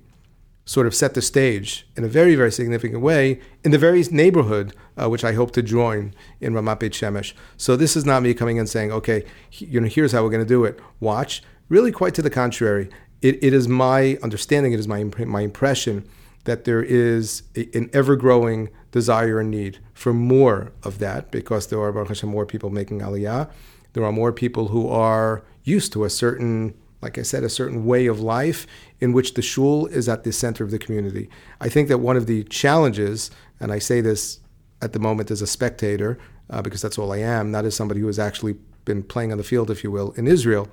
sort 0.64 0.88
of 0.88 0.96
set 0.96 1.14
the 1.14 1.22
stage 1.22 1.88
in 1.98 2.04
a 2.06 2.08
very, 2.08 2.36
very 2.36 2.52
significant 2.52 3.02
way 3.02 3.42
in 3.64 3.72
the 3.72 3.78
very 3.78 4.02
neighborhood 4.12 4.74
uh, 4.98 5.10
which 5.10 5.24
I 5.24 5.34
hope 5.34 5.52
to 5.54 5.62
join 5.62 6.14
in 6.40 6.54
Ramat 6.54 6.80
Beit 6.80 6.94
Shemesh. 6.94 7.34
So 7.58 7.76
this 7.76 7.98
is 7.98 8.06
not 8.06 8.24
me 8.24 8.34
coming 8.34 8.60
and 8.60 8.70
saying, 8.70 8.92
okay, 8.92 9.26
you 9.52 9.82
know, 9.82 9.88
here's 9.88 10.12
how 10.12 10.24
we're 10.24 10.30
going 10.30 10.46
to 10.46 10.48
do 10.48 10.64
it. 10.66 10.80
Watch. 11.00 11.42
Really, 11.70 11.92
quite 11.92 12.14
to 12.16 12.22
the 12.22 12.30
contrary. 12.30 12.90
It, 13.22 13.44
it 13.44 13.54
is 13.54 13.68
my 13.68 14.18
understanding, 14.24 14.72
it 14.72 14.80
is 14.80 14.88
my, 14.88 15.04
my 15.04 15.42
impression 15.42 16.08
that 16.46 16.64
there 16.64 16.82
is 16.82 17.44
a, 17.56 17.68
an 17.74 17.90
ever 17.92 18.16
growing 18.16 18.70
desire 18.92 19.40
and 19.40 19.52
need 19.52 19.80
for 19.94 20.14
more 20.14 20.72
of 20.84 21.00
that 21.00 21.32
because 21.32 21.68
there 21.68 21.82
are, 21.82 21.92
Baruch 21.92 22.10
Hashem, 22.10 22.30
more 22.30 22.46
people 22.46 22.70
making 22.70 23.00
Aliyah. 23.00 23.50
There 23.94 24.04
are 24.04 24.12
more 24.12 24.32
people 24.32 24.70
who 24.70 24.88
are 24.90 25.44
used 25.64 25.94
to 25.94 26.04
a 26.04 26.10
certain, 26.10 26.74
like 27.02 27.18
I 27.18 27.22
said, 27.22 27.44
a 27.44 27.50
certain 27.50 27.86
way 27.86 28.08
of 28.08 28.20
life 28.20 28.66
in 29.00 29.14
which 29.14 29.34
the 29.34 29.42
shul 29.42 29.88
is 29.88 30.10
at 30.10 30.24
the 30.24 30.32
center 30.32 30.64
of 30.64 30.72
the 30.72 30.80
community. 30.80 31.30
I 31.62 31.70
think 31.70 31.88
that 31.88 32.00
one 32.00 32.18
of 32.18 32.26
the 32.26 32.44
challenges, 32.46 33.32
and 33.60 33.72
I 33.72 33.80
say 33.80 34.02
this 34.02 34.40
at 34.82 34.94
the 34.94 35.00
moment 35.00 35.32
as 35.32 35.42
a 35.42 35.48
spectator, 35.48 36.18
uh, 36.50 36.62
because 36.62 36.82
that's 36.82 36.98
all 36.98 37.12
I 37.12 37.18
am, 37.18 37.52
not 37.52 37.66
as 37.66 37.76
somebody 37.76 38.00
who 38.00 38.08
has 38.08 38.20
actually 38.20 38.56
been 38.86 39.04
playing 39.04 39.32
on 39.32 39.38
the 39.38 39.44
field, 39.44 39.70
if 39.70 39.84
you 39.84 39.92
will, 39.92 40.12
in 40.14 40.26
Israel, 40.28 40.68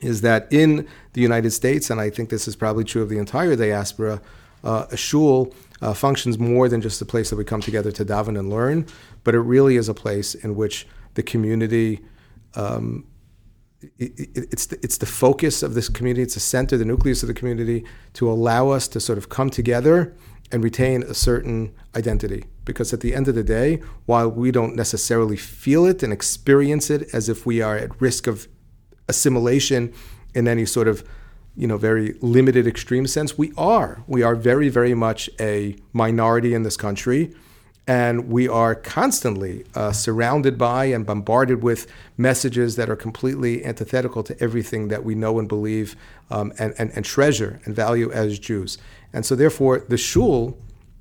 is 0.00 0.22
that 0.22 0.48
in 0.50 0.88
the 1.12 1.20
United 1.20 1.50
States, 1.50 1.90
and 1.90 2.00
I 2.00 2.10
think 2.10 2.30
this 2.30 2.48
is 2.48 2.56
probably 2.56 2.84
true 2.84 3.02
of 3.02 3.08
the 3.08 3.18
entire 3.18 3.54
diaspora, 3.54 4.20
uh, 4.64 4.86
a 4.90 4.96
shul 4.96 5.54
uh, 5.80 5.94
functions 5.94 6.38
more 6.38 6.68
than 6.68 6.80
just 6.80 7.00
a 7.00 7.04
place 7.04 7.30
that 7.30 7.36
we 7.36 7.44
come 7.44 7.60
together 7.60 7.90
to 7.92 8.04
daven 8.04 8.38
and 8.38 8.50
learn, 8.50 8.86
but 9.24 9.34
it 9.34 9.40
really 9.40 9.76
is 9.76 9.88
a 9.88 9.94
place 9.94 10.34
in 10.34 10.54
which 10.54 10.86
the 11.14 11.22
community. 11.22 12.00
Um, 12.54 13.06
it, 13.98 14.12
it, 14.18 14.48
it's 14.52 14.66
the, 14.66 14.78
it's 14.82 14.98
the 14.98 15.06
focus 15.06 15.62
of 15.62 15.74
this 15.74 15.88
community. 15.88 16.22
It's 16.22 16.34
the 16.34 16.40
center, 16.40 16.76
the 16.76 16.84
nucleus 16.84 17.22
of 17.22 17.28
the 17.28 17.34
community, 17.34 17.84
to 18.14 18.30
allow 18.30 18.68
us 18.68 18.88
to 18.88 19.00
sort 19.00 19.16
of 19.16 19.30
come 19.30 19.48
together 19.48 20.14
and 20.52 20.62
retain 20.62 21.02
a 21.04 21.14
certain 21.14 21.72
identity. 21.96 22.44
Because 22.64 22.92
at 22.92 23.00
the 23.00 23.14
end 23.14 23.28
of 23.28 23.34
the 23.34 23.42
day, 23.42 23.80
while 24.06 24.28
we 24.28 24.50
don't 24.50 24.76
necessarily 24.76 25.36
feel 25.36 25.86
it 25.86 26.02
and 26.02 26.12
experience 26.12 26.90
it 26.90 27.08
as 27.14 27.28
if 27.28 27.46
we 27.46 27.62
are 27.62 27.76
at 27.76 27.98
risk 28.00 28.26
of 28.26 28.48
assimilation 29.08 29.92
in 30.34 30.46
any 30.46 30.66
sort 30.66 30.88
of 30.88 31.04
you 31.56 31.66
know, 31.66 31.76
very 31.76 32.14
limited 32.20 32.66
extreme 32.66 33.06
sense, 33.06 33.36
we 33.36 33.52
are. 33.56 34.02
We 34.06 34.22
are 34.22 34.34
very, 34.34 34.68
very 34.68 34.94
much 34.94 35.28
a 35.38 35.76
minority 35.92 36.54
in 36.54 36.62
this 36.62 36.76
country. 36.76 37.34
And 37.86 38.28
we 38.28 38.46
are 38.46 38.74
constantly 38.76 39.64
uh, 39.74 39.90
surrounded 39.90 40.56
by 40.56 40.84
and 40.84 41.04
bombarded 41.04 41.62
with 41.62 41.90
messages 42.16 42.76
that 42.76 42.88
are 42.88 42.94
completely 42.94 43.64
antithetical 43.64 44.22
to 44.22 44.40
everything 44.40 44.88
that 44.88 45.02
we 45.02 45.16
know 45.16 45.40
and 45.40 45.48
believe 45.48 45.96
um, 46.30 46.52
and, 46.58 46.72
and, 46.78 46.92
and 46.94 47.04
treasure 47.04 47.60
and 47.64 47.74
value 47.74 48.12
as 48.12 48.38
Jews. 48.38 48.78
And 49.12 49.26
so, 49.26 49.34
therefore, 49.34 49.80
the 49.88 49.96
shul 49.96 50.56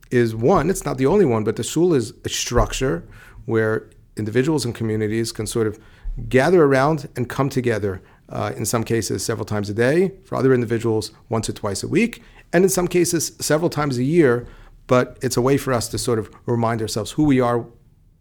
is 0.09 0.33
one, 0.33 0.69
it's 0.69 0.83
not 0.83 0.97
the 0.97 1.05
only 1.05 1.25
one, 1.25 1.43
but 1.43 1.57
the 1.57 1.63
shul 1.63 1.93
is 1.93 2.13
a 2.25 2.29
structure 2.29 3.03
where 3.45 3.87
individuals 4.17 4.65
and 4.65 4.73
communities 4.73 5.31
can 5.31 5.45
sort 5.45 5.67
of 5.67 5.79
gather 6.27 6.63
around 6.63 7.07
and 7.15 7.29
come 7.29 7.49
together 7.49 8.01
uh, 8.29 8.53
in 8.55 8.65
some 8.65 8.83
cases 8.83 9.23
several 9.25 9.45
times 9.45 9.69
a 9.69 9.73
day, 9.73 10.11
for 10.25 10.35
other 10.35 10.53
individuals 10.53 11.11
once 11.29 11.49
or 11.49 11.53
twice 11.53 11.83
a 11.83 11.87
week, 11.87 12.21
and 12.53 12.63
in 12.63 12.69
some 12.69 12.87
cases 12.87 13.35
several 13.39 13.69
times 13.69 13.97
a 13.97 14.03
year. 14.03 14.47
But 14.87 15.17
it's 15.21 15.37
a 15.37 15.41
way 15.41 15.57
for 15.57 15.71
us 15.71 15.87
to 15.89 15.97
sort 15.97 16.17
of 16.17 16.31
remind 16.47 16.81
ourselves 16.81 17.11
who 17.11 17.23
we 17.23 17.39
are, 17.39 17.65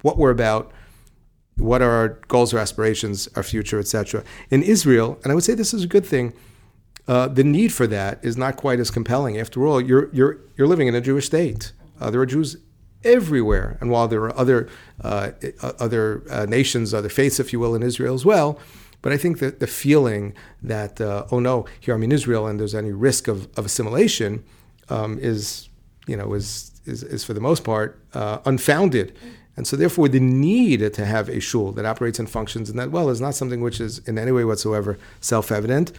what 0.03 0.19
we're 0.19 0.31
about, 0.31 0.71
what 1.57 1.83
are 1.83 1.91
our 1.91 2.09
goals 2.29 2.53
or 2.53 2.59
aspirations, 2.59 3.29
our 3.37 3.43
future, 3.43 3.79
etc. 3.79 4.23
In 4.51 4.63
Israel, 4.63 5.19
and 5.23 5.33
I 5.33 5.35
would 5.35 5.45
say 5.45 5.55
this 5.55 5.73
is 5.73 5.85
a 5.85 5.89
good 5.89 6.05
thing, 6.05 6.35
uh, 7.09 7.27
the 7.29 7.43
need 7.43 7.73
for 7.73 7.87
that 7.87 8.23
is 8.23 8.37
not 8.37 8.57
quite 8.57 8.79
as 8.81 8.91
compelling. 8.91 9.39
After 9.39 9.67
all, 9.67 9.81
you're 9.81 10.13
you're 10.13 10.41
you're 10.57 10.69
living 10.69 10.89
in 10.89 10.95
a 10.95 11.01
Jewish 11.01 11.27
state. 11.27 11.73
Uh, 12.01 12.11
there 12.11 12.21
are 12.21 12.27
Jews 12.27 12.57
everywhere, 13.03 13.79
and 13.81 13.91
while 13.91 14.09
there 14.09 14.23
are 14.25 14.39
other 14.39 14.69
uh, 15.01 15.31
other 15.81 16.23
uh, 16.31 16.45
nations, 16.45 16.93
other 16.93 17.09
faiths, 17.09 17.41
if 17.41 17.53
you 17.53 17.61
will, 17.61 17.75
in 17.75 17.83
Israel 17.83 18.15
as 18.15 18.27
well, 18.27 18.59
but 19.03 19.13
I 19.13 19.17
think 19.17 19.39
that 19.39 19.61
the 19.61 19.67
feeling 19.67 20.35
that, 20.63 21.01
uh, 21.01 21.27
oh 21.31 21.41
no, 21.41 21.67
here 21.81 21.95
I'm 21.95 22.03
in 22.03 22.13
Israel 22.13 22.47
and 22.47 22.59
there's 22.59 22.75
any 22.75 22.93
risk 22.93 23.29
of, 23.29 23.49
of 23.57 23.65
assimilation 23.67 24.45
um, 24.89 25.19
is, 25.19 25.69
you 26.07 26.17
know, 26.17 26.35
is, 26.35 26.73
is, 26.85 27.03
is 27.03 27.25
for 27.25 27.35
the 27.35 27.41
most 27.41 27.65
part 27.65 28.01
uh, 28.15 28.39
unfounded. 28.45 29.17
And 29.57 29.67
so, 29.67 29.77
therefore, 29.77 30.09
the 30.09 30.21
need 30.21 30.93
to 30.95 31.05
have 31.05 31.29
a 31.29 31.41
shul 31.41 31.73
that 31.73 31.85
operates 31.85 32.21
and 32.21 32.31
functions 32.31 32.71
in 32.71 32.77
that 32.77 32.93
well 32.93 33.11
is 33.11 33.21
not 33.21 33.35
something 33.35 33.61
which 33.61 33.81
is 33.81 33.99
in 34.07 34.17
any 34.17 34.31
way 34.31 34.45
whatsoever 34.45 34.99
self 35.21 35.51
evident. 35.51 35.93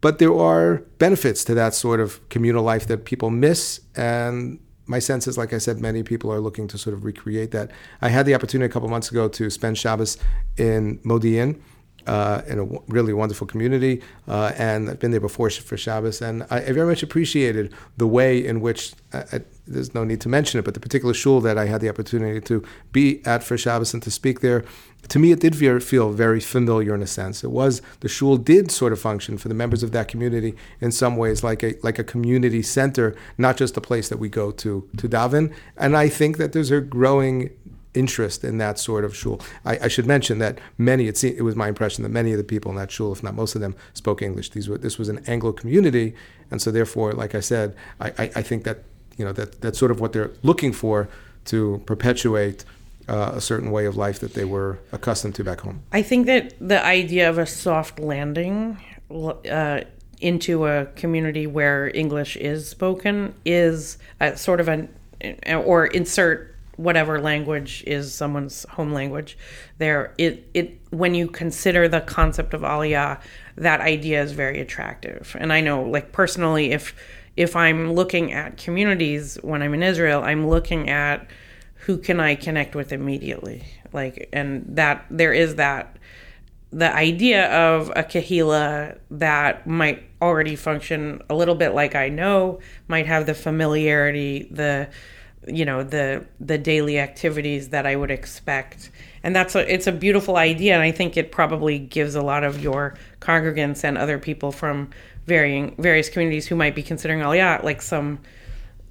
But 0.00 0.18
there 0.18 0.34
are 0.34 0.78
benefits 0.98 1.44
to 1.44 1.54
that 1.54 1.74
sort 1.74 2.00
of 2.00 2.26
communal 2.28 2.62
life 2.62 2.86
that 2.88 3.04
people 3.04 3.30
miss. 3.30 3.80
And 3.94 4.58
my 4.86 4.98
sense 4.98 5.26
is, 5.26 5.36
like 5.36 5.52
I 5.52 5.58
said, 5.58 5.80
many 5.80 6.02
people 6.02 6.32
are 6.32 6.40
looking 6.40 6.66
to 6.68 6.78
sort 6.78 6.94
of 6.94 7.04
recreate 7.04 7.50
that. 7.52 7.70
I 8.00 8.08
had 8.08 8.26
the 8.26 8.34
opportunity 8.34 8.70
a 8.70 8.72
couple 8.72 8.88
months 8.88 9.10
ago 9.10 9.28
to 9.28 9.50
spend 9.50 9.76
Shabbos 9.78 10.18
in 10.56 10.98
Modi'in 10.98 11.60
uh, 12.06 12.42
in 12.46 12.58
a 12.58 12.64
w- 12.64 12.82
really 12.88 13.12
wonderful 13.12 13.46
community, 13.46 14.02
uh, 14.28 14.52
and 14.56 14.90
I've 14.90 14.98
been 14.98 15.10
there 15.10 15.20
before 15.20 15.50
for 15.50 15.76
Shabbos, 15.76 16.20
and 16.20 16.42
I, 16.50 16.58
I 16.58 16.72
very 16.72 16.86
much 16.86 17.02
appreciated 17.02 17.72
the 17.96 18.06
way 18.06 18.44
in 18.44 18.60
which 18.60 18.92
uh, 19.12 19.22
I, 19.32 19.40
there's 19.66 19.94
no 19.94 20.04
need 20.04 20.20
to 20.22 20.28
mention 20.28 20.58
it, 20.58 20.64
but 20.64 20.74
the 20.74 20.80
particular 20.80 21.14
shul 21.14 21.40
that 21.40 21.56
I 21.56 21.66
had 21.66 21.80
the 21.80 21.88
opportunity 21.88 22.40
to 22.42 22.64
be 22.92 23.24
at 23.24 23.42
for 23.42 23.56
Shabbos 23.56 23.94
and 23.94 24.02
to 24.02 24.10
speak 24.10 24.40
there, 24.40 24.64
to 25.08 25.18
me 25.18 25.32
it 25.32 25.40
did 25.40 25.56
feel 25.82 26.10
very 26.10 26.40
familiar 26.40 26.94
in 26.94 27.02
a 27.02 27.06
sense. 27.06 27.44
It 27.44 27.50
was 27.50 27.82
the 28.00 28.08
shul 28.08 28.36
did 28.36 28.70
sort 28.70 28.92
of 28.92 29.00
function 29.00 29.38
for 29.38 29.48
the 29.48 29.54
members 29.54 29.82
of 29.82 29.92
that 29.92 30.08
community 30.08 30.54
in 30.80 30.92
some 30.92 31.16
ways 31.16 31.42
like 31.44 31.62
a 31.62 31.74
like 31.82 31.98
a 31.98 32.04
community 32.04 32.62
center, 32.62 33.14
not 33.38 33.56
just 33.56 33.76
a 33.76 33.80
place 33.80 34.08
that 34.08 34.18
we 34.18 34.28
go 34.28 34.50
to 34.50 34.88
to 34.96 35.08
daven. 35.08 35.52
And 35.76 35.96
I 35.96 36.08
think 36.08 36.38
that 36.38 36.52
there's 36.52 36.70
a 36.70 36.80
growing 36.80 37.50
interest 37.94 38.44
in 38.44 38.58
that 38.58 38.78
sort 38.78 39.04
of 39.04 39.14
shul. 39.16 39.40
I, 39.64 39.78
I 39.82 39.88
should 39.88 40.06
mention 40.06 40.38
that 40.38 40.58
many, 40.78 41.06
it, 41.06 41.16
seemed, 41.16 41.38
it 41.38 41.42
was 41.42 41.56
my 41.56 41.68
impression 41.68 42.02
that 42.02 42.10
many 42.10 42.32
of 42.32 42.38
the 42.38 42.44
people 42.44 42.70
in 42.70 42.76
that 42.76 42.90
shul, 42.90 43.12
if 43.12 43.22
not 43.22 43.34
most 43.34 43.54
of 43.54 43.60
them, 43.60 43.74
spoke 43.94 44.22
English. 44.22 44.50
These 44.50 44.68
were, 44.68 44.78
this 44.78 44.98
was 44.98 45.08
an 45.08 45.22
Anglo 45.26 45.52
community, 45.52 46.14
and 46.50 46.60
so 46.60 46.70
therefore, 46.70 47.12
like 47.12 47.34
I 47.34 47.40
said, 47.40 47.74
I, 48.00 48.08
I, 48.18 48.30
I 48.36 48.42
think 48.42 48.64
that 48.64 48.84
you 49.16 49.24
know 49.24 49.32
that 49.32 49.60
that's 49.60 49.78
sort 49.78 49.90
of 49.90 50.00
what 50.00 50.12
they're 50.12 50.32
looking 50.42 50.72
for 50.72 51.08
to 51.46 51.82
perpetuate 51.86 52.64
uh, 53.08 53.32
a 53.34 53.40
certain 53.40 53.70
way 53.70 53.86
of 53.86 53.96
life 53.96 54.18
that 54.20 54.34
they 54.34 54.44
were 54.44 54.78
accustomed 54.92 55.34
to 55.36 55.44
back 55.44 55.60
home. 55.60 55.82
I 55.92 56.02
think 56.02 56.26
that 56.26 56.54
the 56.60 56.84
idea 56.84 57.28
of 57.28 57.38
a 57.38 57.46
soft 57.46 57.98
landing 57.98 58.78
uh, 59.10 59.80
into 60.20 60.66
a 60.66 60.86
community 60.96 61.46
where 61.46 61.90
English 61.94 62.36
is 62.36 62.68
spoken 62.68 63.34
is 63.44 63.98
sort 64.36 64.60
of 64.60 64.68
an 64.68 64.88
or 65.46 65.86
insert 65.86 66.53
whatever 66.76 67.20
language 67.20 67.84
is 67.86 68.12
someone's 68.12 68.66
home 68.70 68.92
language 68.92 69.38
there 69.78 70.14
it 70.18 70.48
it 70.54 70.80
when 70.90 71.14
you 71.14 71.28
consider 71.28 71.86
the 71.88 72.00
concept 72.00 72.54
of 72.54 72.62
aliyah 72.62 73.20
that 73.56 73.80
idea 73.80 74.22
is 74.22 74.32
very 74.32 74.60
attractive. 74.60 75.36
And 75.38 75.52
i 75.52 75.60
know 75.60 75.82
like 75.82 76.12
personally 76.12 76.72
if 76.72 76.94
if 77.36 77.56
i'm 77.56 77.92
looking 77.92 78.32
at 78.32 78.56
communities 78.56 79.38
when 79.42 79.62
i'm 79.62 79.74
in 79.74 79.82
israel 79.82 80.22
i'm 80.22 80.48
looking 80.48 80.88
at 80.88 81.28
who 81.74 81.98
can 81.98 82.20
i 82.20 82.34
connect 82.34 82.74
with 82.74 82.92
immediately. 82.92 83.64
Like 83.92 84.28
and 84.32 84.64
that 84.76 85.06
there 85.10 85.32
is 85.32 85.56
that 85.56 85.96
the 86.72 86.92
idea 86.92 87.48
of 87.52 87.90
a 87.90 88.02
kahila 88.02 88.98
that 89.12 89.64
might 89.64 90.02
already 90.20 90.56
function 90.56 91.22
a 91.30 91.34
little 91.34 91.54
bit 91.54 91.72
like 91.72 91.94
i 91.94 92.08
know 92.08 92.58
might 92.88 93.06
have 93.06 93.26
the 93.26 93.34
familiarity 93.34 94.48
the 94.50 94.88
you 95.46 95.64
know 95.64 95.82
the 95.82 96.24
the 96.40 96.58
daily 96.58 96.98
activities 96.98 97.70
that 97.70 97.86
I 97.86 97.96
would 97.96 98.10
expect. 98.10 98.90
And 99.22 99.34
that's 99.34 99.54
a 99.54 99.72
it's 99.72 99.86
a 99.86 99.92
beautiful 99.92 100.36
idea, 100.36 100.74
and 100.74 100.82
I 100.82 100.90
think 100.90 101.16
it 101.16 101.32
probably 101.32 101.78
gives 101.78 102.14
a 102.14 102.22
lot 102.22 102.44
of 102.44 102.62
your 102.62 102.94
congregants 103.20 103.84
and 103.84 103.96
other 103.96 104.18
people 104.18 104.52
from 104.52 104.90
varying 105.26 105.74
various 105.78 106.08
communities 106.08 106.46
who 106.46 106.56
might 106.56 106.74
be 106.74 106.82
considering 106.82 107.22
oh, 107.22 107.30
Aliyah 107.30 107.62
like 107.62 107.80
some 107.80 108.18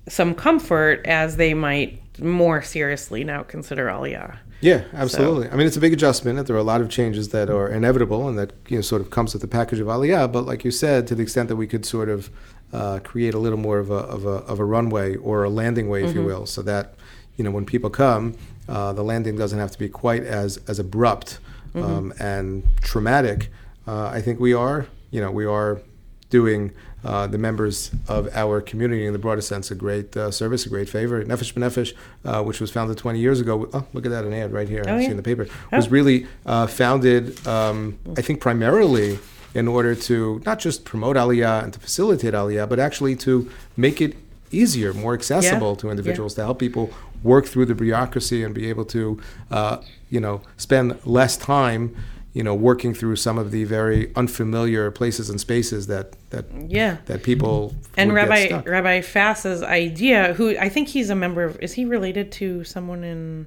some 0.07 0.35
comfort 0.35 1.05
as 1.05 1.37
they 1.37 1.53
might 1.53 2.01
more 2.19 2.61
seriously 2.61 3.23
now 3.23 3.43
consider 3.43 3.89
oh, 3.89 4.01
Aliyah. 4.01 4.37
Yeah, 4.61 4.85
absolutely. 4.93 5.49
I 5.49 5.57
mean, 5.57 5.67
it's 5.67 5.75
a 5.75 5.81
big 5.81 5.91
adjustment. 5.91 6.47
There 6.47 6.55
are 6.55 6.59
a 6.59 6.63
lot 6.63 6.79
of 6.79 6.89
changes 6.89 7.29
that 7.29 7.49
are 7.49 7.67
inevitable 7.67 8.29
and 8.29 8.37
that 8.39 8.53
you 8.69 8.77
know 8.77 8.81
sort 8.81 9.01
of 9.01 9.09
comes 9.09 9.33
with 9.33 9.41
the 9.41 9.47
package 9.47 9.79
of 9.79 9.89
oh, 9.89 9.91
Aliyah. 9.91 10.31
But 10.31 10.45
like 10.45 10.63
you 10.63 10.71
said, 10.71 11.05
to 11.07 11.15
the 11.15 11.21
extent 11.21 11.49
that 11.49 11.57
we 11.57 11.67
could 11.67 11.85
sort 11.85 12.09
of 12.09 12.29
uh, 12.73 12.99
create 13.03 13.33
a 13.33 13.39
little 13.39 13.59
more 13.59 13.79
of 13.79 13.89
a, 13.91 13.95
of 13.95 14.25
a 14.25 14.37
of 14.51 14.59
a 14.59 14.65
runway 14.65 15.15
or 15.15 15.43
a 15.43 15.49
landing 15.49 15.87
way, 15.87 16.03
if 16.03 16.13
you 16.15 16.23
will, 16.23 16.45
so 16.45 16.61
that 16.63 16.95
you 17.37 17.43
know 17.43 17.51
when 17.51 17.65
people 17.65 17.89
come, 17.89 18.35
uh, 18.67 18.91
the 18.93 19.03
landing 19.03 19.37
doesn't 19.37 19.59
have 19.59 19.71
to 19.71 19.79
be 19.79 19.87
quite 19.87 20.23
as 20.23 20.57
as 20.67 20.79
abrupt 20.79 21.39
um, 21.75 22.13
and 22.19 22.63
traumatic. 22.81 23.49
Uh, 23.87 24.07
I 24.07 24.21
think 24.21 24.39
we 24.39 24.53
are, 24.53 24.87
you 25.11 25.21
know, 25.21 25.31
we 25.31 25.45
are 25.45 25.81
doing 26.29 26.71
uh, 27.03 27.27
the 27.27 27.37
members 27.37 27.91
of 28.07 28.29
our 28.33 28.61
community 28.61 29.05
in 29.05 29.13
the 29.13 29.19
broadest 29.19 29.47
sense 29.47 29.69
a 29.71 29.75
great 29.75 30.15
uh, 30.15 30.31
service, 30.31 30.65
a 30.65 30.69
great 30.69 30.89
favor. 30.89 31.23
Nefesh 31.23 31.53
B'Nefesh, 31.53 31.93
uh, 32.25 32.41
which 32.43 32.61
was 32.61 32.71
founded 32.71 32.97
20 32.97 33.19
years 33.19 33.41
ago. 33.41 33.69
Oh, 33.73 33.85
look 33.93 34.05
at 34.05 34.09
that, 34.09 34.23
an 34.23 34.33
ad 34.33 34.53
right 34.53 34.67
here. 34.67 34.83
Oh, 34.87 34.95
I 34.95 34.99
see 34.99 35.05
yeah. 35.05 35.11
in 35.11 35.17
the 35.17 35.23
paper. 35.23 35.47
Was 35.71 35.89
really 35.89 36.27
uh, 36.45 36.67
founded, 36.67 37.45
um, 37.45 37.99
I 38.17 38.21
think, 38.21 38.39
primarily 38.39 39.19
in 39.53 39.67
order 39.67 39.93
to 39.95 40.41
not 40.45 40.59
just 40.59 40.83
promote 40.85 41.15
Aliyah 41.15 41.63
and 41.63 41.73
to 41.73 41.79
facilitate 41.79 42.33
Aliyah, 42.33 42.67
but 42.67 42.79
actually 42.79 43.15
to 43.17 43.49
make 43.77 44.01
it 44.01 44.15
easier, 44.51 44.93
more 44.93 45.13
accessible 45.13 45.71
Yeah. 45.71 45.77
to 45.81 45.89
individuals, 45.89 46.33
to 46.35 46.43
help 46.43 46.59
people 46.59 46.91
work 47.23 47.45
through 47.45 47.65
the 47.65 47.75
bureaucracy 47.75 48.43
and 48.43 48.53
be 48.53 48.67
able 48.69 48.85
to, 48.85 49.19
uh, 49.51 49.77
you 50.09 50.19
know, 50.19 50.41
spend 50.57 50.95
less 51.05 51.37
time, 51.37 51.95
you 52.33 52.43
know, 52.43 52.53
working 52.55 52.93
through 52.93 53.15
some 53.15 53.37
of 53.37 53.51
the 53.51 53.63
very 53.63 54.11
unfamiliar 54.15 54.89
places 54.91 55.29
and 55.29 55.39
spaces 55.39 55.87
that 55.87 56.13
that 56.31 56.45
Yeah. 56.67 56.97
that 57.05 57.21
people 57.23 57.75
And 57.95 58.11
Rabbi. 58.13 58.61
Rabbi 58.65 59.01
Fass's 59.01 59.61
idea, 59.61 60.33
who 60.33 60.49
I 60.57 60.67
think 60.69 60.87
he's 60.89 61.09
a 61.11 61.15
member 61.15 61.43
of, 61.43 61.57
is 61.61 61.73
he 61.73 61.85
related 61.85 62.31
to 62.33 62.63
someone 62.63 63.03
in 63.03 63.45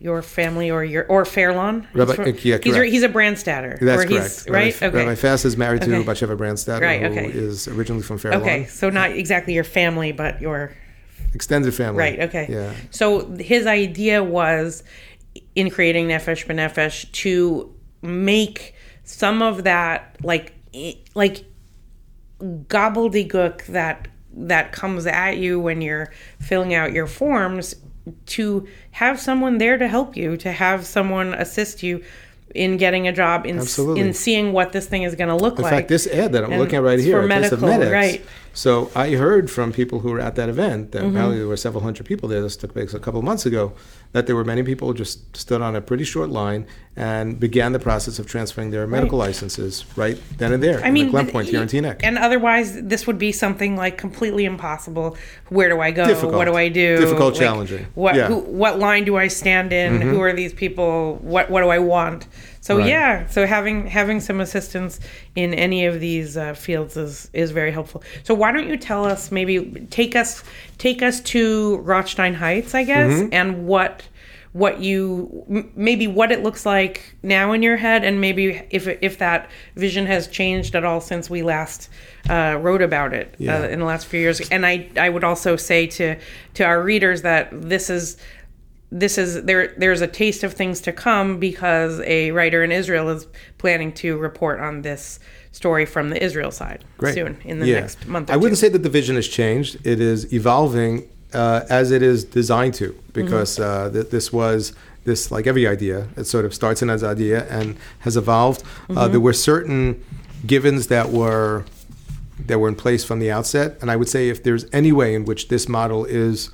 your 0.00 0.22
family 0.22 0.70
or 0.70 0.82
your 0.82 1.04
or 1.06 1.24
Fairlawn? 1.24 1.86
Rabbi- 1.92 2.14
from- 2.14 2.26
yeah, 2.42 2.58
he's, 2.62 2.74
correct. 2.74 2.90
he's 2.92 3.02
a 3.02 3.08
Brandstatter. 3.08 3.78
That's 3.78 4.04
correct. 4.06 4.48
right? 4.48 4.80
Rabbi, 4.80 4.86
okay. 4.96 5.06
Rabbi 5.06 5.14
Fass 5.14 5.44
is 5.44 5.56
married 5.56 5.82
Okay. 5.82 5.92
to 5.92 6.02
Batsheva 6.10 6.36
Brandstatter, 6.36 6.80
Right, 6.80 7.02
okay. 7.04 7.26
is 7.26 7.68
originally 7.68 8.02
from 8.02 8.16
Fairlawn. 8.18 8.40
okay, 8.42 8.64
so 8.66 8.88
not 8.90 9.10
exactly 9.12 9.52
your 9.54 9.62
family, 9.64 10.10
but 10.12 10.40
your 10.40 10.72
Extended 11.34 11.72
family. 11.74 11.98
right. 11.98 12.20
Okay. 12.20 12.46
Yeah. 12.48 12.72
So 12.90 13.28
his 13.36 13.66
idea 13.66 14.24
was 14.24 14.82
in 15.54 15.70
creating 15.70 16.08
Nefesh 16.08 16.46
B'Nefesh 16.46 17.12
to 17.12 17.72
make 18.02 18.74
some 19.04 19.42
of 19.42 19.64
that 19.64 20.16
like 20.22 20.54
like 21.14 21.44
gobbledygook 22.42 23.66
that 23.66 24.08
that 24.32 24.72
comes 24.72 25.06
at 25.06 25.36
you 25.36 25.60
when 25.60 25.80
you're 25.82 26.10
filling 26.40 26.72
out 26.74 26.92
your 26.92 27.06
forms 27.06 27.74
to 28.26 28.66
have 28.92 29.18
someone 29.20 29.58
there 29.58 29.78
to 29.78 29.88
help 29.88 30.16
you 30.16 30.36
to 30.38 30.52
have 30.52 30.86
someone 30.86 31.34
assist 31.34 31.82
you 31.82 32.02
in 32.54 32.76
getting 32.76 33.06
a 33.06 33.12
job 33.12 33.46
in 33.46 33.58
Absolutely. 33.58 34.00
in 34.00 34.12
seeing 34.12 34.52
what 34.52 34.72
this 34.72 34.86
thing 34.86 35.04
is 35.04 35.14
going 35.14 35.28
to 35.28 35.36
look 35.36 35.56
In 35.58 35.62
like 35.62 35.72
fact, 35.72 35.88
this 35.88 36.06
ad 36.08 36.32
that 36.32 36.42
I'm 36.44 36.50
And 36.52 36.60
looking 36.60 36.76
at 36.76 36.82
right 36.82 36.98
here, 36.98 37.20
for 37.20 37.24
a 37.24 37.28
Taste 37.40 37.52
of 37.52 37.60
medical, 37.60 37.86
Medics. 37.86 37.92
right. 37.92 38.26
So 38.60 38.90
I 38.94 39.12
heard 39.12 39.50
from 39.50 39.72
people 39.72 40.00
who 40.00 40.10
were 40.10 40.20
at 40.20 40.34
that 40.36 40.50
event 40.50 40.90
Mm-hmm. 40.90 40.90
that 40.90 41.08
apparently 41.08 41.38
there 41.38 41.48
were 41.48 41.56
several 41.56 41.82
hundred 41.82 42.04
people 42.04 42.28
there. 42.28 42.42
This 42.42 42.56
took 42.56 42.72
place 42.74 42.92
a 42.92 42.98
couple 42.98 43.18
of 43.18 43.24
months 43.24 43.46
ago. 43.46 43.72
That 44.12 44.26
there 44.26 44.36
were 44.36 44.44
many 44.44 44.62
people 44.62 44.88
who 44.88 44.94
just 44.94 45.34
stood 45.34 45.62
on 45.62 45.74
a 45.76 45.80
pretty 45.80 46.04
short 46.04 46.30
line 46.30 46.66
and 46.96 47.40
began 47.40 47.72
the 47.72 47.78
process 47.78 48.18
of 48.18 48.26
transferring 48.26 48.70
their 48.70 48.86
medical 48.86 49.16
licenses 49.16 49.84
right 49.96 50.18
then 50.36 50.52
and 50.52 50.62
there 50.62 50.84
I 50.84 50.90
mean, 50.90 51.10
Glenpointe 51.12 51.44
here 51.44 51.62
in 51.62 51.68
Teaneck. 51.68 52.00
And 52.02 52.18
otherwise, 52.18 52.82
this 52.82 53.06
would 53.06 53.18
be 53.18 53.32
something 53.32 53.76
like 53.76 53.96
completely 53.96 54.44
impossible. 54.44 55.16
Where 55.48 55.68
do 55.70 55.80
I 55.80 55.90
go? 55.92 56.06
Difficult. 56.06 56.34
What 56.34 56.46
do 56.46 56.54
I 56.54 56.68
do? 56.68 56.98
Difficult, 56.98 57.34
Like, 57.34 57.42
challenging. 57.42 57.86
What 57.94 58.14
Yeah. 58.16 58.24
Mm-hmm. 58.28 58.34
who, 58.34 58.40
what 58.62 58.78
line 58.78 59.04
do 59.04 59.16
I 59.16 59.28
stand 59.28 59.72
in? 59.72 60.00
Who 60.02 60.20
are 60.20 60.34
these 60.34 60.52
people? 60.52 61.18
What 61.22 61.50
what 61.50 61.62
do 61.62 61.68
I 61.68 61.78
want? 61.78 62.26
So 62.62 62.76
Right. 62.76 62.88
yeah, 62.88 63.26
so 63.28 63.46
having 63.46 63.86
having 63.86 64.20
some 64.20 64.38
assistance 64.40 65.00
in 65.34 65.54
any 65.54 65.86
of 65.86 65.98
these 65.98 66.36
uh, 66.36 66.52
fields 66.54 66.96
is 66.96 67.30
is 67.32 67.50
very 67.52 67.70
helpful. 67.72 68.02
So 68.22 68.34
why 68.34 68.52
don't 68.52 68.68
you 68.68 68.76
tell 68.76 69.04
us 69.06 69.30
maybe 69.32 69.86
take 69.90 70.14
us 70.14 70.44
take 70.78 71.02
us 71.02 71.20
to 71.20 71.78
Rotshtein 71.86 72.34
Heights, 72.34 72.74
I 72.74 72.84
guess, 72.84 73.12
Mm-hmm. 73.12 73.28
and 73.32 73.66
what 73.66 74.02
what 74.52 74.80
you 74.80 75.44
m- 75.48 75.70
maybe 75.76 76.08
what 76.08 76.32
it 76.32 76.42
looks 76.42 76.66
like 76.66 77.14
now 77.22 77.52
in 77.52 77.62
your 77.62 77.76
head 77.76 78.02
and 78.04 78.20
maybe 78.20 78.60
if 78.70 78.88
if 79.00 79.18
that 79.18 79.48
vision 79.76 80.06
has 80.06 80.26
changed 80.26 80.74
at 80.74 80.84
all 80.84 81.00
since 81.00 81.30
we 81.30 81.40
last 81.42 81.88
uh, 82.28 82.58
wrote 82.60 82.82
about 82.82 83.14
it 83.14 83.32
Yeah. 83.38 83.60
uh, 83.60 83.68
in 83.68 83.78
the 83.78 83.84
last 83.86 84.06
few 84.06 84.18
years 84.20 84.40
and 84.50 84.66
I 84.66 84.88
I 84.96 85.08
would 85.08 85.22
also 85.22 85.54
say 85.54 85.86
to 85.86 86.16
to 86.54 86.64
our 86.64 86.82
readers 86.82 87.22
that 87.22 87.48
this 87.52 87.88
is 87.90 88.16
this 88.92 89.18
is 89.18 89.44
there 89.44 89.72
there's 89.76 90.00
a 90.00 90.06
taste 90.06 90.42
of 90.42 90.52
things 90.52 90.80
to 90.80 90.92
come 90.92 91.38
because 91.38 92.00
a 92.00 92.30
writer 92.32 92.62
in 92.64 92.72
Israel 92.72 93.08
is 93.08 93.26
planning 93.58 93.92
to 93.92 94.16
report 94.18 94.58
on 94.60 94.82
this 94.82 95.20
story 95.52 95.86
from 95.86 96.10
the 96.10 96.22
Israel 96.22 96.50
side 96.50 96.84
Great. 96.98 97.14
soon 97.14 97.36
in 97.44 97.58
the 97.60 97.66
Yeah. 97.66 97.80
next 97.80 98.06
month 98.06 98.30
or 98.30 98.32
I 98.32 98.36
wouldn't 98.36 98.58
say 98.58 98.68
that 98.68 98.82
the 98.82 98.88
vision 98.88 99.16
has 99.16 99.28
changed. 99.28 99.78
It 99.86 100.00
is 100.00 100.32
evolving 100.32 101.08
uh, 101.32 101.60
as 101.70 101.92
it 101.92 102.02
is 102.02 102.24
designed 102.24 102.74
to, 102.74 102.92
because 103.12 103.56
Mm-hmm. 103.58 103.88
uh, 103.88 103.90
th- 103.90 104.10
this 104.10 104.32
was 104.32 104.72
this 105.04 105.30
like 105.30 105.46
every 105.46 105.66
idea. 105.66 106.08
It 106.16 106.24
sort 106.24 106.44
of 106.44 106.52
starts 106.52 106.82
in 106.82 106.90
as 106.90 107.02
an 107.04 107.10
idea 107.10 107.46
and 107.48 107.76
has 108.00 108.16
evolved. 108.16 108.62
Uh, 108.62 108.66
Mm-hmm. 108.94 109.12
there 109.12 109.20
were 109.20 109.32
certain 109.32 110.04
givens 110.46 110.88
that 110.88 111.10
were 111.10 111.64
that 112.46 112.58
were 112.58 112.68
in 112.68 112.74
place 112.74 113.04
from 113.04 113.18
the 113.20 113.30
outset, 113.30 113.76
and 113.80 113.90
I 113.90 113.96
would 113.96 114.08
say 114.08 114.28
if 114.28 114.42
there's 114.42 114.64
any 114.72 114.92
way 114.92 115.14
in 115.14 115.24
which 115.24 115.48
this 115.48 115.68
model 115.68 116.04
is 116.06 116.50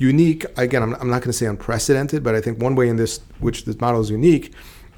unique, 0.00 0.46
again, 0.56 0.82
I'm, 0.82 0.94
I'm 0.94 1.10
not 1.10 1.20
going 1.20 1.30
to 1.30 1.32
say 1.32 1.46
unprecedented, 1.46 2.22
but 2.22 2.34
I 2.34 2.40
think 2.40 2.60
one 2.60 2.74
way 2.74 2.88
in 2.88 2.96
this 2.96 3.20
which 3.38 3.64
this 3.64 3.80
model 3.80 4.00
is 4.00 4.10
unique 4.10 4.52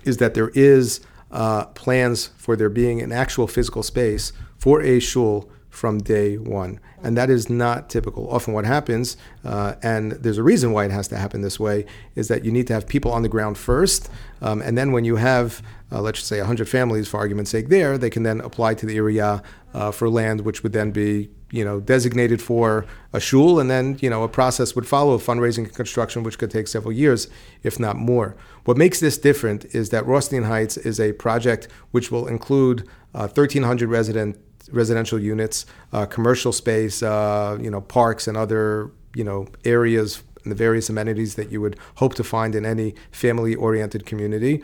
is 0.04 0.18
that 0.18 0.34
there 0.34 0.50
is 0.50 1.00
uh, 1.30 1.66
plans 1.66 2.28
for 2.36 2.56
there 2.56 2.68
being 2.68 3.00
an 3.00 3.12
actual 3.12 3.46
physical 3.46 3.82
space 3.82 4.32
for 4.58 4.80
a 4.82 5.00
shul 5.00 5.50
from 5.70 5.98
day 5.98 6.36
one. 6.36 6.78
And 7.02 7.16
that 7.16 7.30
is 7.30 7.48
not 7.48 7.88
typical. 7.88 8.30
Often, 8.30 8.54
what 8.54 8.64
happens, 8.64 9.16
uh, 9.44 9.74
and 9.82 10.12
there's 10.12 10.38
a 10.38 10.42
reason 10.42 10.72
why 10.72 10.84
it 10.84 10.90
has 10.90 11.08
to 11.08 11.16
happen 11.16 11.40
this 11.40 11.58
way, 11.58 11.86
is 12.14 12.28
that 12.28 12.44
you 12.44 12.52
need 12.52 12.66
to 12.68 12.74
have 12.74 12.86
people 12.86 13.10
on 13.10 13.22
the 13.22 13.28
ground 13.28 13.58
first. 13.58 14.08
Um, 14.40 14.60
and 14.60 14.78
then, 14.78 14.92
when 14.92 15.04
you 15.04 15.16
have, 15.16 15.62
uh, 15.90 16.00
let's 16.00 16.18
just 16.18 16.28
say, 16.28 16.38
100 16.38 16.68
families, 16.68 17.08
for 17.08 17.16
argument's 17.16 17.50
sake, 17.50 17.70
there, 17.70 17.98
they 17.98 18.10
can 18.10 18.22
then 18.22 18.40
apply 18.40 18.74
to 18.74 18.86
the 18.86 18.96
area 18.96 19.42
uh, 19.74 19.90
for 19.90 20.08
land, 20.08 20.42
which 20.42 20.62
would 20.62 20.72
then 20.72 20.92
be 20.92 21.30
you 21.52 21.64
know, 21.64 21.78
designated 21.78 22.42
for 22.42 22.84
a 23.12 23.20
shul, 23.20 23.60
and 23.60 23.70
then 23.70 23.98
you 24.00 24.10
know 24.10 24.24
a 24.24 24.28
process 24.28 24.74
would 24.74 24.88
follow 24.88 25.18
fundraising 25.18 25.64
and 25.64 25.74
construction, 25.74 26.24
which 26.24 26.38
could 26.38 26.50
take 26.50 26.66
several 26.66 26.92
years, 26.92 27.28
if 27.62 27.78
not 27.78 27.96
more. 27.96 28.34
What 28.64 28.76
makes 28.76 28.98
this 28.98 29.18
different 29.18 29.66
is 29.66 29.90
that 29.90 30.04
Rotshtein 30.04 30.46
Heights 30.46 30.76
is 30.78 30.98
a 30.98 31.12
project 31.12 31.68
which 31.90 32.10
will 32.10 32.26
include 32.26 32.88
uh, 33.14 33.28
1,300 33.28 33.88
resident 33.88 34.38
residential 34.70 35.18
units, 35.18 35.66
uh, 35.92 36.06
commercial 36.06 36.52
space, 36.52 37.02
uh, 37.02 37.58
you 37.60 37.70
know, 37.70 37.82
parks 37.82 38.26
and 38.26 38.36
other 38.36 38.90
you 39.14 39.22
know 39.22 39.46
areas 39.64 40.22
and 40.42 40.50
the 40.50 40.56
various 40.56 40.88
amenities 40.88 41.34
that 41.36 41.52
you 41.52 41.60
would 41.60 41.76
hope 41.96 42.14
to 42.14 42.24
find 42.24 42.54
in 42.54 42.64
any 42.64 42.94
family-oriented 43.12 44.04
community. 44.06 44.62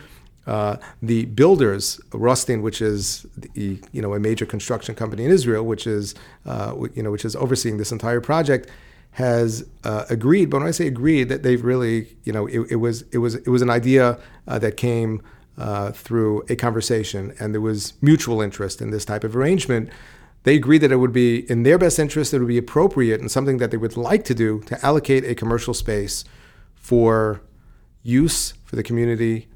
Uh, 0.48 0.78
the 1.02 1.26
builders, 1.26 2.00
Rotshtein, 2.08 2.62
which 2.62 2.80
is 2.80 3.26
the, 3.36 3.78
you 3.92 4.00
know 4.00 4.14
a 4.14 4.18
major 4.18 4.46
construction 4.46 4.94
company 4.94 5.26
in 5.26 5.30
Israel, 5.30 5.62
which 5.62 5.86
is 5.86 6.14
uh, 6.46 6.74
you 6.94 7.02
know 7.02 7.10
which 7.10 7.26
is 7.26 7.36
overseeing 7.36 7.76
this 7.76 7.92
entire 7.92 8.22
project, 8.22 8.70
has 9.12 9.68
uh, 9.84 10.06
agreed. 10.08 10.46
But 10.46 10.60
when 10.60 10.68
I 10.68 10.70
say 10.70 10.86
agreed, 10.86 11.28
that 11.28 11.42
they've 11.42 11.62
really 11.62 12.16
you 12.24 12.32
know 12.32 12.46
it, 12.46 12.60
it 12.70 12.76
was 12.76 13.02
it 13.12 13.18
was 13.18 13.34
it 13.34 13.48
was 13.48 13.60
an 13.60 13.68
idea 13.68 14.18
uh, 14.46 14.58
that 14.60 14.78
came 14.78 15.20
uh, 15.58 15.90
through 15.92 16.46
a 16.48 16.56
conversation, 16.56 17.34
and 17.38 17.52
there 17.52 17.60
was 17.60 17.92
mutual 18.00 18.40
interest 18.40 18.80
in 18.80 18.90
this 18.90 19.04
type 19.04 19.24
of 19.24 19.36
arrangement. 19.36 19.90
They 20.44 20.54
agreed 20.54 20.78
that 20.78 20.92
it 20.92 20.96
would 20.96 21.12
be 21.12 21.50
in 21.50 21.64
their 21.64 21.76
best 21.76 21.98
interest, 21.98 22.32
it 22.32 22.38
would 22.38 22.48
be 22.48 22.56
appropriate, 22.56 23.20
and 23.20 23.30
something 23.30 23.58
that 23.58 23.70
they 23.70 23.76
would 23.76 23.98
like 23.98 24.24
to 24.24 24.34
do 24.34 24.60
to 24.60 24.82
allocate 24.82 25.24
a 25.24 25.34
commercial 25.34 25.74
space 25.74 26.24
for 26.74 27.42
use 28.02 28.54
for 28.64 28.76
the 28.76 28.82
community 28.82 29.48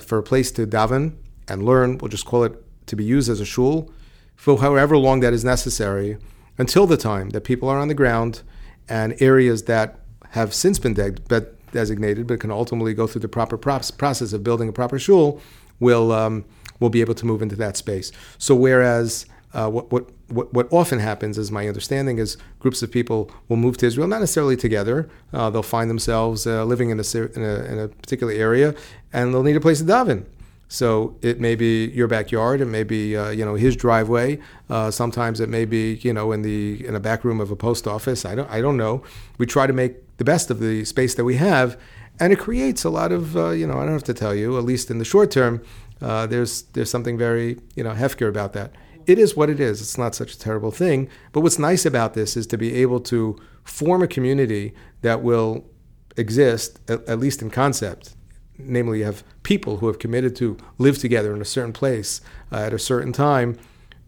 for 0.00 0.18
a 0.18 0.22
place 0.22 0.50
to 0.52 0.66
daven 0.66 1.16
and 1.48 1.64
learn. 1.64 1.98
We'll 1.98 2.08
just 2.08 2.26
call 2.26 2.44
it 2.44 2.54
to 2.86 2.96
be 2.96 3.04
used 3.04 3.28
as 3.28 3.40
a 3.40 3.44
shul 3.44 3.90
for 4.36 4.58
however 4.58 4.96
long 4.96 5.20
that 5.20 5.32
is 5.32 5.44
necessary 5.44 6.18
until 6.58 6.86
the 6.86 6.96
time 6.96 7.30
that 7.30 7.42
people 7.42 7.68
are 7.68 7.78
on 7.78 7.88
the 7.88 7.94
ground 7.94 8.42
and 8.88 9.14
areas 9.20 9.64
that 9.64 10.00
have 10.30 10.52
since 10.54 10.78
been 10.78 10.94
de- 10.94 11.46
designated 11.72 12.26
but 12.26 12.40
can 12.40 12.50
ultimately 12.50 12.94
go 12.94 13.06
through 13.06 13.20
the 13.20 13.28
proper 13.28 13.56
process 13.56 14.32
of 14.32 14.42
building 14.42 14.68
a 14.68 14.72
proper 14.72 14.98
shul 14.98 15.40
will 15.80 16.12
um, 16.12 16.44
will 16.80 16.90
be 16.90 17.00
able 17.00 17.14
to 17.14 17.26
move 17.26 17.42
into 17.42 17.56
that 17.56 17.76
space. 17.76 18.12
So 18.38 18.54
whereas 18.54 19.26
uh, 19.54 19.68
what, 19.68 19.90
what, 19.92 20.10
what, 20.28 20.52
what 20.54 20.72
often 20.72 20.98
happens, 20.98 21.36
is 21.36 21.50
my 21.50 21.68
understanding, 21.68 22.18
is 22.18 22.36
groups 22.58 22.82
of 22.82 22.90
people 22.90 23.30
will 23.48 23.56
move 23.56 23.76
to 23.78 23.86
Israel, 23.86 24.08
not 24.08 24.20
necessarily 24.20 24.56
together. 24.56 25.08
Uh, 25.32 25.50
they'll 25.50 25.62
find 25.62 25.90
themselves 25.90 26.46
uh, 26.46 26.64
living 26.64 26.90
in 26.90 26.98
a, 26.98 27.16
in, 27.16 27.42
a, 27.42 27.64
in 27.64 27.78
a 27.78 27.88
particular 27.88 28.32
area, 28.32 28.74
and 29.12 29.34
they'll 29.34 29.42
need 29.42 29.56
a 29.56 29.60
place 29.60 29.78
to 29.78 29.84
daven. 29.84 30.24
So 30.68 31.18
it 31.20 31.38
may 31.38 31.54
be 31.54 31.88
your 31.88 32.08
backyard, 32.08 32.62
it 32.62 32.64
may 32.64 32.82
be 32.82 33.14
uh, 33.14 33.28
you 33.28 33.44
know 33.44 33.56
his 33.56 33.76
driveway. 33.76 34.38
Uh, 34.70 34.90
sometimes 34.90 35.38
it 35.38 35.50
may 35.50 35.66
be 35.66 35.96
you 35.96 36.14
know 36.14 36.32
in 36.32 36.40
the 36.40 36.86
in 36.86 36.94
a 36.94 37.00
back 37.00 37.24
room 37.24 37.42
of 37.42 37.50
a 37.50 37.56
post 37.56 37.86
office. 37.86 38.24
I 38.24 38.34
don't 38.34 38.50
I 38.50 38.62
don't 38.62 38.78
know. 38.78 39.02
We 39.36 39.44
try 39.44 39.66
to 39.66 39.74
make 39.74 40.16
the 40.16 40.24
best 40.24 40.50
of 40.50 40.60
the 40.60 40.86
space 40.86 41.14
that 41.16 41.24
we 41.24 41.36
have, 41.36 41.78
and 42.18 42.32
it 42.32 42.38
creates 42.38 42.84
a 42.84 42.88
lot 42.88 43.12
of 43.12 43.34
you 43.34 43.66
know 43.66 43.74
I 43.74 43.84
don't 43.84 43.92
have 43.92 44.04
to 44.04 44.14
tell 44.14 44.34
you 44.34 44.56
at 44.56 44.64
least 44.64 44.90
in 44.90 44.96
the 44.96 45.04
short 45.04 45.30
term. 45.30 45.62
There's 46.00 46.62
there's 46.72 46.88
something 46.88 47.18
very 47.18 47.58
you 47.74 47.84
know 47.84 47.92
hefker 47.92 48.26
about 48.26 48.54
that. 48.54 48.72
It 49.06 49.18
is 49.18 49.36
what 49.36 49.50
it 49.50 49.60
is. 49.60 49.80
It's 49.80 49.98
not 49.98 50.14
such 50.14 50.34
a 50.34 50.38
terrible 50.38 50.70
thing. 50.70 51.08
But 51.32 51.40
what's 51.40 51.58
nice 51.58 51.84
about 51.86 52.14
this 52.14 52.36
is 52.36 52.46
to 52.48 52.58
be 52.58 52.74
able 52.74 53.00
to 53.00 53.38
form 53.64 54.02
a 54.02 54.08
community 54.08 54.74
that 55.02 55.22
will 55.22 55.64
exist 56.16 56.80
at, 56.88 57.06
at 57.08 57.18
least 57.18 57.42
in 57.42 57.50
concept 57.50 58.14
namely 58.58 58.98
you 58.98 59.04
have 59.04 59.24
people 59.42 59.78
who 59.78 59.86
have 59.86 59.98
committed 59.98 60.36
to 60.36 60.56
live 60.78 60.98
together 60.98 61.34
in 61.34 61.40
a 61.40 61.44
certain 61.44 61.72
place 61.72 62.20
uh, 62.52 62.56
at 62.56 62.72
a 62.72 62.78
certain 62.78 63.12
time 63.12 63.58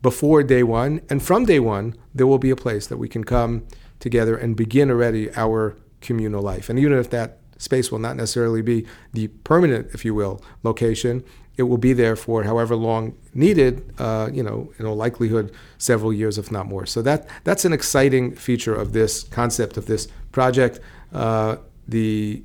before 0.02 0.42
day 0.42 0.62
one 0.62 1.00
and 1.08 1.22
from 1.22 1.44
day 1.44 1.58
one 1.58 1.94
there 2.14 2.26
will 2.26 2.38
be 2.38 2.50
a 2.50 2.56
place 2.56 2.86
that 2.86 2.98
we 2.98 3.08
can 3.08 3.24
come 3.24 3.66
together 4.00 4.36
and 4.36 4.56
begin 4.56 4.90
already 4.90 5.34
our 5.34 5.76
communal 6.00 6.42
life 6.42 6.68
and 6.68 6.78
even 6.78 6.92
if 6.92 7.10
that 7.10 7.38
space 7.56 7.90
will 7.90 7.98
not 7.98 8.16
necessarily 8.16 8.60
be 8.60 8.86
the 9.12 9.28
permanent 9.28 9.88
if 9.94 10.04
you 10.04 10.14
will 10.14 10.42
location 10.62 11.24
it 11.56 11.64
will 11.64 11.78
be 11.78 11.92
there 11.92 12.16
for 12.16 12.42
however 12.42 12.74
long 12.74 13.14
needed 13.32 13.92
uh, 13.98 14.28
you 14.32 14.42
know 14.42 14.72
in 14.78 14.86
all 14.86 14.96
likelihood 14.96 15.52
several 15.78 16.12
years 16.12 16.38
if 16.38 16.50
not 16.50 16.66
more 16.66 16.86
so 16.86 17.00
that 17.02 17.28
that's 17.44 17.64
an 17.64 17.72
exciting 17.72 18.34
feature 18.34 18.74
of 18.74 18.92
this 18.92 19.24
concept 19.24 19.76
of 19.76 19.86
this 19.86 20.08
project 20.32 20.80
uh, 21.12 21.56
the 21.86 22.42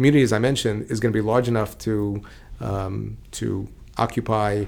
community, 0.00 0.22
as 0.22 0.32
I 0.32 0.38
mentioned, 0.38 0.90
is 0.90 0.98
going 0.98 1.12
to 1.12 1.16
be 1.16 1.20
large 1.20 1.46
enough 1.46 1.76
to 1.78 2.22
um, 2.60 3.18
to 3.32 3.68
occupy. 3.98 4.64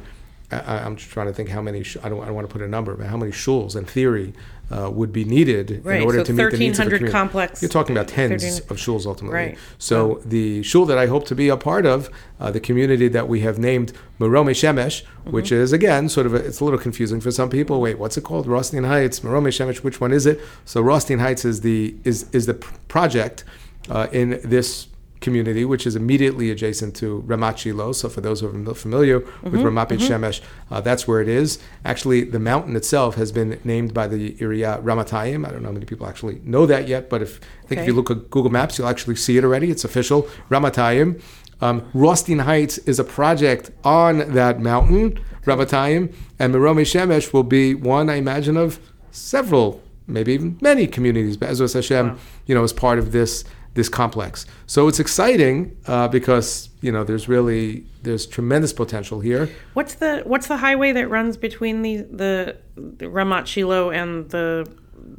I, 0.51 0.79
I'm 0.81 0.97
just 0.97 1.11
trying 1.11 1.29
to 1.29 1.33
think 1.33 1.49
how 1.49 1.63
many. 1.63 1.81
I 2.03 2.09
don't. 2.11 2.21
I 2.23 2.27
don't 2.27 2.35
want 2.35 2.47
to 2.49 2.53
put 2.53 2.61
a 2.61 2.69
number, 2.69 2.95
but 2.97 3.07
how 3.07 3.17
many 3.17 3.33
shuls, 3.33 3.75
in 3.75 3.87
theory, 3.87 4.35
uh, 4.73 4.91
would 4.91 5.13
be 5.13 5.25
needed 5.25 5.83
Right, 5.85 6.01
in 6.01 6.07
order 6.07 6.19
so 6.19 6.25
to 6.25 6.33
meet 6.33 6.51
the 6.51 6.59
needs 6.59 6.79
of 6.79 6.87
the 6.87 6.91
community. 6.93 7.13
complex- 7.13 7.61
You're 7.63 7.69
talking 7.79 7.95
about 7.97 8.09
tens 8.09 8.43
13 8.61 8.71
of 8.71 8.77
shuls 8.79 9.05
ultimately. 9.07 9.37
Right. 9.39 9.59
So 9.79 10.21
the 10.25 10.63
shul 10.63 10.87
that 10.87 10.97
I 10.97 11.07
hope 11.07 11.25
to 11.27 11.35
be 11.35 11.49
a 11.49 11.57
part 11.57 11.85
of, 11.87 12.09
uh, 12.41 12.51
the 12.51 12.61
community 12.61 13.09
that 13.09 13.29
we 13.29 13.41
have 13.41 13.59
named 13.59 13.93
Morome 14.19 14.49
Shemesh, 14.61 15.05
which 15.25 15.51
Mm-hmm. 15.51 15.63
is 15.63 15.73
again 15.73 16.09
sort 16.09 16.27
of 16.27 16.33
a, 16.35 16.37
it's 16.37 16.61
a 16.61 16.65
little 16.65 16.79
confusing 16.79 17.21
for 17.21 17.31
some 17.31 17.51
people. 17.51 17.81
Wait, 17.81 17.99
what's 17.99 18.17
it 18.17 18.25
called? 18.25 18.47
Rotshtein 18.47 18.87
Heights, 18.87 19.23
Morome 19.23 19.51
Shemesh. 19.51 19.79
Which 19.85 20.01
one 20.01 20.13
is 20.13 20.25
it? 20.27 20.41
So 20.65 20.83
Rotshtein 20.83 21.21
Heights 21.21 21.45
is 21.45 21.61
the 21.61 21.95
is 22.05 22.27
is 22.33 22.47
the 22.47 22.55
project 22.89 23.45
uh, 23.91 24.07
in 24.13 24.41
this 24.45 24.87
community, 25.23 25.65
which 25.65 25.87
is 25.87 25.97
immediately 25.97 26.51
adjacent 26.51 26.95
to 26.97 27.23
Ramat. 27.27 27.95
So 27.95 28.09
for 28.09 28.21
those 28.21 28.41
who 28.41 28.49
are 28.49 28.75
familiar 28.75 29.21
with 29.21 29.31
Mm-hmm, 29.53 29.67
Ramat 29.67 29.89
Beit 29.89 30.01
Shemesh, 30.01 30.41
uh, 30.71 30.81
that's 30.81 31.07
where 31.07 31.21
it 31.21 31.29
is. 31.29 31.59
Actually, 31.85 32.25
the 32.25 32.39
mountain 32.39 32.77
itself 32.77 33.15
has 33.15 33.33
been 33.33 33.61
named 33.65 33.95
by 33.95 34.07
the 34.07 34.37
area 34.41 34.81
Ramatayim. 34.83 35.47
I 35.47 35.51
don't 35.51 35.63
know 35.63 35.69
how 35.69 35.73
many 35.73 35.87
people 35.87 36.07
actually 36.07 36.41
know 36.45 36.67
that 36.67 36.89
yet, 36.89 37.09
but 37.09 37.23
if 37.23 37.41
I 37.65 37.67
think 37.67 37.81
if 37.83 37.87
you 37.87 37.95
look 37.95 38.11
at 38.11 38.31
Google 38.31 38.51
Maps, 38.51 38.79
you'll 38.79 38.89
actually 38.89 39.17
see 39.17 39.37
it 39.39 39.45
already. 39.45 39.71
It's 39.71 39.85
official, 39.85 40.29
Ramatayim. 40.51 41.23
Um, 41.61 41.83
Rotshtein 41.93 42.41
Heights 42.41 42.79
is 42.79 42.99
a 42.99 43.05
project 43.05 43.71
on 43.85 44.33
that 44.35 44.61
mountain, 44.61 45.21
Ramatayim, 45.45 46.13
and 46.39 46.53
Merome 46.53 46.83
Shemesh 46.83 47.33
will 47.33 47.45
be 47.45 47.75
one, 47.75 48.11
I 48.11 48.17
imagine, 48.17 48.57
of 48.57 48.81
several, 49.13 49.81
maybe 50.09 50.33
even 50.33 50.59
many 50.61 50.89
communities, 50.89 51.37
Be'ezus 51.37 51.75
Hashem, 51.75 52.19
you 52.47 52.55
know, 52.57 52.65
as 52.65 52.73
part 52.73 52.99
of 52.99 53.13
this 53.13 53.45
this 53.75 53.89
complex. 53.89 54.47
So 54.67 54.89
it's 54.89 55.01
exciting 55.01 55.77
uh, 55.87 56.09
because 56.09 56.69
you 56.81 56.93
know 56.93 57.05
there's 57.05 57.29
really 57.29 57.85
there's 58.03 58.27
tremendous 58.27 58.73
potential 58.73 59.21
here. 59.21 59.49
What's 59.75 59.95
the 59.95 60.23
what's 60.25 60.49
the 60.49 60.59
highway 60.59 60.93
that 60.93 61.09
runs 61.09 61.37
between 61.37 61.83
the 61.83 61.97
the, 62.03 62.57
the 62.77 63.07
Ramat 63.07 63.47
Shiloh 63.47 63.91
and 63.91 64.29
the 64.31 64.71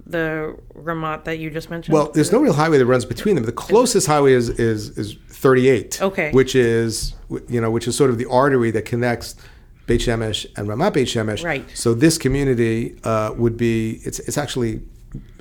the 0.05 0.57
Ramat 0.75 1.23
that 1.25 1.39
you 1.39 1.49
just 1.49 1.69
mentioned? 1.69 1.93
Well, 1.93 2.11
there's 2.11 2.31
no 2.31 2.39
real 2.39 2.53
highway 2.53 2.77
that 2.77 2.85
runs 2.85 3.05
between 3.05 3.35
them. 3.35 3.45
The 3.45 3.51
closest 3.51 4.07
highway 4.07 4.33
is 4.33 4.49
is 4.49 4.97
is 4.97 5.15
38. 5.29 6.01
Okay. 6.01 6.31
Which 6.31 6.55
is 6.55 7.15
you 7.49 7.59
know 7.59 7.71
which 7.71 7.87
is 7.87 7.95
sort 7.95 8.09
of 8.09 8.17
the 8.17 8.29
artery 8.29 8.71
that 8.71 8.85
connects 8.85 9.35
Beit 9.87 10.01
Shemesh 10.01 10.45
and 10.55 10.67
Ramat 10.67 10.93
Beit 10.93 11.07
Shemesh. 11.07 11.43
Right. 11.43 11.65
So 11.73 11.93
this 11.93 12.17
community 12.17 12.99
uh, 13.03 13.33
would 13.35 13.57
be 13.57 14.01
it's 14.03 14.19
it's 14.19 14.37
actually. 14.37 14.81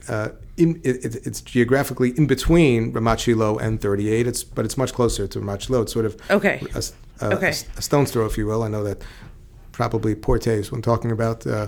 Uh, 0.09 0.31
in, 0.57 0.81
it, 0.85 1.05
it- 1.05 1.27
it's 1.27 1.41
geographically 1.41 2.11
in 2.17 2.27
between 2.27 2.93
Ramat 2.93 3.61
and 3.63 3.81
38. 3.81 4.27
It's 4.27 4.45
but 4.45 4.65
it's 4.65 4.77
much 4.77 4.93
closer 4.93 5.27
to 5.27 5.41
Ramat. 5.41 5.83
It's 5.83 5.93
sort 5.93 6.05
of 6.07 6.17
Okay. 6.31 6.61
a, 6.75 6.83
a- 7.25 7.35
Okay. 7.37 7.53
a 7.79 7.83
stone's 7.83 8.11
throw, 8.11 8.27
if 8.27 8.37
you 8.39 8.47
will. 8.47 8.63
I 8.63 8.69
know 8.69 8.85
that 8.85 9.03
probably 9.73 10.15
poor 10.15 10.39
taste 10.39 10.71
when 10.73 10.83
talking 10.83 11.11
about 11.11 11.47
uh, 11.47 11.67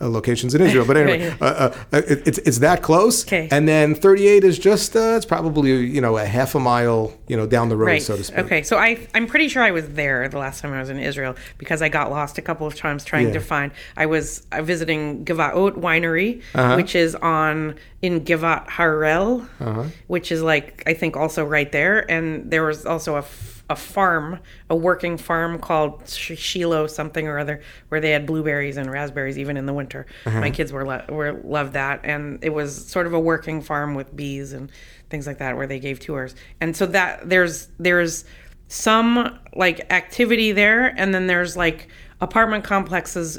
uh, 0.00 0.08
locations 0.08 0.54
in 0.54 0.60
Israel, 0.60 0.84
but 0.84 0.96
anyway, 1.02 1.28
Right. 1.28 1.42
uh, 1.42 1.70
uh, 1.92 2.02
it, 2.12 2.26
it's 2.28 2.38
it's 2.38 2.58
that 2.58 2.82
close. 2.82 3.24
Okay. 3.24 3.48
And 3.50 3.66
then 3.68 3.94
38 3.94 4.44
is 4.44 4.58
just 4.58 4.96
uh, 4.96 5.14
it's 5.16 5.24
probably 5.26 5.70
you 5.86 6.00
know 6.00 6.16
a 6.18 6.26
half 6.26 6.54
a 6.54 6.60
mile 6.60 7.12
you 7.28 7.36
know 7.36 7.46
down 7.46 7.68
the 7.68 7.76
road, 7.76 7.86
right. 7.86 8.02
so 8.02 8.16
to 8.16 8.24
speak. 8.24 8.38
Okay, 8.38 8.62
so 8.62 8.76
I 8.76 9.06
I'm 9.14 9.26
pretty 9.26 9.48
sure 9.48 9.62
I 9.62 9.70
was 9.72 9.88
there 9.90 10.28
the 10.28 10.38
last 10.38 10.60
time 10.60 10.72
I 10.72 10.80
was 10.80 10.90
in 10.90 10.98
Israel 10.98 11.34
because 11.58 11.82
I 11.82 11.88
got 11.88 12.10
lost 12.10 12.38
a 12.38 12.42
couple 12.42 12.66
of 12.66 12.74
times 12.74 13.04
trying 13.04 13.28
Yeah. 13.28 13.34
to 13.34 13.40
find. 13.40 13.72
I 13.96 14.06
was 14.06 14.46
uh, 14.52 14.62
visiting 14.62 15.24
Gvaot 15.24 15.72
Winery, 15.74 16.42
Uh-huh. 16.54 16.76
which 16.76 16.94
is 16.94 17.14
on 17.16 17.76
in 18.02 18.20
Givat 18.20 18.68
Harel, 18.70 19.46
Uh-huh. 19.60 19.84
which 20.06 20.30
is 20.30 20.42
like 20.42 20.82
I 20.86 20.94
think 20.94 21.16
also 21.16 21.44
right 21.44 21.70
there, 21.72 22.08
and 22.10 22.50
there 22.50 22.64
was 22.64 22.86
also 22.86 23.14
a. 23.16 23.18
f- 23.18 23.52
a 23.68 23.74
farm, 23.74 24.38
a 24.70 24.76
working 24.76 25.16
farm 25.18 25.58
called 25.58 26.08
Sh- 26.08 26.38
Shiloh 26.38 26.86
something 26.86 27.26
or 27.26 27.36
other, 27.36 27.60
where 27.88 28.00
they 28.00 28.12
had 28.12 28.24
blueberries 28.24 28.76
and 28.76 28.88
raspberries 28.88 29.36
even 29.40 29.56
in 29.56 29.66
the 29.66 29.72
winter. 29.72 30.06
Uh-huh. 30.24 30.38
My 30.38 30.50
kids 30.50 30.72
were 30.72 30.84
lo- 30.86 31.02
were 31.08 31.32
loved 31.42 31.72
that, 31.72 31.98
and 32.04 32.38
it 32.44 32.50
was 32.50 32.86
sort 32.86 33.08
of 33.08 33.12
a 33.12 33.18
working 33.18 33.60
farm 33.60 33.96
with 33.96 34.14
bees 34.14 34.52
and 34.52 34.70
things 35.10 35.26
like 35.26 35.38
that, 35.38 35.56
where 35.56 35.66
they 35.66 35.78
gave 35.78 36.00
tours. 36.00 36.34
And 36.60 36.76
so 36.76 36.86
that 36.86 37.28
there's 37.28 37.68
there's 37.78 38.24
some 38.68 39.38
like 39.54 39.92
activity 39.92 40.52
there, 40.52 40.86
and 40.86 41.14
then 41.14 41.26
there's 41.26 41.56
like 41.56 41.88
apartment 42.20 42.64
complexes 42.64 43.38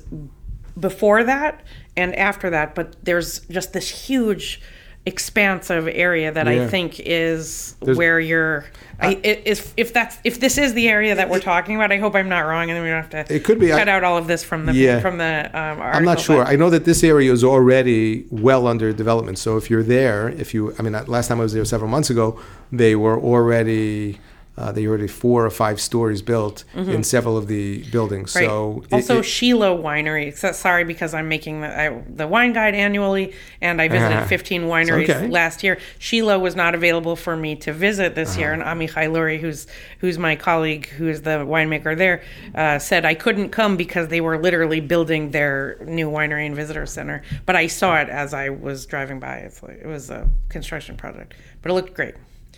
before 0.79 1.23
that 1.23 1.63
and 1.95 2.15
after 2.15 2.49
that, 2.51 2.75
but 2.75 2.95
there's 3.03 3.39
just 3.47 3.73
this 3.73 3.89
huge 3.89 4.61
expansive 5.07 5.87
area 5.87 6.31
that 6.31 6.45
Yeah. 6.47 6.63
I 6.63 6.67
think 6.67 6.99
is 6.99 7.75
where 7.79 8.19
you're. 8.19 8.65
I, 8.99 9.09
i- 9.09 9.41
if 9.45 9.73
if 9.77 9.93
that's 9.93 10.17
if 10.23 10.39
this 10.39 10.57
is 10.57 10.73
the 10.73 10.87
area 10.89 11.13
that 11.15 11.29
we're 11.29 11.39
talking 11.39 11.75
about, 11.75 11.91
I 11.91 11.97
hope 11.97 12.13
I'm 12.15 12.29
not 12.29 12.41
wrong, 12.41 12.69
and 12.69 12.75
then 12.75 12.83
we 12.83 12.89
don't 12.89 13.11
have 13.11 13.27
to. 13.27 13.33
It 13.35 13.43
could 13.43 13.59
be. 13.59 13.69
cut 13.69 13.87
I- 13.87 13.91
out 13.93 14.03
all 14.03 14.17
of 14.17 14.27
this 14.27 14.43
from 14.43 14.65
the 14.65 14.73
Yeah. 14.73 14.99
from 14.99 15.17
the. 15.17 15.49
Um, 15.59 15.81
I'm 15.81 16.03
not 16.05 16.19
sure. 16.19 16.43
I 16.43 16.55
know 16.55 16.69
that 16.69 16.85
this 16.85 17.03
area 17.03 17.31
is 17.31 17.43
already 17.43 18.25
well 18.29 18.67
under 18.67 18.91
development. 18.93 19.37
So 19.39 19.55
if 19.57 19.69
you're 19.69 19.83
there, 19.83 20.29
if 20.29 20.53
you, 20.53 20.73
I 20.77 20.81
mean, 20.83 20.93
last 21.07 21.27
time 21.29 21.39
I 21.39 21.43
was 21.43 21.53
there 21.53 21.65
several 21.65 21.89
months 21.89 22.09
ago, 22.09 22.39
they 22.71 22.95
were 22.95 23.19
already, 23.19 24.19
uh, 24.57 24.71
they 24.71 24.87
already 24.87 25.07
four 25.07 25.45
or 25.45 25.49
five 25.49 25.79
stories 25.79 26.21
built 26.21 26.63
in 26.75 27.03
several 27.03 27.37
of 27.37 27.47
the 27.47 27.83
buildings. 27.91 28.33
Mm-hmm. 28.33 28.39
Right. 28.39 28.49
So 28.49 28.83
also 28.91 29.19
it- 29.19 29.23
Shiloh 29.23 29.81
Winery. 29.81 30.35
So, 30.35 30.51
sorry 30.51 30.83
because 30.83 31.13
I'm 31.13 31.27
making 31.29 31.61
the 31.61 31.79
I, 31.79 32.01
the 32.09 32.27
wine 32.27 32.53
guide 32.53 32.73
annually, 32.73 33.33
and 33.61 33.81
I 33.81 33.87
visited 33.87 34.17
Uh-huh. 34.17 34.27
15 34.27 34.63
wineries 34.63 35.09
Okay. 35.09 35.27
last 35.27 35.63
year. 35.63 35.77
Shiloh 35.99 36.39
was 36.39 36.55
not 36.55 36.73
available 36.75 37.15
for 37.15 37.35
me 37.37 37.55
to 37.57 37.71
visit 37.73 38.15
this 38.15 38.35
year, 38.37 38.53
Uh-huh. 38.53 38.63
and 38.69 38.81
Amichai 38.81 39.11
Lourie, 39.11 39.39
who's 39.39 39.67
who's 39.99 40.17
my 40.17 40.35
colleague, 40.35 40.87
who 40.87 41.07
is 41.07 41.21
the 41.21 41.45
winemaker 41.45 41.95
there, 41.97 42.23
uh, 42.55 42.79
said 42.79 43.05
I 43.05 43.13
couldn't 43.13 43.49
come 43.49 43.77
because 43.77 44.07
they 44.07 44.21
were 44.21 44.37
literally 44.37 44.79
building 44.79 45.31
their 45.31 45.77
new 45.85 46.09
winery 46.09 46.45
and 46.47 46.55
visitor 46.55 46.85
center. 46.85 47.21
But 47.45 47.55
I 47.55 47.67
saw 47.67 47.97
it 48.01 48.09
as 48.09 48.33
I 48.33 48.49
was 48.49 48.85
driving 48.87 49.19
by. 49.19 49.35
It's 49.37 49.61
like, 49.61 49.79
it 49.83 49.87
was 49.87 50.09
a 50.09 50.27
construction 50.49 50.97
project, 50.97 51.35
but 51.61 51.69
it 51.71 51.73
looked 51.75 51.93
great. 51.93 52.15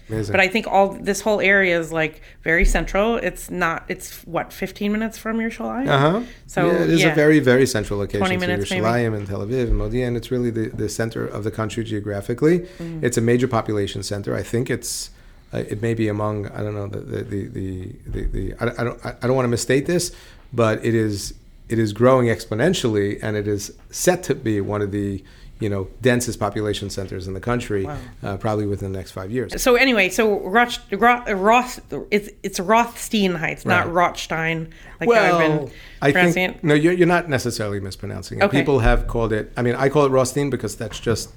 Amazing. 0.09 0.33
But 0.33 0.41
I 0.41 0.47
think 0.47 0.67
all 0.67 0.89
this 0.89 1.21
whole 1.21 1.39
area 1.39 1.79
is 1.79 1.91
like 1.91 2.21
very 2.43 2.65
central. 2.65 3.15
It's 3.15 3.49
not. 3.49 3.85
It's 3.87 4.21
what 4.25 4.51
15 4.51 4.91
minutes 4.91 5.17
from 5.17 5.37
Yerushalayim. 5.37 5.87
Uh-huh. 5.87 6.21
So, 6.47 6.67
yeah, 6.67 6.83
it 6.83 6.89
is 6.89 7.01
yeah. 7.01 7.11
a 7.11 7.15
very, 7.15 7.39
very 7.39 7.65
central 7.65 7.99
location 7.99 8.19
20 8.19 8.35
to 8.35 8.39
minutes, 8.39 8.71
maybe. 8.71 8.83
Yerushalayim 8.83 9.15
and 9.15 9.27
Tel 9.27 9.45
Aviv 9.45 9.67
and 9.67 9.79
Modi'in. 9.79 10.15
It's 10.15 10.31
really 10.31 10.49
the, 10.49 10.69
the 10.69 10.89
center 10.89 11.25
of 11.25 11.43
the 11.43 11.51
country 11.51 11.83
geographically. 11.83 12.59
Mm. 12.79 13.03
It's 13.03 13.17
a 13.17 13.21
major 13.21 13.47
population 13.47 14.03
center. 14.03 14.35
I 14.35 14.43
think 14.43 14.69
it's 14.69 15.11
uh, 15.53 15.63
it 15.67 15.81
may 15.81 15.93
be 15.93 16.07
among 16.07 16.47
I 16.49 16.63
don't 16.63 16.75
know 16.75 16.87
the 16.87 16.99
the 16.99 17.23
the 17.23 17.47
the, 17.47 17.95
the, 18.05 18.23
the 18.25 18.53
I, 18.59 18.81
I 18.81 18.83
don't 18.83 19.05
I 19.05 19.27
don't 19.27 19.35
want 19.35 19.45
to 19.45 19.49
misstate 19.49 19.85
this, 19.85 20.11
but 20.53 20.83
it 20.83 20.95
is 20.95 21.33
it 21.69 21.77
is 21.77 21.93
growing 21.93 22.27
exponentially 22.27 23.19
and 23.21 23.37
it 23.37 23.47
is 23.47 23.73
set 23.91 24.23
to 24.23 24.35
be 24.35 24.59
one 24.59 24.81
of 24.81 24.91
the 24.91 25.23
you 25.59 25.69
know, 25.69 25.87
densest 26.01 26.39
population 26.39 26.89
centers 26.89 27.27
in 27.27 27.33
the 27.33 27.39
country, 27.39 27.87
uh, 28.23 28.37
probably 28.37 28.65
within 28.65 28.91
the 28.91 28.97
next 28.97 29.11
five 29.11 29.29
years. 29.29 29.61
So 29.61 29.75
anyway, 29.75 30.09
so 30.09 30.39
Roth, 30.39 30.79
Roth, 30.91 31.29
Roth 31.29 31.79
it's 32.11 32.29
it's 32.43 32.59
Rothstein 32.59 33.35
Heights, 33.35 33.65
not 33.65 33.91
Rothstein, 33.91 34.73
like 34.99 35.09
been 35.09 35.71
I 36.01 36.11
pronouncing 36.11 36.33
think 36.33 36.57
it. 36.57 36.63
no, 36.63 36.73
you're, 36.73 36.93
you're 36.93 37.07
not 37.07 37.29
necessarily 37.29 37.79
mispronouncing 37.79 38.39
it. 38.39 38.43
Okay. 38.45 38.59
People 38.59 38.79
have 38.79 39.07
called 39.07 39.33
it. 39.33 39.51
I 39.57 39.61
mean, 39.61 39.75
I 39.75 39.89
call 39.89 40.05
it 40.05 40.09
Rothstein 40.09 40.49
because 40.49 40.75
that's 40.75 40.99
just 40.99 41.33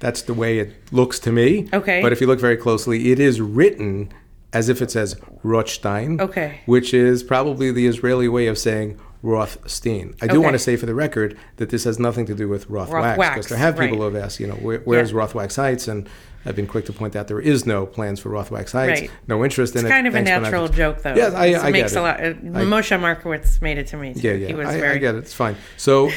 that's 0.00 0.22
the 0.22 0.34
way 0.34 0.58
it 0.58 0.92
looks 0.92 1.18
to 1.20 1.32
me. 1.32 1.68
Okay. 1.72 2.02
But 2.02 2.12
if 2.12 2.20
you 2.20 2.26
look 2.26 2.40
very 2.40 2.56
closely, 2.56 3.12
it 3.12 3.20
is 3.20 3.40
written 3.40 4.12
as 4.52 4.68
if 4.68 4.82
it 4.82 4.90
says 4.90 5.16
Rothstein. 5.42 6.20
Okay. 6.20 6.60
Which 6.66 6.92
is 6.92 7.22
probably 7.22 7.70
the 7.70 7.86
Israeli 7.86 8.28
way 8.28 8.46
of 8.46 8.58
saying 8.58 8.98
Rothstein. 9.24 10.14
I 10.20 10.26
do 10.26 10.32
Okay. 10.36 10.38
want 10.44 10.54
to 10.54 10.58
say 10.58 10.76
for 10.76 10.86
the 10.86 10.94
record 10.94 11.36
that 11.56 11.70
this 11.70 11.84
has 11.84 11.98
nothing 11.98 12.26
to 12.26 12.34
do 12.34 12.46
with 12.48 12.68
Rothwachs 12.68 13.16
Rothwachs, 13.16 13.28
because 13.34 13.46
there 13.48 13.58
have 13.58 13.74
people 13.74 13.88
right. 13.88 13.96
who 13.96 14.02
have 14.14 14.16
asked, 14.16 14.38
you 14.38 14.46
know, 14.46 14.54
where, 14.54 14.78
where's 14.84 15.10
Yeah. 15.12 15.16
Rothwachs 15.18 15.56
Heights, 15.56 15.88
and 15.88 16.08
I've 16.46 16.54
been 16.54 16.66
quick 16.66 16.84
to 16.86 16.92
point 16.92 17.16
out 17.16 17.26
there 17.26 17.40
is 17.40 17.64
no 17.64 17.86
plans 17.86 18.20
for 18.20 18.28
Rothwachs 18.28 18.72
Heights, 18.72 19.00
Right. 19.00 19.10
no 19.26 19.42
interest 19.44 19.74
in 19.74 19.78
it. 19.78 19.80
It's 19.84 19.88
it. 19.88 19.92
kind 19.94 20.06
of 20.06 20.12
a 20.14 20.18
Thanks 20.18 20.30
not- 20.30 20.42
natural 20.42 20.68
joke, 20.68 21.00
though. 21.02 21.14
Yes, 21.14 21.32
I, 21.32 21.54
I 21.54 21.70
makes 21.70 21.92
get 21.94 21.96
it. 21.96 21.98
a 21.98 22.02
lot. 22.02 22.20
Uh, 22.20 22.64
Moshe 22.66 23.00
Markowitz 23.00 23.62
made 23.62 23.78
it 23.78 23.86
to 23.88 23.96
me. 23.96 24.12
Yeah, 24.14 24.32
yeah. 24.32 24.48
He 24.48 24.54
was 24.54 24.68
I, 24.68 24.78
very. 24.78 24.96
I 24.96 24.98
get 24.98 25.14
it. 25.14 25.18
It's 25.18 25.32
fine. 25.32 25.56
So 25.78 26.08
I 26.08 26.10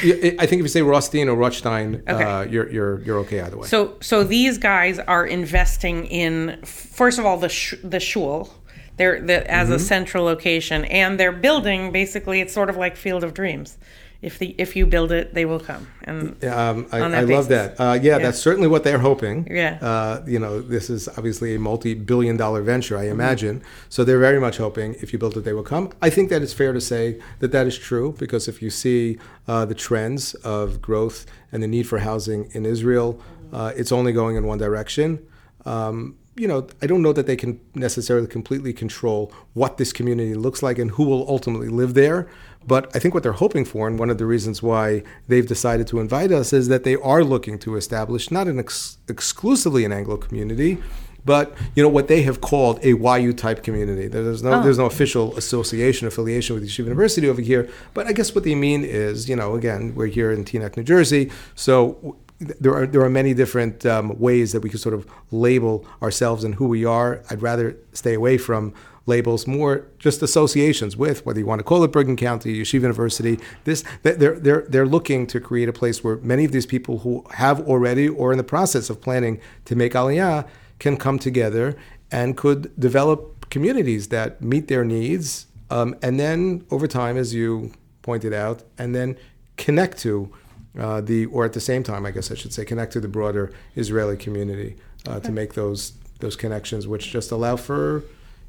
think 0.45 0.51
if 0.59 0.63
you 0.63 0.67
say 0.67 0.81
Rothstein 0.81 1.29
or 1.29 1.35
Rothstein, 1.37 2.03
Okay. 2.09 2.23
uh, 2.23 2.41
you're 2.41 2.69
you're 2.69 2.99
you're 3.03 3.19
okay 3.19 3.39
either 3.39 3.57
way. 3.57 3.67
So, 3.67 3.95
so 4.01 4.25
these 4.25 4.57
guys 4.57 4.99
are 4.99 5.25
investing 5.25 6.05
in 6.07 6.59
first 6.65 7.19
of 7.19 7.25
all 7.25 7.37
the 7.37 7.47
sh- 7.49 7.75
the 7.81 8.01
shul, 8.01 8.53
they're 8.97 9.21
the, 9.21 9.49
as 9.49 9.67
Mm-hmm. 9.67 9.75
a 9.75 9.79
central 9.79 10.23
location, 10.25 10.85
and 10.85 11.19
they're 11.19 11.31
building 11.31 11.91
basically. 11.91 12.41
It's 12.41 12.53
sort 12.53 12.69
of 12.69 12.77
like 12.77 12.95
Field 12.97 13.23
of 13.23 13.33
Dreams. 13.33 13.77
If 14.19 14.39
the 14.39 14.55
if 14.57 14.75
you 14.75 14.87
build 14.87 15.11
it, 15.11 15.35
they 15.35 15.45
will 15.45 15.59
come. 15.59 15.85
And 16.03 16.43
um, 16.45 16.87
I, 16.91 16.97
I 17.01 17.21
love 17.21 17.49
that. 17.49 17.79
Uh, 17.79 17.99
yeah, 18.01 18.17
that's 18.17 18.39
certainly 18.39 18.67
what 18.67 18.83
they're 18.83 18.97
hoping. 18.97 19.47
Yeah. 19.49 19.77
Uh, 19.79 20.23
you 20.25 20.39
know, 20.39 20.59
this 20.59 20.89
is 20.89 21.07
obviously 21.07 21.53
a 21.53 21.59
multi-billion-dollar 21.59 22.63
venture, 22.63 22.95
Mm-hmm. 22.95 23.09
I 23.09 23.11
imagine. 23.11 23.61
So 23.89 24.03
they're 24.03 24.17
very 24.19 24.39
much 24.39 24.57
hoping 24.57 24.95
if 25.03 25.13
you 25.13 25.19
build 25.19 25.37
it, 25.37 25.41
they 25.43 25.53
will 25.53 25.61
come. 25.75 25.91
I 26.01 26.09
think 26.09 26.29
that 26.31 26.41
it's 26.41 26.53
fair 26.53 26.73
to 26.73 26.81
say 26.81 27.21
that 27.41 27.51
that 27.51 27.67
is 27.67 27.77
true 27.77 28.15
because 28.17 28.47
if 28.47 28.59
you 28.63 28.71
see 28.71 29.19
uh, 29.47 29.65
the 29.65 29.75
trends 29.75 30.33
of 30.57 30.81
growth 30.81 31.27
and 31.51 31.61
the 31.61 31.67
need 31.67 31.83
for 31.87 31.99
housing 31.99 32.49
in 32.53 32.65
Israel, 32.65 33.21
uh, 33.53 33.71
it's 33.75 33.91
only 33.91 34.13
going 34.13 34.35
in 34.35 34.47
one 34.47 34.57
direction. 34.57 35.23
Um, 35.63 36.15
you 36.37 36.47
know, 36.47 36.67
I 36.81 36.87
don't 36.87 37.01
know 37.01 37.13
that 37.13 37.25
they 37.25 37.35
can 37.35 37.59
necessarily 37.73 38.27
completely 38.27 38.71
control 38.71 39.33
what 39.53 39.77
this 39.77 39.91
community 39.91 40.35
looks 40.35 40.61
like 40.61 40.77
and 40.77 40.91
who 40.91 41.03
will 41.03 41.27
ultimately 41.27 41.67
live 41.67 41.95
there. 41.95 42.27
But 42.65 42.93
I 42.95 42.99
think 42.99 43.13
what 43.13 43.23
they're 43.23 43.31
hoping 43.31 43.65
for, 43.65 43.87
and 43.87 43.97
one 43.97 44.09
of 44.09 44.17
the 44.17 44.25
reasons 44.25 44.61
why 44.61 45.03
they've 45.27 45.47
decided 45.47 45.87
to 45.87 45.99
invite 45.99 46.31
us, 46.31 46.53
is 46.53 46.67
that 46.67 46.83
they 46.83 46.95
are 46.97 47.23
looking 47.23 47.57
to 47.59 47.75
establish 47.75 48.29
not 48.29 48.47
an 48.47 48.59
ex- 48.59 48.97
exclusively 49.07 49.85
an 49.85 49.93
Anglo 49.93 50.17
community, 50.17 50.77
but 51.23 51.55
you 51.75 51.83
know 51.83 51.89
what 51.89 52.07
they 52.07 52.21
have 52.23 52.41
called 52.41 52.83
a 52.83 52.89
YU 52.89 53.33
type 53.33 53.63
community. 53.63 54.07
There's 54.07 54.43
no 54.43 54.53
oh. 54.53 54.63
there's 54.63 54.77
no 54.77 54.85
official 54.85 55.35
association 55.37 56.07
affiliation 56.07 56.55
with 56.55 56.65
Yeshiva 56.65 56.85
University 56.85 57.27
over 57.29 57.41
here, 57.41 57.69
but 57.93 58.05
I 58.07 58.13
guess 58.13 58.35
what 58.35 58.43
they 58.43 58.55
mean 58.55 58.83
is, 58.83 59.29
you 59.29 59.35
know, 59.35 59.55
again, 59.55 59.95
we're 59.95 60.07
here 60.07 60.31
in 60.31 60.43
Teaneck, 60.45 60.77
New 60.77 60.83
Jersey, 60.83 61.31
so 61.55 62.17
there 62.39 62.73
are 62.73 62.85
there 62.85 63.01
are 63.01 63.09
many 63.09 63.33
different 63.33 63.85
um, 63.85 64.17
ways 64.19 64.51
that 64.51 64.61
we 64.61 64.69
can 64.69 64.79
sort 64.79 64.93
of 64.93 65.07
label 65.31 65.85
ourselves 66.01 66.43
and 66.43 66.55
who 66.55 66.67
we 66.67 66.85
are. 66.85 67.23
I'd 67.29 67.41
rather 67.41 67.75
stay 67.93 68.13
away 68.13 68.37
from 68.37 68.73
labels, 69.07 69.47
more 69.47 69.87
just 69.97 70.21
associations 70.21 70.95
with 70.95 71.25
whether 71.25 71.39
you 71.39 71.45
want 71.45 71.59
to 71.59 71.63
call 71.63 71.83
it 71.83 71.91
Bergen 71.91 72.15
County, 72.15 72.61
Yeshiva 72.61 72.81
University. 72.81 73.39
This 73.63 73.83
they're 74.03 74.15
they're 74.39 74.65
they're 74.69 74.85
looking 74.85 75.25
to 75.27 75.39
create 75.39 75.67
a 75.67 75.73
place 75.73 76.03
where 76.03 76.17
many 76.17 76.45
of 76.45 76.51
these 76.51 76.65
people 76.65 76.99
who 76.99 77.25
have 77.31 77.67
already 77.67 78.07
or 78.07 78.31
in 78.31 78.37
the 78.37 78.43
process 78.43 78.89
of 78.89 79.01
planning 79.01 79.39
to 79.65 79.75
make 79.75 79.93
Aliyah 79.93 80.47
can 80.79 80.97
come 80.97 81.17
together 81.17 81.75
and 82.11 82.37
could 82.37 82.71
develop 82.79 83.49
communities 83.49 84.09
that 84.09 84.41
meet 84.41 84.67
their 84.67 84.85
needs, 84.85 85.47
um, 85.71 85.95
and 86.03 86.19
then 86.19 86.65
over 86.69 86.87
time, 86.87 87.17
as 87.17 87.33
you 87.33 87.71
pointed 88.03 88.33
out, 88.33 88.63
and 88.77 88.93
then 88.93 89.17
connect 89.57 89.97
to 89.97 90.31
uh, 90.77 91.01
the, 91.01 91.25
or 91.27 91.45
at 91.45 91.53
the 91.53 91.59
same 91.59 91.83
time, 91.83 92.05
I 92.05 92.11
guess 92.11 92.31
I 92.31 92.35
should 92.35 92.53
say, 92.53 92.65
connect 92.65 92.93
to 92.93 92.99
the 92.99 93.07
broader 93.07 93.51
Israeli 93.75 94.17
community 94.17 94.75
uh, 95.07 95.19
to 95.21 95.31
make 95.31 95.53
those 95.53 95.93
those 96.19 96.35
connections, 96.35 96.87
which 96.87 97.11
just 97.11 97.31
allow 97.31 97.55
for, 97.55 98.03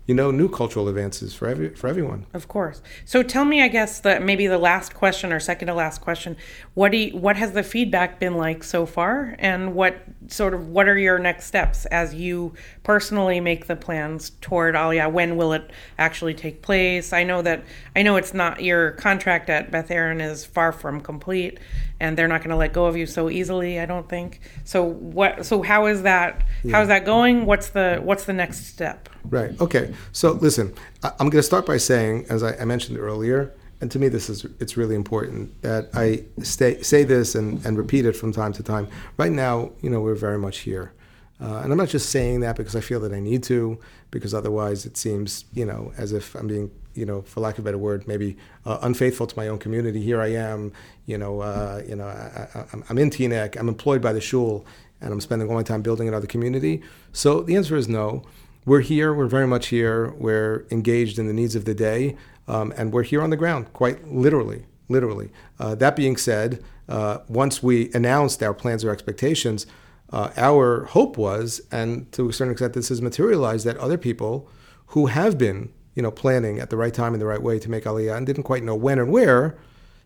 you 0.08 0.14
know, 0.14 0.30
new 0.30 0.48
cultural 0.48 0.88
advances 0.88 1.34
for 1.34 1.46
every 1.46 1.68
for 1.74 1.86
everyone. 1.86 2.24
Of 2.32 2.48
course. 2.48 2.80
So 3.04 3.22
tell 3.22 3.44
me, 3.44 3.62
I 3.62 3.68
guess 3.68 4.00
the 4.00 4.18
maybe 4.18 4.46
the 4.46 4.56
last 4.56 4.94
question 4.94 5.34
or 5.34 5.38
second 5.38 5.68
to 5.68 5.74
last 5.74 6.00
question. 6.00 6.34
What 6.72 6.92
do 6.92 6.96
you, 6.96 7.16
what 7.16 7.36
has 7.36 7.52
the 7.52 7.62
feedback 7.62 8.18
been 8.18 8.34
like 8.34 8.64
so 8.64 8.86
far, 8.86 9.36
and 9.38 9.74
what 9.74 10.02
sort 10.28 10.54
of 10.54 10.68
what 10.70 10.88
are 10.88 10.96
your 10.96 11.18
next 11.18 11.44
steps 11.44 11.84
as 11.86 12.14
you 12.14 12.54
personally 12.84 13.38
make 13.38 13.66
the 13.66 13.76
plans 13.76 14.30
toward 14.40 14.74
oh 14.74 14.78
Aliyah? 14.78 15.12
When 15.12 15.36
will 15.36 15.52
it 15.52 15.70
actually 15.98 16.32
take 16.32 16.62
place? 16.62 17.12
I 17.12 17.22
know 17.22 17.42
that 17.42 17.64
I 17.94 18.02
know 18.02 18.16
it's 18.16 18.32
not 18.32 18.62
your 18.62 18.92
contract 18.92 19.50
at 19.50 19.70
Beth 19.70 19.90
Aaron 19.90 20.22
is 20.22 20.42
far 20.42 20.72
from 20.72 21.02
complete, 21.02 21.58
and 22.00 22.16
they're 22.16 22.28
not 22.28 22.40
going 22.40 22.50
to 22.50 22.56
let 22.56 22.72
go 22.72 22.86
of 22.86 22.96
you 22.96 23.04
so 23.04 23.28
easily. 23.28 23.78
I 23.78 23.84
don't 23.84 24.08
think. 24.08 24.40
So 24.64 24.84
what? 24.84 25.44
So 25.44 25.60
how 25.60 25.84
is 25.84 26.00
that? 26.04 26.46
How 26.70 26.80
is 26.80 26.88
that 26.88 27.04
going? 27.04 27.44
What's 27.44 27.68
the 27.68 28.00
what's 28.02 28.24
the 28.24 28.32
next 28.32 28.64
step? 28.68 29.10
Right. 29.24 29.60
Okay. 29.60 29.94
So 30.12 30.32
listen, 30.32 30.74
I- 31.02 31.12
I'm 31.18 31.30
going 31.30 31.40
to 31.40 31.42
start 31.42 31.66
by 31.66 31.76
saying, 31.76 32.26
as 32.28 32.42
I, 32.42 32.64
mentioned 32.64 32.98
earlier, 32.98 33.52
and 33.80 33.90
to 33.90 33.98
me 33.98 34.08
this 34.08 34.28
is 34.28 34.44
it's 34.58 34.76
really 34.76 34.94
important 34.94 35.62
that 35.62 35.88
I 35.94 36.24
stay, 36.42 36.82
say 36.82 37.04
this 37.04 37.34
and, 37.34 37.64
and 37.64 37.78
repeat 37.78 38.04
it 38.06 38.14
from 38.16 38.32
time 38.32 38.52
to 38.54 38.62
time. 38.62 38.88
Right 39.16 39.32
now, 39.32 39.70
you 39.82 39.90
know, 39.90 40.00
we're 40.00 40.14
very 40.14 40.38
much 40.38 40.58
here. 40.58 40.92
Uh, 41.40 41.60
and 41.62 41.70
I'm 41.70 41.78
not 41.78 41.88
just 41.88 42.10
saying 42.10 42.40
that 42.40 42.56
because 42.56 42.74
I 42.74 42.80
feel 42.80 42.98
that 43.00 43.12
I 43.12 43.20
need 43.20 43.44
to, 43.44 43.78
because 44.10 44.34
otherwise 44.34 44.84
it 44.84 44.96
seems, 44.96 45.44
you 45.54 45.64
know, 45.64 45.92
as 45.96 46.12
if 46.12 46.34
I'm 46.34 46.48
being, 46.48 46.70
you 46.94 47.06
know, 47.06 47.22
for 47.22 47.38
lack 47.40 47.58
of 47.58 47.60
a 47.60 47.64
better 47.64 47.78
word, 47.78 48.08
maybe 48.08 48.36
uh, 48.66 48.78
unfaithful 48.82 49.28
to 49.28 49.36
my 49.36 49.46
own 49.46 49.58
community. 49.58 50.02
Here 50.02 50.20
I 50.20 50.32
am, 50.32 50.72
you 51.06 51.16
know, 51.16 51.40
uh, 51.40 51.82
you 51.86 51.94
know, 51.94 52.06
I, 52.06 52.64
I'm 52.88 52.98
in 52.98 53.10
Teaneck, 53.10 53.56
I'm 53.56 53.68
employed 53.68 54.02
by 54.02 54.12
the 54.12 54.20
shul, 54.20 54.66
and 55.00 55.12
I'm 55.12 55.20
spending 55.20 55.48
all 55.48 55.54
my 55.54 55.62
time 55.62 55.80
building 55.80 56.08
another 56.08 56.26
community. 56.26 56.82
So 57.12 57.42
the 57.42 57.54
answer 57.54 57.76
is 57.76 57.88
no. 57.88 58.24
We're 58.68 58.80
here. 58.80 59.14
We're 59.14 59.28
very 59.28 59.46
much 59.46 59.68
here. 59.68 60.10
We're 60.18 60.66
engaged 60.70 61.18
in 61.18 61.26
the 61.26 61.32
needs 61.32 61.56
of 61.56 61.64
the 61.64 61.74
day, 61.74 62.16
um, 62.46 62.70
and 62.76 62.92
we're 62.92 63.02
here 63.02 63.22
on 63.22 63.30
the 63.30 63.36
ground, 63.36 63.72
quite 63.72 64.12
literally. 64.12 64.66
Literally. 64.90 65.30
Uh, 65.58 65.74
that 65.76 65.96
being 65.96 66.18
said, 66.18 66.62
uh, 66.86 67.20
once 67.28 67.62
we 67.62 67.90
announced 67.94 68.42
our 68.42 68.52
plans 68.52 68.84
or 68.84 68.90
expectations, 68.90 69.66
uh, 70.12 70.32
our 70.36 70.84
hope 70.84 71.16
was, 71.16 71.62
and 71.72 72.12
to 72.12 72.28
a 72.28 72.32
certain 72.34 72.52
extent, 72.52 72.74
this 72.74 72.90
has 72.90 73.00
materialized, 73.00 73.64
that 73.64 73.78
other 73.78 73.96
people 73.96 74.50
who 74.88 75.06
have 75.06 75.38
been, 75.38 75.72
you 75.94 76.02
know, 76.02 76.10
planning 76.10 76.58
at 76.58 76.68
the 76.68 76.76
right 76.76 76.92
time 76.92 77.14
and 77.14 77.22
the 77.22 77.26
right 77.26 77.42
way 77.42 77.58
to 77.58 77.70
make 77.70 77.84
Aliyah 77.84 78.18
and 78.18 78.26
didn't 78.26 78.42
quite 78.42 78.62
know 78.62 78.74
when 78.74 78.98
and 78.98 79.10
where, 79.10 79.56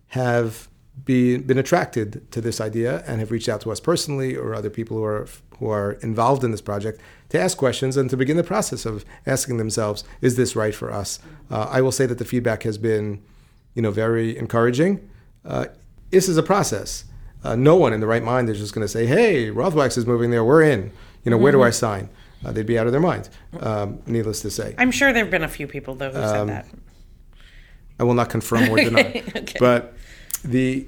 have 0.08 0.68
be, 1.04 1.36
been 1.36 1.58
attracted 1.58 2.30
to 2.30 2.40
this 2.40 2.60
idea 2.60 3.02
and 3.08 3.18
have 3.18 3.32
reached 3.32 3.48
out 3.48 3.60
to 3.62 3.72
us 3.72 3.80
personally 3.80 4.36
or 4.36 4.54
other 4.54 4.70
people 4.70 4.96
who 4.98 5.04
are 5.04 5.26
who 5.58 5.70
are 5.70 5.92
involved 6.02 6.42
in 6.42 6.50
this 6.50 6.60
project 6.60 7.00
to 7.32 7.40
ask 7.40 7.58
questions 7.58 7.96
and 7.96 8.08
to 8.10 8.16
begin 8.16 8.36
the 8.36 8.44
process 8.44 8.86
of 8.86 9.04
asking 9.26 9.56
themselves, 9.56 10.04
is 10.20 10.36
this 10.36 10.54
right 10.54 10.74
for 10.74 10.92
us? 10.92 11.18
Uh, 11.50 11.66
I 11.70 11.80
will 11.80 11.92
say 11.92 12.06
that 12.06 12.18
the 12.18 12.24
feedback 12.24 12.62
has 12.62 12.78
been, 12.78 13.22
you 13.74 13.82
know, 13.82 13.90
very 13.90 14.36
encouraging. 14.38 15.08
Uh, 15.44 15.66
this 16.10 16.28
is 16.28 16.36
a 16.36 16.42
process. 16.42 17.04
Uh, 17.42 17.56
no 17.56 17.74
one 17.74 17.92
in 17.92 18.00
the 18.00 18.06
right 18.06 18.22
mind 18.22 18.48
is 18.48 18.58
just 18.58 18.72
going 18.74 18.84
to 18.84 18.88
say, 18.88 19.06
"Hey, 19.06 19.50
Rothwachs 19.50 19.98
is 19.98 20.06
moving 20.06 20.30
there. 20.30 20.44
We're 20.44 20.62
in." 20.62 20.92
You 21.24 21.30
know, 21.30 21.38
where 21.38 21.52
do 21.52 21.62
I 21.62 21.70
sign? 21.70 22.08
Uh, 22.44 22.52
they'd 22.52 22.66
be 22.66 22.78
out 22.78 22.86
of 22.86 22.92
their 22.92 23.00
mind. 23.00 23.28
Um, 23.60 24.00
needless 24.06 24.42
to 24.42 24.50
say. 24.50 24.74
I'm 24.78 24.90
sure 24.90 25.12
there 25.12 25.24
have 25.24 25.30
been 25.30 25.42
a 25.44 25.48
few 25.48 25.66
people 25.66 25.94
though 25.94 26.10
who 26.10 26.18
Um, 26.18 26.28
said 26.28 26.48
that. 26.48 26.66
I 27.98 28.04
will 28.04 28.14
not 28.14 28.28
confirm 28.30 28.68
or 28.70 28.76
deny. 28.76 29.22
Okay. 29.36 29.58
But 29.58 29.94
the 30.44 30.86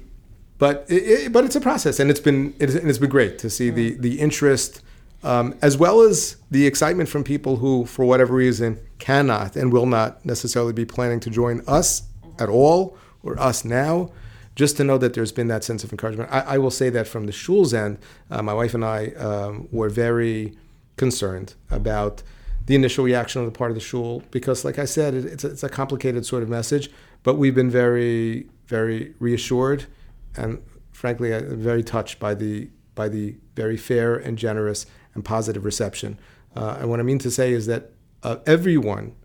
but 0.57 0.85
it, 0.87 1.03
it, 1.25 1.31
but 1.33 1.43
it's 1.43 1.55
a 1.55 1.61
process, 1.61 1.99
and 1.99 2.09
it's 2.09 2.19
been 2.19 2.53
it's, 2.59 2.75
and 2.75 2.87
it's 2.89 2.99
been 2.99 3.09
great 3.09 3.39
to 3.39 3.49
see 3.49 3.69
the 3.71 3.95
the 3.95 4.19
interest. 4.19 4.81
Um, 5.25 5.55
as 5.63 5.75
well 5.75 6.01
as 6.01 6.37
the 6.51 6.67
excitement 6.67 7.09
from 7.09 7.23
people 7.23 7.55
who, 7.55 7.85
for 7.85 8.05
whatever 8.05 8.35
reason, 8.35 8.79
cannot 8.99 9.55
and 9.55 9.73
will 9.73 9.87
not 9.87 10.23
necessarily 10.23 10.71
be 10.71 10.85
planning 10.85 11.19
to 11.21 11.31
join 11.31 11.61
us 11.67 12.03
at 12.37 12.47
all 12.47 12.95
or 13.23 13.37
us 13.39 13.65
now, 13.65 14.11
just 14.55 14.77
to 14.77 14.83
know 14.83 14.99
that 14.99 15.15
there's 15.15 15.31
been 15.31 15.47
that 15.47 15.63
sense 15.63 15.83
of 15.83 15.91
encouragement. 15.91 16.29
I, 16.31 16.41
I 16.41 16.57
will 16.59 16.69
say 16.69 16.91
that 16.91 17.07
from 17.07 17.25
the 17.25 17.31
shul's 17.31 17.73
end, 17.73 17.97
uh, 18.29 18.43
my 18.43 18.53
wife 18.53 18.75
and 18.75 18.85
I 18.85 19.07
um, 19.13 19.67
were 19.71 19.89
very 19.89 20.55
concerned 20.95 21.55
about 21.71 22.21
the 22.67 22.75
initial 22.75 23.03
reaction 23.03 23.39
on 23.39 23.45
the 23.47 23.51
part 23.51 23.71
of 23.71 23.75
the 23.75 23.81
shul 23.81 24.21
because, 24.29 24.63
like 24.63 24.77
I 24.77 24.85
said, 24.85 25.15
it, 25.15 25.25
it's, 25.25 25.43
a, 25.43 25.47
it's 25.47 25.63
a 25.63 25.69
complicated 25.69 26.27
sort 26.27 26.43
of 26.43 26.49
message, 26.49 26.91
but 27.23 27.35
we've 27.35 27.55
been 27.55 27.71
very, 27.71 28.47
very 28.67 29.15
reassured 29.17 29.87
and, 30.35 30.61
frankly, 30.91 31.33
uh, 31.33 31.41
very 31.41 31.83
touched 31.83 32.19
by 32.19 32.35
the 32.35 32.69
by 32.95 33.09
the 33.09 33.35
very 33.55 33.75
fair 33.75 34.15
and 34.15 34.37
generous 34.37 34.85
and 35.15 35.25
positive 35.25 35.65
reception. 35.65 36.19
Uh, 36.55 36.77
and 36.79 36.89
what 36.89 36.99
I 36.99 37.03
mean 37.03 37.19
to 37.19 37.31
say 37.31 37.51
is 37.51 37.65
that 37.65 37.91
uh, 38.23 38.37
everyone, 38.45 39.15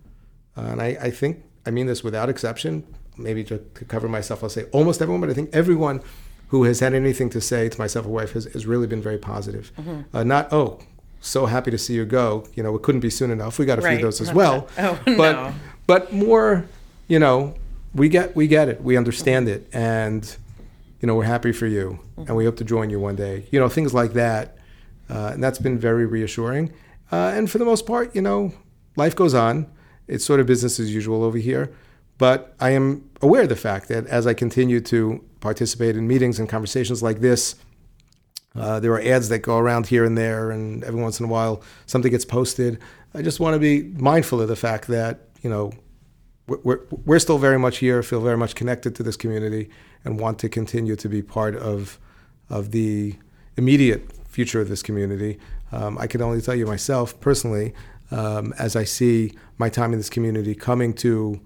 uh, 0.56 0.62
and 0.62 0.82
I, 0.82 0.96
I 1.00 1.10
think 1.10 1.42
I 1.66 1.70
mean 1.70 1.86
this 1.86 2.02
without 2.02 2.28
exception, 2.28 2.86
maybe 3.16 3.44
to, 3.44 3.58
to 3.58 3.84
cover 3.84 4.08
myself, 4.08 4.42
I'll 4.42 4.48
say 4.48 4.64
almost 4.72 5.02
everyone, 5.02 5.20
but 5.20 5.30
I 5.30 5.34
think 5.34 5.50
everyone 5.52 6.00
who 6.48 6.64
has 6.64 6.80
had 6.80 6.94
anything 6.94 7.30
to 7.30 7.40
say 7.40 7.68
to 7.68 7.78
myself 7.78 8.06
or 8.06 8.10
wife 8.10 8.32
has, 8.32 8.46
has 8.46 8.66
really 8.66 8.86
been 8.86 9.02
very 9.02 9.18
positive. 9.18 9.70
Mm-hmm. 9.78 10.16
Uh, 10.16 10.24
not, 10.24 10.52
oh, 10.52 10.80
so 11.20 11.46
happy 11.46 11.70
to 11.70 11.78
see 11.78 11.94
you 11.94 12.04
go. 12.04 12.46
You 12.54 12.62
know, 12.62 12.74
it 12.74 12.82
couldn't 12.82 13.02
be 13.02 13.10
soon 13.10 13.30
enough. 13.30 13.58
We 13.58 13.66
got 13.66 13.78
a 13.78 13.82
few 13.82 13.96
of 13.96 14.02
those 14.02 14.20
as 14.20 14.32
well. 14.32 14.66
Oh, 14.78 14.98
but, 15.04 15.32
no. 15.32 15.54
but 15.86 16.12
more, 16.12 16.66
you 17.08 17.18
know, 17.18 17.54
we 17.94 18.08
get 18.08 18.34
we 18.34 18.46
get 18.46 18.68
it. 18.68 18.82
We 18.82 18.96
understand 18.96 19.48
it, 19.48 19.68
and 19.72 20.36
you 21.00 21.06
know, 21.06 21.14
we're 21.14 21.24
happy 21.24 21.52
for 21.52 21.66
you, 21.66 21.98
and 22.16 22.36
we 22.36 22.44
hope 22.44 22.56
to 22.56 22.64
join 22.64 22.88
you 22.88 23.00
one 23.00 23.16
day. 23.16 23.46
You 23.50 23.58
know, 23.58 23.68
things 23.68 23.92
like 23.92 24.12
that, 24.14 24.56
uh, 25.10 25.30
and 25.32 25.42
that's 25.42 25.58
been 25.58 25.78
very 25.78 26.06
reassuring. 26.06 26.72
Uh, 27.10 27.32
and 27.34 27.50
for 27.50 27.58
the 27.58 27.64
most 27.64 27.86
part, 27.86 28.14
you 28.14 28.22
know, 28.22 28.52
life 28.96 29.16
goes 29.16 29.34
on. 29.34 29.66
It's 30.06 30.24
sort 30.24 30.40
of 30.40 30.46
business 30.46 30.78
as 30.78 30.94
usual 30.94 31.24
over 31.24 31.38
here. 31.38 31.72
But 32.18 32.54
I 32.60 32.70
am 32.70 33.08
aware 33.22 33.42
of 33.42 33.48
the 33.48 33.56
fact 33.56 33.88
that 33.88 34.06
as 34.06 34.26
I 34.26 34.34
continue 34.34 34.80
to 34.82 35.24
participate 35.40 35.96
in 35.96 36.06
meetings 36.06 36.38
and 36.38 36.48
conversations 36.48 37.02
like 37.02 37.20
this, 37.20 37.56
uh, 38.54 38.80
there 38.80 38.92
are 38.92 39.00
ads 39.00 39.28
that 39.28 39.38
go 39.38 39.58
around 39.58 39.86
here 39.86 40.04
and 40.04 40.18
there, 40.18 40.50
and 40.50 40.82
every 40.84 41.00
once 41.00 41.20
in 41.20 41.26
a 41.26 41.28
while 41.28 41.62
something 41.86 42.10
gets 42.10 42.24
posted. 42.24 42.78
I 43.14 43.22
just 43.22 43.40
want 43.40 43.54
to 43.54 43.60
be 43.60 43.84
mindful 44.00 44.40
of 44.40 44.48
the 44.48 44.56
fact 44.56 44.88
that 44.88 45.20
you 45.40 45.48
know 45.48 45.72
we're, 46.46 46.80
we're, 47.06 47.20
still 47.20 47.38
very 47.38 47.58
much 47.58 47.78
here, 47.78 48.02
feel 48.02 48.20
very 48.20 48.36
much 48.36 48.56
connected 48.56 48.96
to 48.96 49.04
this 49.04 49.16
community, 49.16 49.70
and 50.04 50.18
want 50.18 50.40
to 50.40 50.48
continue 50.48 50.96
to 50.96 51.08
be 51.08 51.22
part 51.22 51.54
of 51.54 51.98
of 52.48 52.72
the 52.72 53.14
immediate 53.56 54.10
future 54.30 54.60
of 54.60 54.68
this 54.68 54.82
community. 54.82 55.38
Um, 55.72 55.98
I 55.98 56.06
can 56.06 56.22
only 56.22 56.40
tell 56.40 56.54
you 56.54 56.66
myself 56.66 57.20
personally, 57.20 57.74
um, 58.10 58.54
as 58.58 58.74
I 58.76 58.84
see 58.84 59.32
my 59.58 59.68
time 59.68 59.92
in 59.92 59.98
this 59.98 60.10
community 60.10 60.54
coming 60.54 60.94
to 60.94 61.40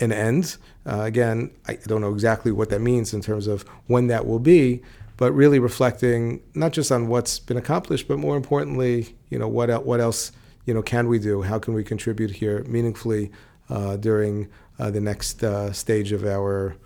an 0.00 0.12
end. 0.12 0.56
Uh, 0.86 1.02
again, 1.02 1.50
I 1.68 1.74
don't 1.86 2.00
know 2.00 2.12
exactly 2.12 2.52
what 2.52 2.70
that 2.70 2.80
means 2.80 3.14
in 3.14 3.20
terms 3.20 3.46
of 3.46 3.62
when 3.86 4.06
that 4.08 4.26
will 4.26 4.38
be, 4.38 4.82
but 5.16 5.32
really 5.32 5.58
reflecting 5.58 6.40
not 6.54 6.72
just 6.72 6.90
on 6.90 7.08
what's 7.08 7.38
been 7.38 7.56
accomplished, 7.56 8.08
but 8.08 8.18
more 8.18 8.36
importantly, 8.36 9.14
you 9.28 9.38
know, 9.38 9.48
what 9.48 9.68
el- 9.70 9.84
what 9.84 10.00
else 10.00 10.32
you 10.64 10.74
know 10.74 10.82
can 10.82 11.08
we 11.08 11.18
do? 11.18 11.42
How 11.42 11.58
can 11.58 11.74
we 11.74 11.84
contribute 11.84 12.30
here 12.30 12.64
meaningfully 12.64 13.30
uh, 13.68 13.96
during 13.96 14.48
uh, 14.78 14.90
the 14.90 15.00
next 15.00 15.44
uh, 15.44 15.72
stage 15.72 16.12
of 16.12 16.24
our 16.24 16.76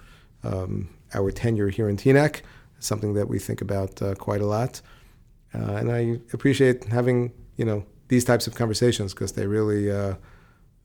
um, 0.42 0.88
our 1.14 1.30
tenure 1.30 1.68
here 1.68 1.88
in 1.88 1.96
Teaneck? 1.96 2.42
Something 2.80 3.14
that 3.14 3.28
we 3.28 3.38
think 3.38 3.60
about 3.62 4.02
uh, 4.02 4.14
quite 4.16 4.40
a 4.40 4.46
lot, 4.46 4.82
uh, 5.54 5.72
and 5.74 5.90
I 5.92 6.20
appreciate 6.32 6.84
having 6.84 7.32
you 7.56 7.64
know 7.64 7.84
these 8.08 8.24
types 8.24 8.46
of 8.46 8.54
conversations 8.54 9.14
because 9.14 9.32
they 9.32 9.46
really 9.46 9.90
uh, 9.90 10.14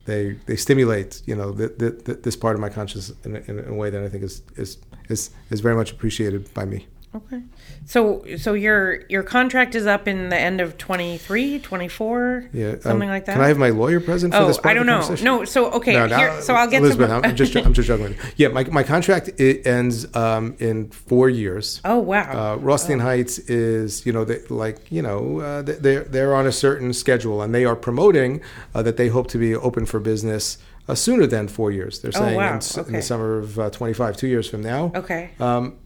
they 0.04 0.38
they 0.46 0.56
stimulate 0.56 1.22
you 1.26 1.34
know 1.34 1.52
th- 1.52 1.78
th- 1.78 2.04
th- 2.04 2.18
this 2.22 2.36
part 2.36 2.54
of 2.54 2.60
my 2.60 2.68
conscience 2.68 3.12
in, 3.24 3.36
in 3.36 3.64
a 3.66 3.74
way 3.74 3.90
that 3.90 4.02
I 4.02 4.08
think 4.08 4.24
is 4.24 4.42
is 4.56 4.78
is 5.08 5.30
is 5.50 5.60
very 5.60 5.76
much 5.76 5.92
appreciated 5.92 6.52
by 6.54 6.64
me. 6.64 6.86
Okay. 7.12 7.42
So 7.86 8.24
so 8.36 8.54
your 8.54 9.02
your 9.08 9.24
contract 9.24 9.74
is 9.74 9.84
up 9.84 10.06
in 10.06 10.28
the 10.28 10.38
end 10.38 10.60
of 10.60 10.78
23, 10.78 11.58
24, 11.58 12.50
Yeah, 12.52 12.68
um, 12.68 12.80
something 12.82 13.08
like 13.08 13.24
that. 13.24 13.32
Can 13.32 13.42
I 13.42 13.48
have 13.48 13.58
my 13.58 13.70
lawyer 13.70 13.98
present 13.98 14.32
for 14.32 14.40
Oh, 14.40 14.46
this? 14.46 14.58
part 14.58 14.70
I 14.70 14.74
don't 14.74 14.86
know. 14.86 15.16
No, 15.20 15.44
so 15.44 15.72
okay, 15.72 15.94
No, 15.94 16.06
no, 16.06 16.16
here 16.16 16.40
so 16.40 16.54
I'll 16.54 16.68
get 16.70 16.82
Elizabeth. 16.82 17.10
some 17.10 17.24
I'm 17.24 17.34
just 17.34 17.56
I'm 17.56 17.74
just 17.74 17.88
juggling. 17.88 18.14
Yeah, 18.36 18.48
my 18.48 18.62
my 18.64 18.84
contract 18.84 19.28
it 19.38 19.66
ends 19.66 20.14
um, 20.14 20.54
in 20.60 20.90
four 20.90 21.28
years. 21.28 21.80
Oh 21.84 21.98
wow. 21.98 22.30
Uh, 22.30 22.58
Rotshtein 22.58 23.00
Heights 23.00 23.40
is, 23.40 24.06
you 24.06 24.12
know, 24.12 24.24
they, 24.24 24.38
like, 24.48 24.78
you 24.92 25.02
know, 25.02 25.40
uh, 25.40 25.62
they- 25.62 25.74
they're, 25.80 26.04
they're 26.04 26.34
on 26.36 26.46
a 26.46 26.52
certain 26.52 26.92
schedule 26.92 27.42
and 27.42 27.52
they 27.52 27.64
are 27.64 27.74
promoting 27.76 28.40
uh, 28.72 28.82
that 28.82 28.96
they 28.96 29.08
hope 29.08 29.26
to 29.28 29.38
be 29.38 29.52
open 29.56 29.84
for 29.84 29.98
business 29.98 30.58
uh, 30.88 30.94
sooner 30.94 31.26
than 31.26 31.48
four 31.48 31.72
years. 31.72 31.98
They're 32.00 32.12
Oh, 32.14 32.20
saying 32.20 32.36
wow. 32.36 32.50
in, 32.52 32.56
s- 32.58 32.76
in 32.78 32.92
the 32.92 33.02
summer 33.02 33.38
of 33.38 33.58
uh, 33.58 33.70
25, 33.70 34.16
two 34.16 34.28
years 34.28 34.48
from 34.48 34.62
now. 34.62 34.92
okay. 34.94 35.30
Um, 35.40 35.76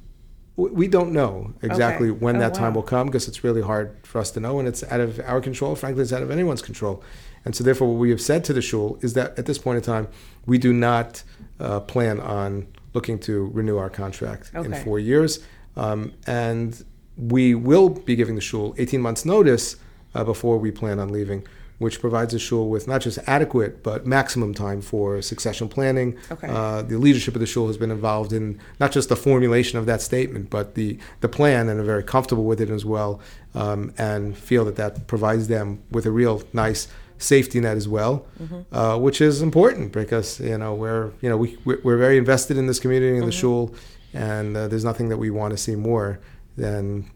we 0.57 0.86
don't 0.86 1.12
know 1.12 1.52
exactly 1.62 2.11
Okay. 2.11 2.18
when 2.18 2.36
Oh, 2.36 2.40
that 2.40 2.55
time 2.55 2.74
will 2.74 2.82
come 2.84 3.07
because 3.09 3.26
it's 3.26 3.42
really 3.42 3.62
hard 3.62 3.96
for 4.05 4.20
us 4.20 4.30
to 4.32 4.40
know 4.40 4.59
and 4.61 4.68
it's 4.68 4.84
out 4.84 5.00
of 5.00 5.20
our 5.24 5.40
control. 5.40 5.74
Frankly, 5.74 6.02
it's 6.02 6.12
out 6.12 6.22
of 6.22 6.30
anyone's 6.30 6.62
control. 6.62 7.02
And 7.44 7.55
so, 7.55 7.62
therefore, 7.64 7.88
what 7.88 7.98
we 7.98 8.11
have 8.11 8.20
said 8.20 8.44
to 8.44 8.52
the 8.52 8.62
shul 8.62 8.98
is 9.02 9.14
that 9.14 9.38
at 9.38 9.46
this 9.46 9.59
point 9.59 9.76
in 9.78 9.82
time, 9.82 10.09
we 10.46 10.57
do 10.59 10.72
not 10.72 11.22
uh, 11.61 11.80
plan 11.80 12.20
on 12.20 12.68
looking 12.94 13.18
to 13.20 13.46
renew 13.52 13.76
our 13.76 13.90
contract 13.90 14.50
in 14.55 14.72
four 14.84 14.98
years. 14.98 15.40
Um, 15.76 16.12
and 16.26 16.82
we 17.18 17.55
will 17.55 17.88
be 17.90 18.14
giving 18.16 18.34
the 18.36 18.40
shul 18.40 18.74
18 18.78 19.00
months' 19.00 19.24
notice 19.24 19.76
uh, 20.14 20.22
before 20.24 20.57
we 20.59 20.70
plan 20.70 20.98
on 21.00 21.09
leaving. 21.11 21.46
Which 21.85 22.01
provides 22.01 22.32
the 22.32 22.39
shul 22.39 22.70
with 22.70 22.89
not 22.89 23.03
just 23.03 23.18
adequate 23.26 23.82
but 23.82 24.07
maximum 24.07 24.55
time 24.55 24.80
for 24.80 25.20
succession 25.20 25.68
planning. 25.68 26.16
Okay. 26.30 26.49
Uh, 26.49 26.80
the 26.80 26.97
leadership 26.97 27.35
of 27.35 27.41
the 27.41 27.47
shul 27.47 27.66
has 27.66 27.76
been 27.76 27.91
involved 27.91 28.32
in 28.32 28.59
not 28.80 28.91
just 28.91 29.11
the 29.11 29.16
formulation 29.16 29.78
of 29.78 29.85
that 29.85 30.01
statement, 30.01 30.49
but 30.49 30.74
the, 30.76 30.99
the 31.20 31.28
plan, 31.28 31.68
and 31.68 31.78
are 31.78 31.85
very 31.85 32.03
comfortable 32.03 32.45
with 32.45 32.61
it 32.61 32.70
as 32.70 32.85
well, 32.87 33.20
um, 33.55 33.93
and 33.99 34.37
feel 34.37 34.64
that 34.64 34.76
that 34.76 35.07
provides 35.07 35.49
them 35.49 35.82
with 35.91 36.07
a 36.07 36.11
real 36.11 36.43
nice 36.55 36.89
safety 37.18 37.61
net 37.61 37.76
as 37.76 37.87
well, 37.87 38.26
uh, 38.72 38.99
which 38.99 39.20
is 39.20 39.43
important 39.43 39.93
because 39.93 40.41
you 40.41 40.57
know 40.57 40.74
we're 40.74 41.12
you 41.20 41.28
know 41.28 41.37
we 41.37 41.59
we're 41.64 41.99
very 41.99 42.16
invested 42.16 42.57
in 42.57 42.66
this 42.66 42.80
community 42.80 43.18
in 43.18 43.26
the 43.26 43.32
shul, 43.32 43.74
and 44.14 44.57
uh, 44.57 44.68
there's 44.68 44.85
nothing 44.85 45.11
that 45.11 45.18
we 45.18 45.30
want 45.30 45.51
to 45.53 45.59
see 45.59 45.76
more 45.76 46.18
than 46.57 47.11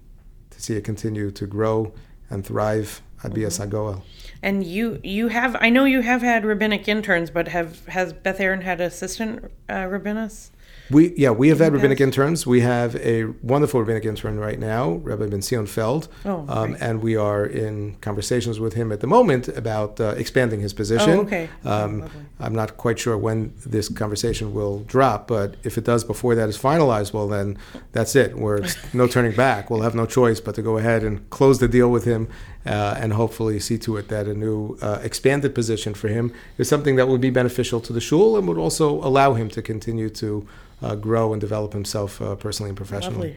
to 0.51 0.61
see 0.61 0.75
it 0.77 0.85
continue 0.85 1.31
to 1.31 1.47
grow 1.47 1.93
and 2.31 2.45
thrive 2.45 3.01
at 3.25 3.33
BS 3.33 3.67
Agoel. 3.67 4.03
And 4.43 4.65
you 4.65 5.01
you 5.03 5.29
have 5.29 5.57
I 5.61 5.71
know 5.71 5.85
you 5.85 6.03
have 6.03 6.23
had 6.23 6.45
rabbinic 6.45 6.89
interns, 6.89 7.31
but 7.31 7.49
have 7.49 7.85
has 7.87 8.13
Beth 8.13 8.41
Aaron 8.41 8.63
had 8.63 8.81
assistant 8.81 9.51
uh, 9.69 9.73
rabbinus? 9.87 10.51
We 10.91 11.13
yeah 11.17 11.31
we 11.31 11.49
have 11.49 11.59
had 11.59 11.75
rabbinic 11.75 12.01
interns. 12.01 12.47
We 12.47 12.61
have 12.61 12.97
a 12.97 13.25
wonderful 13.43 13.81
rabbinic 13.81 14.07
intern 14.07 14.39
right 14.39 14.59
now, 14.59 14.93
Rabbi 14.93 15.27
Ben 15.27 15.43
Sion 15.43 15.67
Feld, 15.67 16.09
Oh, 16.25 16.47
um, 16.49 16.77
and 16.81 17.03
we 17.03 17.15
are 17.15 17.45
in 17.45 17.97
conversations 18.01 18.59
with 18.59 18.73
him 18.73 18.91
at 18.91 19.01
the 19.01 19.07
moment 19.07 19.49
about 19.49 20.01
uh, 20.01 20.15
expanding 20.17 20.61
his 20.61 20.73
position. 20.73 21.11
Oh, 21.11 21.21
okay. 21.23 21.51
Um, 21.65 22.09
I'm 22.41 22.55
not 22.55 22.79
quite 22.79 22.99
sure 22.99 23.19
when 23.19 23.53
this 23.67 23.91
conversation 23.91 24.55
will 24.55 24.79
drop, 24.81 25.27
but 25.29 25.57
if 25.63 25.77
it 25.77 25.85
does 25.85 26.05
before 26.05 26.35
that 26.37 26.49
is 26.49 26.57
finalized, 26.57 27.13
well 27.13 27.29
then 27.29 27.59
that's 27.93 28.17
it. 28.17 28.39
We're 28.39 28.67
no 28.95 29.07
turning 29.07 29.37
back. 29.37 29.69
We'll 29.69 29.83
have 29.83 29.95
no 29.95 30.07
choice 30.07 30.41
but 30.41 30.55
to 30.55 30.63
go 30.63 30.79
ahead 30.79 31.03
and 31.05 31.29
close 31.29 31.59
the 31.59 31.69
deal 31.69 31.91
with 31.91 32.05
him, 32.05 32.29
uh, 32.67 32.97
and 32.99 33.13
hopefully 33.13 33.59
see 33.61 33.79
to 33.79 33.97
it 33.97 34.09
that 34.09 34.27
a 34.27 34.35
new 34.35 34.77
uh, 34.83 35.01
expanded 35.03 35.55
position 35.55 35.95
for 35.95 36.09
him 36.09 36.33
is 36.59 36.69
something 36.69 36.97
that 36.97 37.09
would 37.09 37.21
be 37.21 37.31
beneficial 37.31 37.81
to 37.81 37.93
the 37.93 38.01
shul 38.01 38.37
and 38.37 38.47
would 38.49 38.59
also 38.59 39.03
allow 39.03 39.35
him 39.35 39.49
to 39.49 39.63
continue 39.63 40.11
to 40.11 40.47
uh, 40.83 40.95
grow 40.95 41.33
and 41.33 41.41
develop 41.41 41.73
himself 41.73 42.21
uh, 42.21 42.35
personally 42.37 42.71
and 42.71 42.77
professionally. 42.77 43.37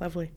Lovely, 0.00 0.28
lovely. 0.28 0.30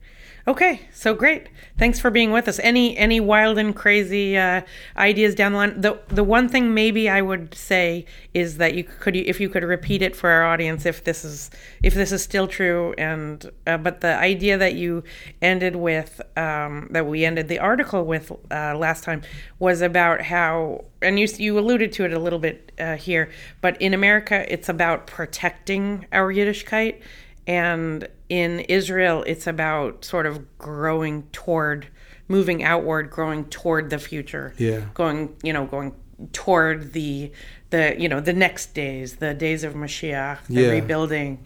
Okay, 0.47 0.81
so 0.91 1.13
great. 1.13 1.49
Thanks 1.77 1.99
for 1.99 2.09
being 2.09 2.31
with 2.31 2.47
us. 2.47 2.59
Any 2.63 2.97
any 2.97 3.19
wild 3.19 3.59
and 3.59 3.75
crazy 3.75 4.35
uh, 4.35 4.61
ideas 4.97 5.35
down 5.35 5.51
the 5.51 5.57
line? 5.59 5.81
The 5.81 5.99
the 6.07 6.23
one 6.23 6.49
thing 6.49 6.73
maybe 6.73 7.07
I 7.07 7.21
would 7.21 7.53
say 7.53 8.05
is 8.33 8.57
that 8.57 8.73
you 8.73 8.83
could 8.83 9.15
if 9.15 9.39
you 9.39 9.49
could 9.49 9.63
repeat 9.63 10.01
it 10.01 10.15
for 10.15 10.31
our 10.31 10.43
audience 10.43 10.87
if 10.87 11.03
this 11.03 11.23
is 11.23 11.51
if 11.83 11.93
this 11.93 12.11
is 12.11 12.23
still 12.23 12.47
true 12.47 12.95
and 12.97 13.51
uh, 13.67 13.77
but 13.77 14.01
the 14.01 14.15
idea 14.17 14.57
that 14.57 14.73
you 14.73 15.03
ended 15.43 15.75
with 15.75 16.19
um, 16.35 16.87
that 16.89 17.05
we 17.05 17.23
ended 17.23 17.47
the 17.47 17.59
article 17.59 18.03
with 18.03 18.31
uh, 18.49 18.75
last 18.75 19.03
time 19.03 19.21
was 19.59 19.81
about 19.81 20.21
how 20.21 20.85
and 21.03 21.19
you 21.19 21.27
you 21.37 21.59
alluded 21.59 21.91
to 21.93 22.05
it 22.05 22.13
a 22.13 22.19
little 22.19 22.39
bit 22.39 22.71
uh, 22.79 22.95
here, 22.95 23.29
but 23.61 23.79
in 23.79 23.93
America 23.93 24.51
it's 24.51 24.69
about 24.69 25.05
protecting 25.05 26.07
our 26.11 26.33
Yiddishkeit 26.33 26.99
and 27.47 28.07
in 28.31 28.61
Israel, 28.61 29.23
it's 29.27 29.45
about 29.45 30.05
sort 30.05 30.25
of 30.25 30.57
growing 30.57 31.23
toward, 31.33 31.87
moving 32.29 32.63
outward, 32.63 33.09
growing 33.09 33.43
toward 33.45 33.89
the 33.89 33.99
future. 33.99 34.53
Yeah. 34.57 34.85
Going, 34.93 35.35
you 35.43 35.51
know, 35.51 35.65
going 35.65 35.93
toward 36.31 36.93
the, 36.93 37.29
the 37.71 37.93
you 37.99 38.07
know, 38.07 38.21
the 38.21 38.31
next 38.31 38.73
days, 38.73 39.17
the 39.17 39.33
days 39.33 39.65
of 39.65 39.73
Mashiach, 39.73 40.37
the 40.47 40.61
Yeah. 40.61 40.69
rebuilding. 40.69 41.43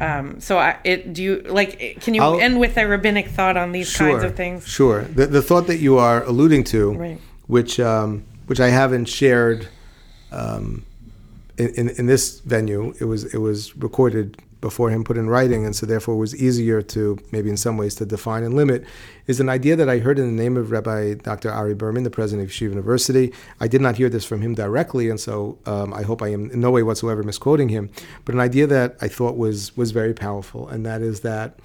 Um, 0.00 0.40
so, 0.40 0.58
I, 0.58 0.76
it 0.84 1.12
do 1.12 1.24
you 1.24 1.34
like? 1.48 1.98
Can 2.02 2.14
you 2.14 2.22
I'll- 2.22 2.40
end 2.40 2.60
with 2.60 2.76
a 2.78 2.86
rabbinic 2.86 3.26
thought 3.26 3.56
on 3.56 3.72
these 3.72 3.90
kinds 3.96 4.22
of 4.22 4.36
things? 4.36 4.64
Sure. 4.68 5.02
The, 5.02 5.26
the 5.26 5.42
thought 5.42 5.66
that 5.66 5.78
you 5.78 5.98
are 5.98 6.22
alluding 6.22 6.62
to, 6.74 6.92
Right. 6.94 7.20
which 7.48 7.80
um, 7.80 8.22
which 8.46 8.60
I 8.60 8.68
haven't 8.68 9.06
shared 9.06 9.66
um, 10.30 10.84
in, 11.56 11.68
in 11.74 11.88
in 11.98 12.06
this 12.06 12.38
venue, 12.38 12.94
it 13.00 13.06
was 13.06 13.24
it 13.34 13.38
was 13.38 13.76
recorded 13.76 14.36
before 14.60 14.90
him 14.90 15.04
put 15.04 15.16
in 15.16 15.28
writing, 15.28 15.64
and 15.64 15.74
so 15.74 15.86
therefore 15.86 16.16
was 16.16 16.34
easier 16.34 16.82
to 16.82 17.18
maybe 17.30 17.50
in 17.50 17.56
some 17.56 17.76
ways 17.76 17.94
to 17.96 18.06
define 18.06 18.42
and 18.42 18.54
limit. 18.54 18.84
Is 19.26 19.40
an 19.40 19.48
idea 19.48 19.76
that 19.76 19.88
I 19.88 19.98
heard 19.98 20.18
in 20.18 20.36
the 20.36 20.42
name 20.42 20.56
of 20.56 20.70
Rabbi 20.70 21.14
Dr. 21.14 21.50
Ari 21.50 21.74
Berman, 21.74 22.02
the 22.02 22.10
president 22.10 22.48
of 22.48 22.52
Yeshiva 22.52 22.70
University. 22.70 23.32
I 23.60 23.68
did 23.68 23.80
not 23.80 23.96
hear 23.96 24.08
this 24.08 24.24
from 24.24 24.40
him 24.40 24.54
directly, 24.54 25.10
and 25.10 25.20
so 25.20 25.58
um, 25.66 25.92
I 25.92 26.02
hope 26.02 26.22
I 26.22 26.28
am 26.28 26.50
in 26.50 26.60
no 26.60 26.70
way 26.70 26.82
whatsoever 26.82 27.22
misquoting 27.22 27.68
him. 27.68 27.90
But 28.24 28.34
an 28.34 28.40
idea 28.40 28.66
that 28.66 28.96
I 29.00 29.08
thought 29.08 29.36
was 29.36 29.76
was 29.76 29.90
very 29.92 30.14
powerful, 30.14 30.68
and 30.68 30.84
that 30.86 31.02
is 31.02 31.20
that 31.20 31.60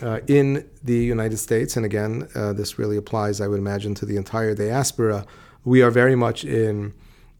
uh, 0.00 0.20
in 0.26 0.68
the 0.82 0.96
United 0.96 1.36
States, 1.36 1.76
and 1.76 1.84
again, 1.84 2.28
uh, 2.34 2.52
this 2.52 2.78
really 2.78 2.96
applies, 2.96 3.40
I 3.40 3.48
would 3.48 3.58
imagine, 3.58 3.94
to 3.96 4.06
the 4.06 4.16
entire 4.16 4.54
diaspora, 4.54 5.26
we 5.64 5.82
are 5.82 5.90
very 5.90 6.16
much 6.16 6.44
in 6.44 6.94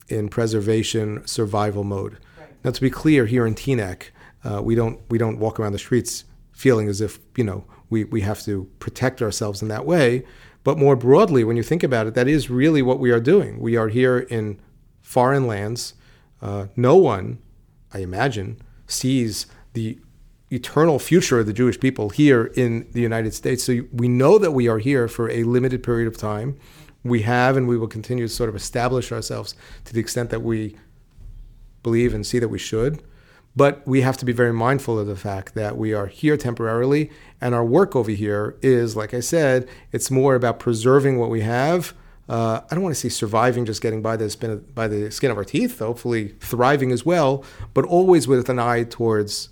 in 0.08 0.28
preservation 0.28 1.26
survival 1.26 1.84
mode. 1.84 2.18
Now, 2.64 2.70
to 2.70 2.80
be 2.80 2.90
clear, 2.90 3.26
here 3.26 3.46
in 3.46 3.54
Teaneck, 3.54 4.10
uh, 4.44 4.60
we 4.62 4.74
don't 4.74 5.00
we 5.08 5.18
don't 5.18 5.38
walk 5.38 5.58
around 5.58 5.72
the 5.72 5.78
streets 5.78 6.24
feeling 6.52 6.88
as 6.88 7.00
if 7.00 7.18
you 7.36 7.44
know 7.44 7.64
we, 7.90 8.04
we 8.04 8.22
have 8.22 8.42
to 8.42 8.70
protect 8.78 9.20
ourselves 9.20 9.62
in 9.62 9.68
that 9.68 9.84
way. 9.84 10.24
But 10.64 10.78
more 10.78 10.96
broadly, 10.96 11.44
when 11.44 11.56
you 11.56 11.62
think 11.62 11.82
about 11.82 12.06
it, 12.06 12.14
that 12.14 12.28
is 12.28 12.48
really 12.48 12.82
what 12.82 12.98
we 12.98 13.10
are 13.10 13.20
doing. 13.20 13.60
We 13.60 13.76
are 13.76 13.88
here 13.88 14.18
in 14.18 14.60
foreign 15.00 15.46
lands. 15.46 15.94
Uh, 16.40 16.66
no 16.76 16.96
one, 16.96 17.38
I 17.92 17.98
imagine, 17.98 18.62
sees 18.86 19.46
the 19.74 19.98
eternal 20.50 20.98
future 20.98 21.40
of 21.40 21.46
the 21.46 21.52
Jewish 21.52 21.80
people 21.80 22.10
here 22.10 22.46
in 22.54 22.88
the 22.92 23.00
United 23.00 23.34
States. 23.34 23.64
So 23.64 23.80
we 23.92 24.08
know 24.08 24.38
that 24.38 24.52
we 24.52 24.68
are 24.68 24.78
here 24.78 25.08
for 25.08 25.28
a 25.30 25.44
limited 25.44 25.82
period 25.82 26.06
of 26.08 26.16
time. 26.16 26.58
We 27.02 27.22
have 27.22 27.56
and 27.56 27.66
we 27.66 27.76
will 27.76 27.88
continue 27.88 28.28
to 28.28 28.32
sort 28.32 28.48
of 28.48 28.54
establish 28.54 29.10
ourselves 29.10 29.54
to 29.84 29.92
the 29.92 30.00
extent 30.00 30.30
that 30.30 30.40
we 30.40 30.76
believe 31.82 32.14
and 32.14 32.24
see 32.24 32.38
that 32.38 32.48
we 32.48 32.58
should. 32.58 33.02
But 33.54 33.86
we 33.86 34.00
have 34.00 34.16
to 34.18 34.24
be 34.24 34.32
very 34.32 34.52
mindful 34.52 34.98
of 34.98 35.06
the 35.06 35.16
fact 35.16 35.54
that 35.54 35.76
we 35.76 35.92
are 35.92 36.06
here 36.06 36.36
temporarily, 36.36 37.10
and 37.40 37.54
our 37.54 37.64
work 37.64 37.94
over 37.94 38.10
here 38.10 38.56
is, 38.62 38.96
like 38.96 39.12
I 39.12 39.20
said, 39.20 39.68
it's 39.92 40.10
more 40.10 40.34
about 40.34 40.58
preserving 40.58 41.18
what 41.18 41.28
we 41.28 41.42
have. 41.42 41.92
Uh, 42.28 42.62
I 42.70 42.74
don't 42.74 42.82
want 42.82 42.94
to 42.94 43.00
say 43.00 43.10
surviving, 43.10 43.66
just 43.66 43.82
getting 43.82 44.00
by 44.00 44.16
the, 44.16 44.30
spin 44.30 44.64
by 44.74 44.88
the 44.88 45.10
skin 45.10 45.30
of 45.30 45.36
our 45.36 45.44
teeth, 45.44 45.80
hopefully 45.80 46.28
thriving 46.40 46.92
as 46.92 47.04
well, 47.04 47.44
but 47.74 47.84
always 47.84 48.26
with 48.26 48.48
an 48.48 48.58
eye 48.58 48.84
towards 48.84 49.50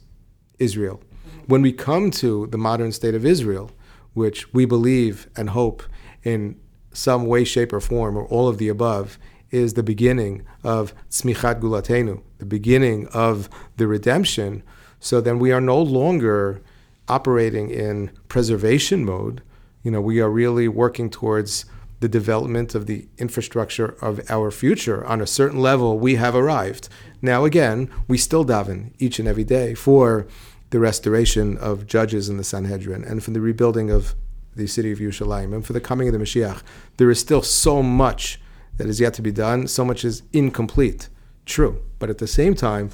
Israel. 0.59 1.03
When 1.47 1.61
we 1.61 1.73
come 1.73 2.11
to 2.13 2.47
the 2.47 2.59
modern 2.59 2.93
state 2.93 3.15
of 3.15 3.27
Israel, 3.27 3.71
which 4.15 4.53
we 4.55 4.65
believe 4.65 5.29
and 5.37 5.51
hope 5.51 5.83
in 6.23 6.59
some 6.93 7.27
way, 7.27 7.45
shape, 7.45 7.73
or 7.73 7.81
form, 7.81 8.17
or 8.17 8.25
all 8.27 8.49
of 8.49 8.59
the 8.59 8.69
above, 8.69 9.19
is 9.51 9.75
the 9.75 9.83
beginning 9.83 10.45
of 10.63 10.95
Tzmichat 11.11 11.61
Geulatenu, 11.61 12.23
the 12.39 12.47
beginning 12.47 13.07
of 13.09 13.49
the 13.77 13.87
redemption. 13.87 14.63
So 15.01 15.21
then 15.21 15.39
we 15.39 15.53
are 15.53 15.61
no 15.61 15.81
longer 15.81 16.63
operating 17.09 17.71
in 17.71 18.11
preservation 18.29 19.05
mode. 19.05 19.43
You 19.83 19.91
know, 19.91 20.01
we 20.01 20.21
are 20.21 20.31
really 20.31 20.69
working 20.69 21.11
towards 21.11 21.65
the 22.01 22.09
development 22.09 22.75
of 22.75 22.87
the 22.87 23.09
infrastructure 23.19 23.97
of 24.01 24.21
our 24.31 24.51
future. 24.51 25.05
On 25.05 25.21
a 25.21 25.27
certain 25.27 25.61
level, 25.61 25.99
we 25.99 26.15
have 26.15 26.35
arrived. 26.35 26.89
Now, 27.21 27.45
again, 27.45 27.91
we 28.09 28.17
still 28.17 28.45
daven 28.45 28.93
each 28.99 29.19
and 29.19 29.29
every 29.29 29.45
day 29.45 29.75
for 29.75 30.27
the 30.71 30.79
restoration 30.79 31.59
of 31.59 31.87
judges 31.87 32.29
in 32.29 32.37
the 32.37 32.45
Sanhedrin 32.45 33.05
and 33.05 33.23
for 33.23 33.33
the 33.33 33.41
rebuilding 33.41 33.91
of 33.91 34.15
the 34.57 34.67
city 34.67 34.93
of 34.93 34.99
Yerushalayim 34.99 35.55
and 35.55 35.67
for 35.67 35.73
the 35.73 35.81
coming 35.81 36.09
of 36.09 36.15
the 36.15 36.19
Mashiach. 36.19 36.63
There 36.97 37.11
is 37.11 37.21
still 37.21 37.43
so 37.43 37.83
much 37.83 38.41
that 38.81 38.89
is 38.89 38.99
yet 38.99 39.13
to 39.13 39.21
be 39.21 39.31
done. 39.31 39.67
So 39.67 39.85
much 39.85 40.07
is 40.07 40.23
incomplete. 40.33 41.11
True. 41.45 41.83
But 41.99 42.09
at 42.09 42.17
the 42.17 42.27
same 42.27 42.55
time, 42.55 42.89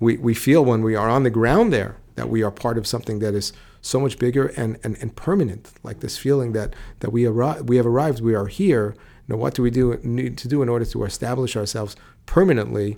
we, 0.00 0.16
we 0.16 0.32
feel 0.32 0.64
when 0.64 0.80
we 0.80 0.96
are 0.96 1.10
on 1.10 1.24
the 1.24 1.30
ground 1.30 1.74
there 1.74 1.96
that 2.14 2.30
we 2.30 2.42
are 2.42 2.50
part 2.50 2.78
of 2.78 2.86
something 2.86 3.18
that 3.18 3.34
is 3.34 3.52
so 3.82 4.00
much 4.00 4.18
bigger 4.18 4.46
and, 4.56 4.78
and, 4.82 4.96
and 5.02 5.14
permanent, 5.14 5.72
like 5.82 6.00
this 6.00 6.16
feeling 6.16 6.52
that, 6.52 6.72
that 7.00 7.12
we, 7.12 7.24
arri- 7.24 7.66
we 7.66 7.76
have 7.76 7.86
arrived, 7.86 8.22
we 8.22 8.34
are 8.34 8.46
here. 8.46 8.96
Now, 9.28 9.36
what 9.36 9.52
do 9.52 9.62
we 9.62 9.70
do 9.70 10.00
need 10.02 10.38
to 10.38 10.48
do 10.48 10.62
in 10.62 10.70
order 10.70 10.86
to 10.86 11.04
establish 11.04 11.54
ourselves 11.54 11.96
permanently 12.24 12.96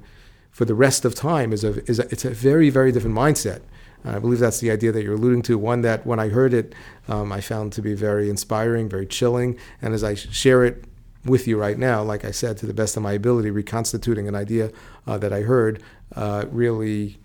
for 0.52 0.64
the 0.64 0.74
rest 0.74 1.04
of 1.04 1.16
time 1.16 1.52
is 1.52 1.64
a, 1.64 1.84
is 1.90 1.98
a, 1.98 2.04
it's 2.12 2.24
a 2.24 2.30
very, 2.30 2.70
very 2.70 2.92
different 2.92 3.16
mindset. 3.16 3.62
And 4.04 4.14
I 4.14 4.20
believe 4.20 4.38
that's 4.38 4.60
the 4.60 4.70
idea 4.70 4.92
that 4.92 5.02
you're 5.02 5.16
alluding 5.16 5.42
to. 5.42 5.58
One 5.58 5.80
that 5.80 6.06
when 6.06 6.20
I 6.20 6.28
heard 6.28 6.54
it, 6.54 6.72
um, 7.08 7.32
I 7.32 7.40
found 7.40 7.72
to 7.72 7.82
be 7.82 7.94
very 7.94 8.30
inspiring, 8.30 8.88
very 8.88 9.06
chilling. 9.06 9.58
And 9.82 9.92
as 9.92 10.04
I 10.04 10.14
share 10.14 10.64
it 10.64 10.84
with 11.24 11.46
you 11.46 11.58
right 11.58 11.78
now, 11.78 12.02
like 12.02 12.24
I 12.24 12.30
said, 12.30 12.56
to 12.58 12.66
the 12.66 12.74
best 12.74 12.96
of 12.96 13.02
my 13.02 13.12
ability, 13.12 13.50
reconstituting 13.50 14.28
an 14.28 14.34
idea 14.34 14.70
uh, 15.06 15.18
that 15.18 15.32
I 15.32 15.42
heard 15.42 15.82
uh, 16.14 16.46
really, 16.50 17.18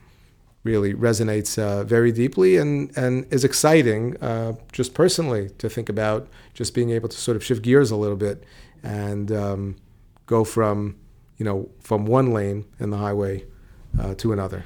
really 0.63 0.93
resonates 0.93 1.57
uh, 1.57 1.83
very 1.83 2.11
deeply 2.11 2.57
and, 2.57 2.95
and 2.97 3.25
is 3.31 3.43
exciting 3.43 4.17
uh, 4.21 4.53
just 4.71 4.93
personally 4.93 5.49
to 5.57 5.69
think 5.69 5.89
about 5.89 6.27
just 6.53 6.73
being 6.73 6.89
able 6.89 7.09
to 7.09 7.17
sort 7.17 7.37
of 7.37 7.43
shift 7.43 7.61
gears 7.61 7.91
a 7.91 7.95
little 7.95 8.17
bit 8.17 8.43
and 8.81 9.31
um, 9.31 9.75
go 10.25 10.43
from, 10.43 10.95
you 11.37 11.45
know, 11.45 11.69
from 11.79 12.05
one 12.05 12.33
lane 12.33 12.65
in 12.79 12.89
the 12.89 12.97
highway 12.97 13.45
uh, 13.99 14.13
to 14.15 14.33
another. 14.33 14.65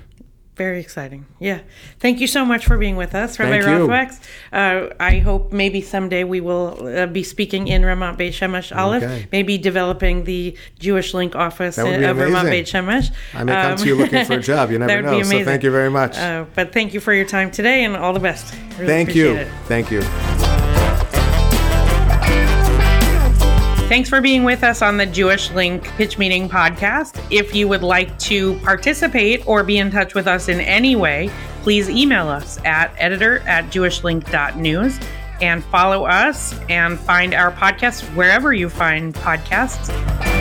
Very 0.57 0.79
exciting. 0.79 1.25
Yeah. 1.39 1.59
Thank 1.99 2.19
you 2.19 2.25
so 2.25 2.43
much 2.43 2.65
for 2.65 2.77
being 2.79 2.95
with 2.95 3.13
us, 3.13 3.37
Rabbi 3.37 3.61
Thank. 3.61 3.65
Rothwachs. 3.65 4.19
Uh, 4.51 4.93
I 4.99 5.19
hope 5.19 5.51
maybe 5.53 5.81
someday 5.81 6.23
we 6.23 6.41
will 6.41 6.87
uh, 6.87 7.05
be 7.05 7.21
speaking 7.21 7.67
in 7.67 7.83
Ramat 7.83 8.17
Beit 8.17 8.33
Shemesh 8.33 8.75
Aleph, 8.75 9.03
Okay. 9.03 9.27
maybe 9.31 9.59
developing 9.59 10.23
the 10.23 10.57
Jewish 10.79 11.13
Link 11.13 11.35
office 11.35 11.77
of 11.77 11.85
Ramat 11.85 12.11
amazing. 12.11 12.49
Beit 12.49 12.65
Shemesh. 12.65 13.11
I 13.35 13.43
may 13.43 13.53
come 13.53 13.77
to 13.77 13.85
you 13.85 13.95
looking 13.95 14.25
for 14.25 14.33
a 14.33 14.41
job. 14.53 14.71
You 14.71 14.79
never 14.79 15.01
know. 15.03 15.21
So 15.21 15.43
thank 15.45 15.61
you 15.61 15.71
very 15.71 15.91
much. 15.91 16.17
Uh, 16.17 16.45
but 16.55 16.73
thank 16.73 16.93
you 16.93 16.99
for 16.99 17.13
your 17.13 17.25
time 17.25 17.51
today 17.51 17.85
and 17.85 17.95
all 17.95 18.13
the 18.13 18.19
best. 18.19 18.55
Really 18.79 18.87
Thank 18.87 19.13
you. 19.15 19.31
appreciate 19.31 19.47
it. 19.47 19.65
Thank 19.67 19.91
you. 19.91 20.46
Thanks 23.87 24.09
for 24.09 24.19
being 24.19 24.43
with 24.43 24.65
us 24.65 24.81
on 24.81 24.97
the 24.97 25.05
Jewish 25.05 25.49
Link 25.51 25.85
Pitch 25.95 26.17
Meeting 26.17 26.49
podcast. 26.49 27.25
If 27.31 27.55
you 27.55 27.69
would 27.69 27.83
like 27.83 28.19
to 28.19 28.59
participate 28.59 29.47
or 29.47 29.63
be 29.63 29.77
in 29.77 29.91
touch 29.91 30.13
with 30.13 30.27
us 30.27 30.49
in 30.49 30.59
any 30.59 30.97
way, 30.97 31.31
please 31.63 31.89
email 31.89 32.27
us 32.27 32.59
at 32.65 32.93
editor 32.97 33.39
at 33.47 33.67
jewishlink.news 33.67 34.99
and 35.39 35.63
follow 35.63 36.03
us 36.03 36.59
and 36.67 36.99
find 36.99 37.33
our 37.33 37.49
podcast 37.53 38.03
wherever 38.13 38.51
you 38.53 38.67
find 38.67 39.15
podcasts. 39.15 40.36